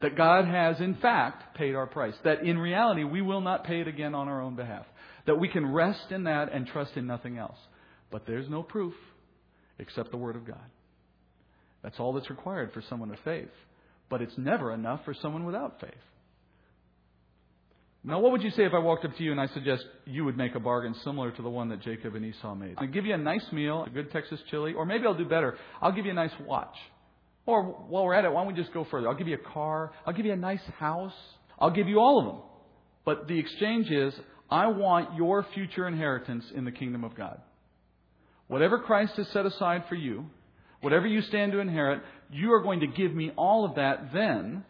That 0.00 0.16
God 0.16 0.46
has, 0.46 0.80
in 0.80 0.96
fact, 0.96 1.56
paid 1.56 1.74
our 1.74 1.86
price. 1.86 2.14
That 2.24 2.42
in 2.42 2.58
reality, 2.58 3.04
we 3.04 3.22
will 3.22 3.40
not 3.40 3.64
pay 3.64 3.80
it 3.80 3.88
again 3.88 4.14
on 4.14 4.28
our 4.28 4.40
own 4.40 4.56
behalf. 4.56 4.84
That 5.26 5.38
we 5.38 5.48
can 5.48 5.72
rest 5.72 6.10
in 6.10 6.24
that 6.24 6.52
and 6.52 6.66
trust 6.66 6.96
in 6.96 7.06
nothing 7.06 7.38
else. 7.38 7.58
But 8.10 8.26
there's 8.26 8.48
no 8.48 8.62
proof 8.62 8.94
except 9.78 10.10
the 10.10 10.16
Word 10.16 10.34
of 10.34 10.46
God. 10.46 10.64
That's 11.82 12.00
all 12.00 12.12
that's 12.12 12.30
required 12.30 12.72
for 12.72 12.82
someone 12.88 13.10
of 13.10 13.18
faith. 13.24 13.50
But 14.08 14.22
it's 14.22 14.36
never 14.36 14.72
enough 14.72 15.04
for 15.04 15.14
someone 15.14 15.44
without 15.44 15.80
faith. 15.80 15.92
Now, 18.04 18.18
what 18.18 18.32
would 18.32 18.42
you 18.42 18.50
say 18.50 18.64
if 18.64 18.74
I 18.74 18.78
walked 18.78 19.04
up 19.04 19.16
to 19.16 19.22
you 19.22 19.30
and 19.30 19.40
I 19.40 19.46
suggest 19.48 19.84
you 20.06 20.24
would 20.24 20.36
make 20.36 20.56
a 20.56 20.60
bargain 20.60 20.94
similar 21.04 21.30
to 21.30 21.42
the 21.42 21.48
one 21.48 21.68
that 21.68 21.80
Jacob 21.82 22.16
and 22.16 22.24
Esau 22.24 22.54
made? 22.56 22.74
I'll 22.78 22.88
give 22.88 23.06
you 23.06 23.14
a 23.14 23.18
nice 23.18 23.44
meal, 23.52 23.84
a 23.84 23.90
good 23.90 24.10
Texas 24.10 24.40
chili, 24.50 24.72
or 24.72 24.84
maybe 24.84 25.06
I'll 25.06 25.14
do 25.14 25.24
better. 25.24 25.56
I'll 25.80 25.92
give 25.92 26.04
you 26.04 26.10
a 26.10 26.14
nice 26.14 26.32
watch. 26.44 26.74
Or 27.46 27.62
while 27.62 28.04
we're 28.04 28.14
at 28.14 28.24
it, 28.24 28.32
why 28.32 28.42
don't 28.42 28.52
we 28.52 28.60
just 28.60 28.74
go 28.74 28.84
further? 28.90 29.08
I'll 29.08 29.14
give 29.14 29.28
you 29.28 29.36
a 29.36 29.52
car. 29.52 29.92
I'll 30.04 30.12
give 30.12 30.26
you 30.26 30.32
a 30.32 30.36
nice 30.36 30.62
house. 30.78 31.14
I'll 31.60 31.70
give 31.70 31.88
you 31.88 32.00
all 32.00 32.18
of 32.18 32.26
them. 32.26 32.42
But 33.04 33.28
the 33.28 33.38
exchange 33.38 33.88
is, 33.90 34.12
I 34.50 34.66
want 34.66 35.14
your 35.16 35.46
future 35.54 35.86
inheritance 35.86 36.44
in 36.54 36.64
the 36.64 36.72
kingdom 36.72 37.04
of 37.04 37.14
God. 37.14 37.40
Whatever 38.48 38.80
Christ 38.80 39.14
has 39.16 39.28
set 39.28 39.46
aside 39.46 39.84
for 39.88 39.94
you, 39.94 40.26
whatever 40.80 41.06
you 41.06 41.22
stand 41.22 41.52
to 41.52 41.60
inherit, 41.60 42.02
you 42.32 42.52
are 42.52 42.62
going 42.62 42.80
to 42.80 42.88
give 42.88 43.14
me 43.14 43.30
all 43.36 43.64
of 43.64 43.76
that 43.76 44.12
then. 44.12 44.64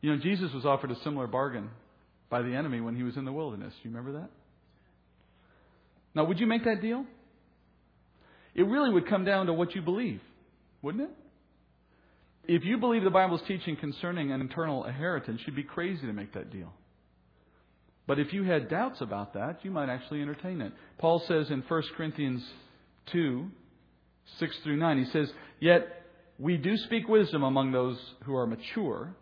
You 0.00 0.14
know, 0.14 0.20
Jesus 0.20 0.52
was 0.52 0.66
offered 0.66 0.90
a 0.90 1.00
similar 1.04 1.28
bargain 1.28 1.70
by 2.28 2.42
the 2.42 2.54
enemy 2.54 2.80
when 2.80 2.96
he 2.96 3.02
was 3.02 3.16
in 3.16 3.24
the 3.24 3.32
wilderness. 3.32 3.72
You 3.82 3.90
remember 3.90 4.20
that? 4.20 4.30
Now, 6.14 6.24
would 6.24 6.40
you 6.40 6.46
make 6.46 6.64
that 6.64 6.80
deal? 6.80 7.04
It 8.54 8.66
really 8.66 8.90
would 8.90 9.08
come 9.08 9.24
down 9.24 9.46
to 9.46 9.52
what 9.52 9.74
you 9.74 9.82
believe, 9.82 10.20
wouldn't 10.80 11.04
it? 11.04 11.10
If 12.48 12.64
you 12.64 12.78
believe 12.78 13.02
the 13.04 13.10
Bible's 13.10 13.42
teaching 13.46 13.76
concerning 13.76 14.32
an 14.32 14.40
eternal 14.40 14.84
inheritance, 14.84 15.40
you'd 15.46 15.56
be 15.56 15.62
crazy 15.62 16.06
to 16.06 16.12
make 16.12 16.32
that 16.34 16.50
deal. 16.50 16.72
But 18.06 18.18
if 18.20 18.32
you 18.32 18.44
had 18.44 18.70
doubts 18.70 19.00
about 19.00 19.34
that, 19.34 19.58
you 19.62 19.70
might 19.70 19.88
actually 19.88 20.22
entertain 20.22 20.60
it. 20.60 20.72
Paul 20.98 21.22
says 21.26 21.50
in 21.50 21.62
1 21.66 21.82
Corinthians 21.96 22.42
2, 23.12 23.46
6 24.38 24.56
through 24.62 24.76
9, 24.76 25.04
he 25.04 25.10
says, 25.10 25.30
Yet 25.60 25.88
we 26.38 26.56
do 26.56 26.76
speak 26.76 27.08
wisdom 27.08 27.42
among 27.42 27.72
those 27.72 27.98
who 28.24 28.36
are 28.36 28.46
mature, 28.46 29.14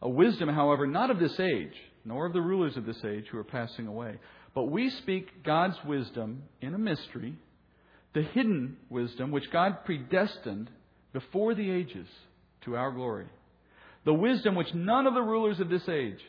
a 0.00 0.08
wisdom, 0.08 0.48
however, 0.48 0.86
not 0.86 1.10
of 1.10 1.18
this 1.18 1.38
age 1.40 1.74
nor 2.04 2.26
of 2.26 2.32
the 2.32 2.40
rulers 2.40 2.76
of 2.76 2.86
this 2.86 3.04
age 3.04 3.26
who 3.30 3.38
are 3.38 3.44
passing 3.44 3.86
away. 3.86 4.16
But 4.54 4.64
we 4.64 4.90
speak 4.90 5.44
God's 5.44 5.76
wisdom 5.84 6.42
in 6.60 6.74
a 6.74 6.78
mystery, 6.78 7.36
the 8.14 8.22
hidden 8.22 8.78
wisdom 8.88 9.30
which 9.30 9.50
God 9.52 9.84
predestined 9.84 10.70
before 11.12 11.54
the 11.54 11.70
ages 11.70 12.08
to 12.64 12.76
our 12.76 12.90
glory. 12.90 13.26
The 14.04 14.14
wisdom 14.14 14.54
which 14.54 14.72
none 14.74 15.06
of 15.06 15.14
the 15.14 15.22
rulers 15.22 15.60
of 15.60 15.68
this 15.68 15.86
age 15.88 16.20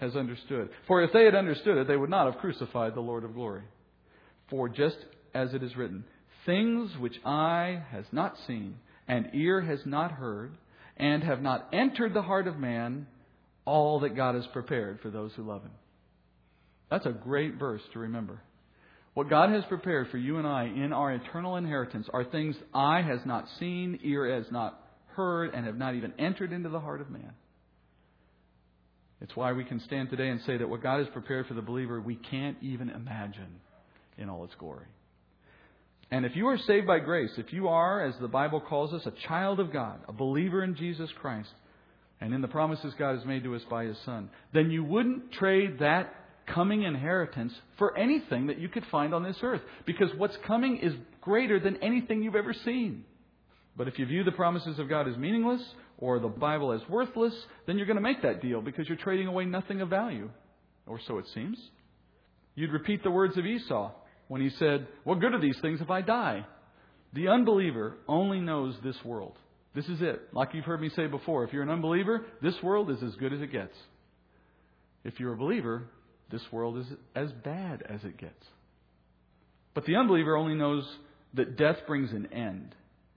has 0.00 0.16
understood. 0.16 0.70
For 0.88 1.02
if 1.02 1.12
they 1.12 1.24
had 1.24 1.36
understood 1.36 1.78
it, 1.78 1.86
they 1.86 1.96
would 1.96 2.10
not 2.10 2.26
have 2.26 2.40
crucified 2.40 2.94
the 2.94 3.00
Lord 3.00 3.22
of 3.22 3.34
glory. 3.34 3.62
For 4.50 4.68
just 4.68 4.96
as 5.34 5.54
it 5.54 5.62
is 5.62 5.76
written, 5.76 6.04
things 6.44 6.90
which 6.98 7.20
eye 7.24 7.84
has 7.92 8.04
not 8.10 8.36
seen, 8.46 8.76
and 9.06 9.30
ear 9.34 9.60
has 9.60 9.80
not 9.86 10.10
heard, 10.10 10.56
and 10.96 11.22
have 11.22 11.42
not 11.42 11.68
entered 11.72 12.14
the 12.14 12.22
heart 12.22 12.46
of 12.46 12.58
man 12.58 13.06
all 13.64 14.00
that 14.00 14.16
God 14.16 14.34
has 14.34 14.46
prepared 14.52 15.00
for 15.00 15.10
those 15.10 15.32
who 15.34 15.42
love 15.42 15.62
him. 15.62 15.70
That's 16.90 17.06
a 17.06 17.12
great 17.12 17.54
verse 17.54 17.82
to 17.92 18.00
remember. 18.00 18.40
What 19.14 19.30
God 19.30 19.50
has 19.50 19.64
prepared 19.64 20.08
for 20.10 20.18
you 20.18 20.38
and 20.38 20.46
I 20.46 20.64
in 20.64 20.92
our 20.92 21.12
eternal 21.12 21.56
inheritance 21.56 22.06
are 22.12 22.24
things 22.24 22.56
eye 22.72 23.02
has 23.02 23.20
not 23.26 23.46
seen, 23.58 23.98
ear 24.02 24.34
has 24.36 24.50
not 24.50 24.80
heard, 25.08 25.54
and 25.54 25.66
have 25.66 25.76
not 25.76 25.94
even 25.94 26.14
entered 26.18 26.52
into 26.52 26.70
the 26.70 26.80
heart 26.80 27.00
of 27.00 27.10
man. 27.10 27.32
It's 29.20 29.36
why 29.36 29.52
we 29.52 29.64
can 29.64 29.80
stand 29.80 30.10
today 30.10 30.28
and 30.28 30.40
say 30.46 30.56
that 30.56 30.68
what 30.68 30.82
God 30.82 30.98
has 30.98 31.08
prepared 31.12 31.46
for 31.46 31.54
the 31.54 31.62
believer, 31.62 32.00
we 32.00 32.16
can't 32.16 32.56
even 32.60 32.90
imagine 32.90 33.60
in 34.18 34.28
all 34.28 34.44
its 34.44 34.54
glory. 34.58 34.86
And 36.12 36.26
if 36.26 36.36
you 36.36 36.46
are 36.48 36.58
saved 36.58 36.86
by 36.86 36.98
grace, 36.98 37.30
if 37.38 37.54
you 37.54 37.68
are, 37.68 38.04
as 38.04 38.14
the 38.20 38.28
Bible 38.28 38.60
calls 38.60 38.92
us, 38.92 39.06
a 39.06 39.26
child 39.26 39.58
of 39.58 39.72
God, 39.72 39.98
a 40.06 40.12
believer 40.12 40.62
in 40.62 40.76
Jesus 40.76 41.08
Christ, 41.22 41.48
and 42.20 42.34
in 42.34 42.42
the 42.42 42.48
promises 42.48 42.92
God 42.98 43.16
has 43.16 43.24
made 43.24 43.44
to 43.44 43.54
us 43.54 43.62
by 43.70 43.86
His 43.86 43.96
Son, 44.04 44.28
then 44.52 44.70
you 44.70 44.84
wouldn't 44.84 45.32
trade 45.32 45.78
that 45.78 46.14
coming 46.46 46.82
inheritance 46.82 47.54
for 47.78 47.96
anything 47.96 48.48
that 48.48 48.58
you 48.58 48.68
could 48.68 48.84
find 48.90 49.14
on 49.14 49.22
this 49.22 49.38
earth. 49.42 49.62
Because 49.86 50.10
what's 50.18 50.36
coming 50.46 50.80
is 50.82 50.92
greater 51.22 51.58
than 51.58 51.78
anything 51.82 52.22
you've 52.22 52.36
ever 52.36 52.52
seen. 52.52 53.06
But 53.74 53.88
if 53.88 53.98
you 53.98 54.04
view 54.04 54.22
the 54.22 54.32
promises 54.32 54.78
of 54.78 54.90
God 54.90 55.08
as 55.08 55.16
meaningless 55.16 55.62
or 55.96 56.18
the 56.18 56.28
Bible 56.28 56.72
as 56.72 56.86
worthless, 56.90 57.34
then 57.66 57.78
you're 57.78 57.86
going 57.86 57.96
to 57.96 58.02
make 58.02 58.20
that 58.20 58.42
deal 58.42 58.60
because 58.60 58.86
you're 58.86 58.98
trading 58.98 59.28
away 59.28 59.46
nothing 59.46 59.80
of 59.80 59.88
value. 59.88 60.28
Or 60.86 61.00
so 61.08 61.16
it 61.16 61.24
seems. 61.32 61.56
You'd 62.54 62.70
repeat 62.70 63.02
the 63.02 63.10
words 63.10 63.38
of 63.38 63.46
Esau 63.46 63.92
when 64.32 64.40
he 64.40 64.48
said, 64.58 64.86
What 65.04 65.20
good 65.20 65.34
are 65.34 65.40
these 65.42 65.58
things 65.60 65.82
if 65.82 65.90
I 65.90 66.00
die? 66.00 66.46
The 67.12 67.28
unbeliever 67.28 67.96
only 68.08 68.40
knows 68.40 68.74
this 68.82 68.96
world. 69.04 69.36
This 69.74 69.84
is 69.84 70.00
it. 70.00 70.22
Like 70.32 70.54
you've 70.54 70.64
heard 70.64 70.80
me 70.80 70.88
say 70.96 71.06
before, 71.06 71.44
if 71.44 71.52
you're 71.52 71.62
an 71.62 71.68
unbeliever, 71.68 72.24
this 72.40 72.54
world 72.62 72.90
is 72.90 73.02
as 73.02 73.14
good 73.16 73.34
as 73.34 73.42
it 73.42 73.52
gets. 73.52 73.76
If 75.04 75.20
you're 75.20 75.34
a 75.34 75.36
believer, 75.36 75.82
this 76.30 76.40
world 76.50 76.78
is 76.78 76.86
as 77.14 77.30
bad 77.44 77.82
as 77.86 78.04
it 78.04 78.16
gets. 78.16 78.42
But 79.74 79.84
the 79.84 79.96
unbeliever 79.96 80.34
only 80.34 80.54
knows 80.54 80.88
that 81.34 81.58
death 81.58 81.80
brings 81.86 82.10
an 82.12 82.32
end. 82.32 82.74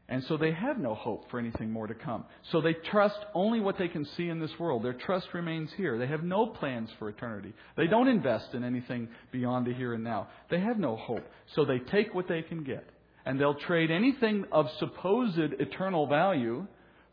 And 0.08 0.24
so 0.26 0.38
they 0.38 0.52
have 0.52 0.78
no 0.78 0.94
hope 0.94 1.32
for 1.32 1.40
anything 1.40 1.72
more 1.72 1.88
to 1.88 1.96
come. 1.96 2.26
So 2.52 2.62
they 2.62 2.74
trust 2.74 3.18
only 3.34 3.60
what 3.60 3.80
they 3.80 3.88
can 3.88 4.06
see 4.16 4.30
in 4.30 4.40
this 4.40 4.52
world. 4.60 4.84
Their 4.84 4.94
trust 4.94 5.28
remains 5.34 5.72
here. 5.76 5.98
They 5.98 6.06
have 6.06 6.24
no 6.24 6.46
plans 6.46 6.90
for 7.00 7.10
eternity. 7.10 7.54
They 7.76 7.88
don't 7.88 8.08
invest 8.08 8.54
in 8.54 8.64
anything 8.64 9.08
beyond 9.32 9.66
the 9.66 9.74
here 9.74 9.94
and 9.94 10.04
now. 10.04 10.28
They 10.52 10.60
have 10.60 10.78
no 10.78 10.96
hope. 10.96 11.26
So 11.56 11.66
they 11.66 11.80
take 11.80 12.14
what 12.14 12.28
they 12.28 12.44
can 12.44 12.64
get. 12.64 12.88
And 13.26 13.40
they'll 13.40 13.56
trade 13.56 13.90
anything 13.90 14.46
of 14.52 14.70
supposed 14.78 15.40
eternal 15.40 16.06
value 16.06 16.68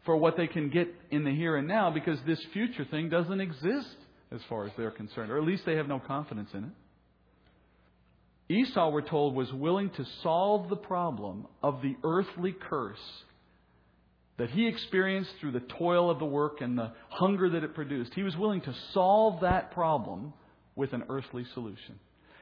for 0.05 0.16
what 0.16 0.36
they 0.36 0.47
can 0.47 0.68
get 0.68 0.95
in 1.11 1.24
the 1.24 1.34
here 1.34 1.57
and 1.57 1.66
now 1.66 1.90
because 1.90 2.18
this 2.26 2.40
future 2.53 2.84
thing 2.84 3.09
doesn't 3.09 3.40
exist 3.40 3.97
as 4.30 4.40
far 4.49 4.66
as 4.66 4.72
they're 4.76 4.90
concerned, 4.90 5.30
or 5.30 5.38
at 5.38 5.45
least 5.45 5.64
they 5.64 5.76
have 5.76 5.88
no 5.88 5.99
confidence 5.99 6.51
in 6.53 6.64
it. 6.64 6.70
Esau, 8.53 8.91
we're 8.91 9.03
told, 9.03 9.35
was 9.35 9.53
willing 9.53 9.91
to 9.91 10.05
solve 10.23 10.69
the 10.69 10.77
problem 10.77 11.47
of 11.63 11.83
the 11.83 11.97
earthly 12.05 12.55
curse 12.69 12.99
that 14.39 14.51
he 14.51 14.67
experienced 14.67 15.31
through 15.41 15.53
the 15.53 15.61
toil 15.61 16.11
of 16.11 16.19
the 16.19 16.25
work 16.25 16.61
and 16.61 16.77
the 16.77 16.93
hunger 17.09 17.51
that 17.51 17.65
it 17.65 17.75
produced. 17.75 18.13
He 18.15 18.23
was 18.23 18.37
willing 18.37 18.61
to 18.63 18.75
solve 18.93 19.41
that 19.43 19.73
problem 19.73 20.33
with 20.75 20.93
an 20.93 21.05
earthly 21.09 21.45
solution. 21.55 21.99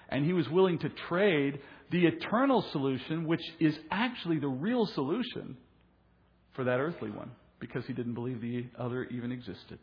And 0.09 0.25
he 0.25 0.33
was 0.33 0.49
willing 0.49 0.79
to 0.81 0.89
trade 1.09 1.61
the 1.91 2.07
eternal 2.07 2.65
solution, 2.73 3.27
which 3.27 3.43
is 3.59 3.77
actually 3.91 4.39
the 4.39 4.49
real 4.49 4.87
solution, 4.87 5.57
for 6.55 6.65
that 6.65 6.81
earthly 6.81 7.11
one, 7.11 7.31
because 7.59 7.85
he 7.87 7.93
didn't 7.93 8.15
believe 8.15 8.41
the 8.41 8.67
other 8.79 9.05
even 9.05 9.31
existed. 9.31 9.79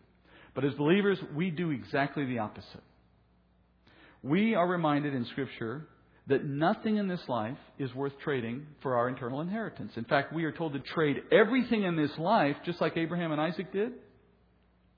But 0.54 0.66
as 0.66 0.74
believers, 0.74 1.20
we 1.36 1.52
do 1.52 1.72
exactly 1.72 2.26
the 2.26 2.40
opposite. 2.40 2.84
We 4.24 4.56
are 4.56 4.68
reminded 4.68 5.14
in 5.14 5.26
Scripture 5.26 5.88
that 6.28 6.46
nothing 6.46 6.98
in 6.98 7.08
this 7.08 7.22
life 7.28 7.58
is 7.80 7.94
worth 7.96 8.14
trading 8.24 8.66
for 8.82 8.96
our 8.96 9.10
eternal 9.10 9.42
inheritance. 9.42 9.94
In 9.96 10.04
fact, 10.04 10.34
we 10.34 10.44
are 10.44 10.52
told 10.52 10.74
to 10.74 10.80
trade 10.80 11.18
everything 11.32 11.84
in 11.84 11.96
this 11.96 12.12
life, 12.18 12.58
just 12.66 12.82
like 12.82 12.98
Abraham 12.98 13.32
and 13.32 13.40
Isaac 13.40 13.72
did, 13.72 13.94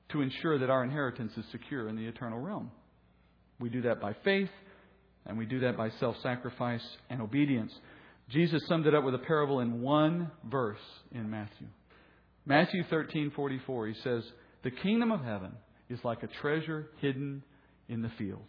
to 0.10 0.22
ensure 0.22 0.58
that 0.58 0.72
our 0.72 0.84
inheritance 0.84 1.32
is 1.38 1.46
secure 1.52 1.88
in 1.88 1.96
the 1.96 2.08
eternal 2.08 2.40
realm. 2.40 2.72
We 3.60 3.70
do 3.70 3.84
that 3.84 4.02
by 4.02 4.16
faith, 4.24 4.50
and 5.26 5.38
we 5.38 5.46
do 5.46 5.60
that 5.60 5.78
by 5.78 5.92
self 6.00 6.16
sacrifice 6.24 6.84
and 7.10 7.22
obedience. 7.22 7.72
Jesus 8.30 8.62
summed 8.68 8.88
it 8.88 8.96
up 8.96 9.04
with 9.04 9.14
a 9.14 9.20
parable 9.20 9.60
in 9.60 9.82
one 9.82 10.32
verse 10.50 10.80
in 11.12 11.30
Matthew. 11.30 11.68
Matthew 12.46 12.84
13:44 12.86 13.94
he 13.94 14.02
says, 14.02 14.24
the 14.64 14.72
kingdom 14.72 15.12
of 15.12 15.24
heaven 15.24 15.52
is 15.90 16.00
like 16.04 16.24
a 16.24 16.28
treasure 16.42 16.88
hidden 17.00 17.44
in 17.88 18.02
the 18.02 18.12
field, 18.18 18.46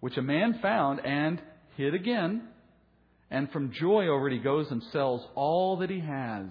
which 0.00 0.16
a 0.16 0.22
man 0.22 0.58
found 0.62 1.00
and 1.04 1.40
hid 1.78 1.94
again, 1.94 2.42
and 3.30 3.50
from 3.52 3.72
joy 3.72 4.08
over 4.08 4.28
it 4.28 4.34
he 4.34 4.40
goes 4.40 4.66
and 4.70 4.82
sells 4.92 5.24
all 5.34 5.78
that 5.78 5.88
he 5.88 6.00
has 6.00 6.46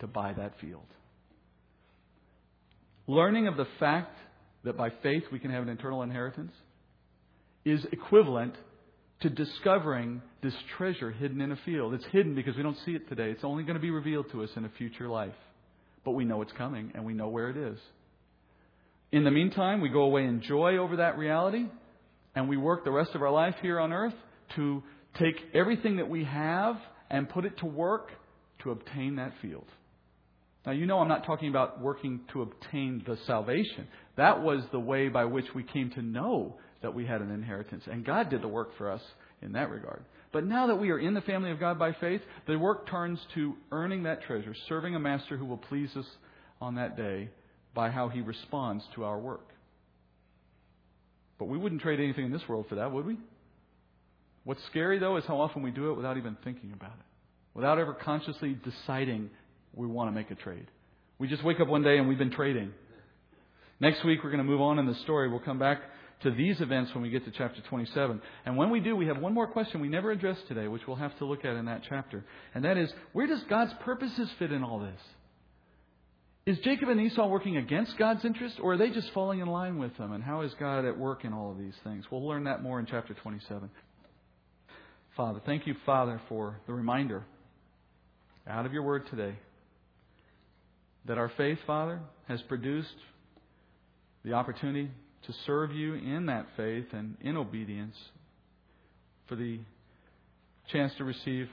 to 0.00 0.06
buy 0.06 0.32
that 0.34 0.60
field. 0.60 0.84
Learning 3.06 3.46
of 3.46 3.56
the 3.56 3.68
fact 3.78 4.18
that 4.64 4.76
by 4.76 4.90
faith 5.02 5.22
we 5.30 5.38
can 5.38 5.52
have 5.52 5.62
an 5.62 5.68
eternal 5.68 6.02
inheritance 6.02 6.52
is 7.64 7.86
equivalent 7.92 8.54
to 9.20 9.30
discovering 9.30 10.20
this 10.42 10.54
treasure 10.76 11.12
hidden 11.12 11.40
in 11.40 11.52
a 11.52 11.58
field. 11.64 11.94
It's 11.94 12.04
hidden 12.10 12.34
because 12.34 12.56
we 12.56 12.64
don't 12.64 12.76
see 12.84 12.92
it 12.92 13.08
today. 13.08 13.30
It's 13.30 13.44
only 13.44 13.62
going 13.62 13.76
to 13.76 13.80
be 13.80 13.90
revealed 13.90 14.26
to 14.32 14.42
us 14.42 14.50
in 14.56 14.64
a 14.64 14.70
future 14.70 15.08
life. 15.08 15.32
But 16.04 16.10
we 16.12 16.24
know 16.24 16.42
it's 16.42 16.52
coming 16.52 16.90
and 16.94 17.04
we 17.04 17.14
know 17.14 17.28
where 17.28 17.50
it 17.50 17.56
is. 17.56 17.78
In 19.12 19.22
the 19.22 19.30
meantime, 19.30 19.80
we 19.80 19.88
go 19.88 20.02
away 20.02 20.24
in 20.24 20.42
joy 20.42 20.78
over 20.78 20.96
that 20.96 21.16
reality, 21.16 21.66
and 22.34 22.48
we 22.48 22.56
work 22.56 22.84
the 22.84 22.90
rest 22.90 23.14
of 23.14 23.22
our 23.22 23.30
life 23.30 23.54
here 23.62 23.78
on 23.78 23.92
earth 23.92 24.14
to 24.54 24.82
take 25.18 25.36
everything 25.54 25.96
that 25.96 26.08
we 26.08 26.24
have 26.24 26.76
and 27.10 27.28
put 27.28 27.44
it 27.44 27.58
to 27.58 27.66
work 27.66 28.10
to 28.62 28.70
obtain 28.70 29.16
that 29.16 29.32
field. 29.42 29.66
Now, 30.64 30.72
you 30.72 30.86
know, 30.86 30.98
I'm 30.98 31.08
not 31.08 31.24
talking 31.24 31.48
about 31.48 31.80
working 31.80 32.20
to 32.32 32.42
obtain 32.42 33.02
the 33.06 33.16
salvation. 33.26 33.86
That 34.16 34.42
was 34.42 34.62
the 34.72 34.80
way 34.80 35.08
by 35.08 35.24
which 35.24 35.46
we 35.54 35.62
came 35.62 35.90
to 35.90 36.02
know 36.02 36.56
that 36.82 36.94
we 36.94 37.06
had 37.06 37.20
an 37.20 37.30
inheritance. 37.30 37.84
And 37.90 38.04
God 38.04 38.30
did 38.30 38.42
the 38.42 38.48
work 38.48 38.76
for 38.76 38.90
us 38.90 39.00
in 39.42 39.52
that 39.52 39.70
regard. 39.70 40.02
But 40.32 40.44
now 40.44 40.66
that 40.66 40.76
we 40.76 40.90
are 40.90 40.98
in 40.98 41.14
the 41.14 41.20
family 41.20 41.52
of 41.52 41.60
God 41.60 41.78
by 41.78 41.92
faith, 41.92 42.20
the 42.48 42.58
work 42.58 42.90
turns 42.90 43.20
to 43.34 43.54
earning 43.70 44.02
that 44.02 44.22
treasure, 44.24 44.54
serving 44.68 44.96
a 44.96 44.98
master 44.98 45.36
who 45.36 45.44
will 45.44 45.56
please 45.56 45.90
us 45.96 46.06
on 46.60 46.74
that 46.74 46.96
day 46.96 47.30
by 47.74 47.90
how 47.90 48.08
he 48.08 48.20
responds 48.20 48.84
to 48.96 49.04
our 49.04 49.18
work. 49.18 49.48
But 51.38 51.46
we 51.46 51.58
wouldn't 51.58 51.82
trade 51.82 52.00
anything 52.00 52.26
in 52.26 52.32
this 52.32 52.48
world 52.48 52.66
for 52.68 52.76
that, 52.76 52.90
would 52.90 53.06
we? 53.06 53.18
What's 54.46 54.64
scary, 54.66 55.00
though, 55.00 55.16
is 55.16 55.24
how 55.24 55.40
often 55.40 55.62
we 55.62 55.72
do 55.72 55.90
it 55.90 55.96
without 55.96 56.16
even 56.18 56.36
thinking 56.44 56.72
about 56.72 56.92
it, 56.92 57.06
without 57.52 57.80
ever 57.80 57.92
consciously 57.92 58.56
deciding 58.64 59.28
we 59.74 59.88
want 59.88 60.08
to 60.08 60.12
make 60.12 60.30
a 60.30 60.36
trade. 60.36 60.68
We 61.18 61.26
just 61.26 61.42
wake 61.42 61.58
up 61.58 61.66
one 61.66 61.82
day 61.82 61.98
and 61.98 62.06
we've 62.06 62.16
been 62.16 62.30
trading. 62.30 62.72
Next 63.80 64.04
week, 64.04 64.22
we're 64.22 64.30
going 64.30 64.38
to 64.38 64.48
move 64.48 64.60
on 64.60 64.78
in 64.78 64.86
the 64.86 64.94
story. 65.02 65.28
We'll 65.28 65.40
come 65.40 65.58
back 65.58 65.80
to 66.22 66.30
these 66.30 66.60
events 66.60 66.94
when 66.94 67.02
we 67.02 67.10
get 67.10 67.24
to 67.24 67.32
chapter 67.32 67.60
27. 67.68 68.22
And 68.44 68.56
when 68.56 68.70
we 68.70 68.78
do, 68.78 68.94
we 68.94 69.08
have 69.08 69.18
one 69.18 69.34
more 69.34 69.48
question 69.48 69.80
we 69.80 69.88
never 69.88 70.12
addressed 70.12 70.46
today, 70.46 70.68
which 70.68 70.86
we'll 70.86 70.96
have 70.96 71.18
to 71.18 71.24
look 71.24 71.44
at 71.44 71.56
in 71.56 71.64
that 71.64 71.82
chapter. 71.88 72.24
And 72.54 72.64
that 72.64 72.78
is, 72.78 72.88
where 73.14 73.26
does 73.26 73.42
God's 73.50 73.72
purposes 73.80 74.30
fit 74.38 74.52
in 74.52 74.62
all 74.62 74.78
this? 74.78 75.00
Is 76.46 76.58
Jacob 76.60 76.88
and 76.88 77.00
Esau 77.00 77.26
working 77.26 77.56
against 77.56 77.98
God's 77.98 78.24
interest, 78.24 78.60
or 78.62 78.74
are 78.74 78.76
they 78.76 78.90
just 78.90 79.10
falling 79.12 79.40
in 79.40 79.48
line 79.48 79.78
with 79.78 79.96
them? 79.96 80.12
And 80.12 80.22
how 80.22 80.42
is 80.42 80.54
God 80.60 80.84
at 80.84 80.96
work 80.96 81.24
in 81.24 81.32
all 81.32 81.50
of 81.50 81.58
these 81.58 81.74
things? 81.82 82.04
We'll 82.08 82.24
learn 82.24 82.44
that 82.44 82.62
more 82.62 82.78
in 82.78 82.86
chapter 82.86 83.14
27. 83.14 83.68
Father, 85.16 85.40
thank 85.46 85.66
you, 85.66 85.74
Father, 85.86 86.20
for 86.28 86.58
the 86.66 86.74
reminder 86.74 87.24
out 88.46 88.66
of 88.66 88.74
your 88.74 88.82
word 88.82 89.04
today 89.08 89.34
that 91.06 91.16
our 91.16 91.32
faith, 91.38 91.58
Father, 91.66 92.00
has 92.28 92.42
produced 92.42 92.94
the 94.24 94.34
opportunity 94.34 94.90
to 95.26 95.32
serve 95.46 95.72
you 95.72 95.94
in 95.94 96.26
that 96.26 96.46
faith 96.54 96.84
and 96.92 97.16
in 97.22 97.38
obedience 97.38 97.94
for 99.26 99.36
the 99.36 99.58
chance 100.70 100.92
to 100.98 101.04
receive 101.04 101.48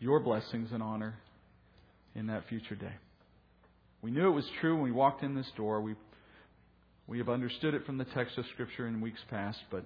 your 0.00 0.18
blessings 0.18 0.70
and 0.72 0.82
honor 0.82 1.14
in 2.14 2.28
that 2.28 2.48
future 2.48 2.74
day. 2.74 2.94
We 4.00 4.10
knew 4.10 4.26
it 4.26 4.34
was 4.34 4.46
true 4.62 4.74
when 4.74 4.84
we 4.84 4.90
walked 4.90 5.22
in 5.22 5.34
this 5.34 5.50
door. 5.54 5.82
We, 5.82 5.96
we 7.06 7.18
have 7.18 7.28
understood 7.28 7.74
it 7.74 7.84
from 7.84 7.98
the 7.98 8.06
text 8.06 8.38
of 8.38 8.46
Scripture 8.54 8.88
in 8.88 9.02
weeks 9.02 9.20
past, 9.28 9.58
but 9.70 9.84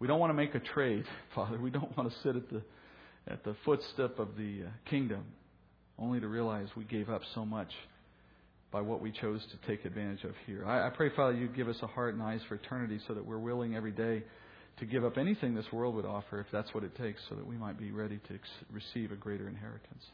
we 0.00 0.06
don't 0.06 0.18
want 0.18 0.30
to 0.30 0.34
make 0.34 0.54
a 0.54 0.60
trade, 0.60 1.04
Father. 1.34 1.58
We 1.58 1.70
don't 1.70 1.96
want 1.96 2.10
to 2.10 2.16
sit 2.22 2.34
at 2.34 2.48
the, 2.48 2.62
at 3.28 3.44
the 3.44 3.54
footstep 3.64 4.18
of 4.18 4.36
the 4.36 4.64
uh, 4.66 4.90
kingdom 4.90 5.24
only 5.98 6.18
to 6.18 6.26
realize 6.26 6.66
we 6.76 6.84
gave 6.84 7.10
up 7.10 7.20
so 7.34 7.44
much 7.44 7.70
by 8.72 8.80
what 8.80 9.00
we 9.00 9.12
chose 9.12 9.42
to 9.50 9.68
take 9.68 9.84
advantage 9.84 10.24
of 10.24 10.32
here. 10.46 10.64
I, 10.64 10.86
I 10.86 10.90
pray, 10.90 11.10
Father, 11.14 11.34
you 11.34 11.48
give 11.48 11.68
us 11.68 11.76
a 11.82 11.86
heart 11.86 12.14
and 12.14 12.22
eyes 12.22 12.40
for 12.48 12.54
eternity 12.54 13.00
so 13.06 13.14
that 13.14 13.24
we're 13.24 13.38
willing 13.38 13.74
every 13.74 13.90
day 13.90 14.22
to 14.78 14.86
give 14.86 15.04
up 15.04 15.18
anything 15.18 15.54
this 15.54 15.70
world 15.72 15.94
would 15.96 16.06
offer 16.06 16.40
if 16.40 16.46
that's 16.50 16.72
what 16.72 16.84
it 16.84 16.96
takes 16.96 17.20
so 17.28 17.34
that 17.34 17.46
we 17.46 17.56
might 17.56 17.78
be 17.78 17.90
ready 17.90 18.18
to 18.28 18.34
ex- 18.34 18.48
receive 18.72 19.12
a 19.12 19.16
greater 19.16 19.48
inheritance. 19.48 20.04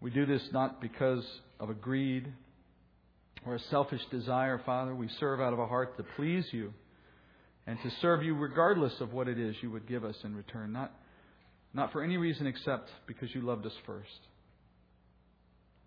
We 0.00 0.10
do 0.10 0.26
this 0.26 0.42
not 0.52 0.80
because 0.80 1.24
of 1.58 1.70
a 1.70 1.74
greed 1.74 2.30
or 3.46 3.56
a 3.56 3.60
selfish 3.70 4.02
desire, 4.10 4.60
Father. 4.64 4.94
We 4.94 5.08
serve 5.18 5.40
out 5.40 5.52
of 5.52 5.58
a 5.58 5.66
heart 5.66 5.96
to 5.96 6.04
please 6.16 6.44
you 6.52 6.72
and 7.66 7.78
to 7.82 7.90
serve 8.02 8.22
you 8.22 8.34
regardless 8.34 8.92
of 9.00 9.12
what 9.12 9.28
it 9.28 9.38
is 9.38 9.56
you 9.62 9.70
would 9.70 9.88
give 9.88 10.04
us 10.04 10.16
in 10.24 10.34
return, 10.34 10.72
not, 10.72 10.92
not 11.72 11.92
for 11.92 12.02
any 12.02 12.16
reason 12.16 12.46
except 12.46 12.90
because 13.06 13.34
you 13.34 13.40
loved 13.40 13.64
us 13.66 13.72
first. 13.86 14.08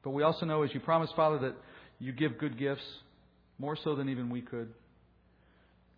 But 0.03 0.11
we 0.11 0.23
also 0.23 0.45
know, 0.45 0.63
as 0.63 0.73
you 0.73 0.79
promised, 0.79 1.15
Father, 1.15 1.39
that 1.39 1.55
you 1.99 2.11
give 2.11 2.37
good 2.37 2.57
gifts, 2.57 2.83
more 3.59 3.77
so 3.83 3.95
than 3.95 4.09
even 4.09 4.29
we 4.29 4.41
could. 4.41 4.73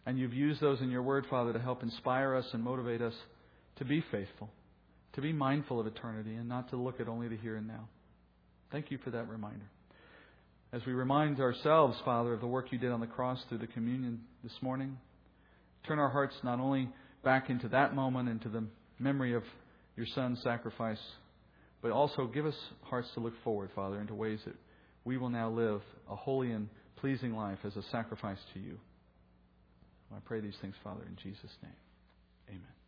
And 0.06 0.18
you've 0.18 0.34
used 0.34 0.62
those 0.62 0.82
in 0.82 0.90
your 0.90 1.04
word, 1.04 1.26
Father, 1.30 1.54
to 1.54 1.60
help 1.60 1.84
inspire 1.84 2.36
us 2.36 2.46
and 2.54 2.64
motivate 2.64 3.02
us 3.02 3.14
to 3.78 3.86
be 3.86 4.04
faithful, 4.12 4.50
to 5.14 5.22
be 5.22 5.34
mindful 5.34 5.80
of 5.80 5.88
eternity, 5.88 6.36
and 6.36 6.50
not 6.50 6.70
to 6.70 6.78
look 6.78 7.00
at 7.00 7.08
only 7.08 7.28
the 7.28 7.38
here 7.38 7.56
and 7.56 7.68
now. 7.68 7.88
Thank 8.72 8.92
you 8.92 8.98
for 9.04 9.12
that 9.12 9.28
reminder. 9.30 9.66
As 10.72 10.86
we 10.86 10.94
remind 10.94 11.40
ourselves, 11.40 11.98
Father, 12.06 12.34
of 12.34 12.42
the 12.42 12.48
work 12.48 12.72
you 12.72 12.78
did 12.78 12.92
on 12.92 13.00
the 13.00 13.08
cross 13.08 13.40
through 13.50 13.58
the 13.58 13.68
communion 13.68 14.22
this 14.44 14.54
morning, 14.62 14.98
turn 15.88 16.00
our 16.00 16.10
hearts 16.10 16.36
not 16.44 16.60
only 16.60 16.90
back 17.24 17.50
into 17.50 17.68
that 17.70 17.96
moment, 17.96 18.30
into 18.30 18.50
the 18.50 18.64
memory 19.00 19.34
of 19.34 19.44
your 19.96 20.06
Son's 20.14 20.42
sacrifice, 20.44 21.02
but 21.82 21.92
also 21.92 22.28
give 22.28 22.46
us 22.46 22.56
hearts 22.82 23.10
to 23.14 23.20
look 23.20 23.34
forward, 23.44 23.70
Father, 23.76 24.00
into 24.00 24.14
ways 24.14 24.40
that 24.46 24.56
we 25.06 25.18
will 25.18 25.30
now 25.30 25.50
live 25.50 25.82
a 26.10 26.16
holy 26.16 26.52
and 26.52 26.70
pleasing 26.98 27.34
life 27.36 27.60
as 27.64 27.76
a 27.76 27.84
sacrifice 27.92 28.40
to 28.54 28.60
you. 28.60 28.78
I 30.14 30.20
pray 30.26 30.42
these 30.42 30.58
things, 30.62 30.76
Father, 30.84 31.02
in 31.08 31.16
Jesus' 31.22 31.56
name. 31.62 31.72
Amen. 32.50 32.79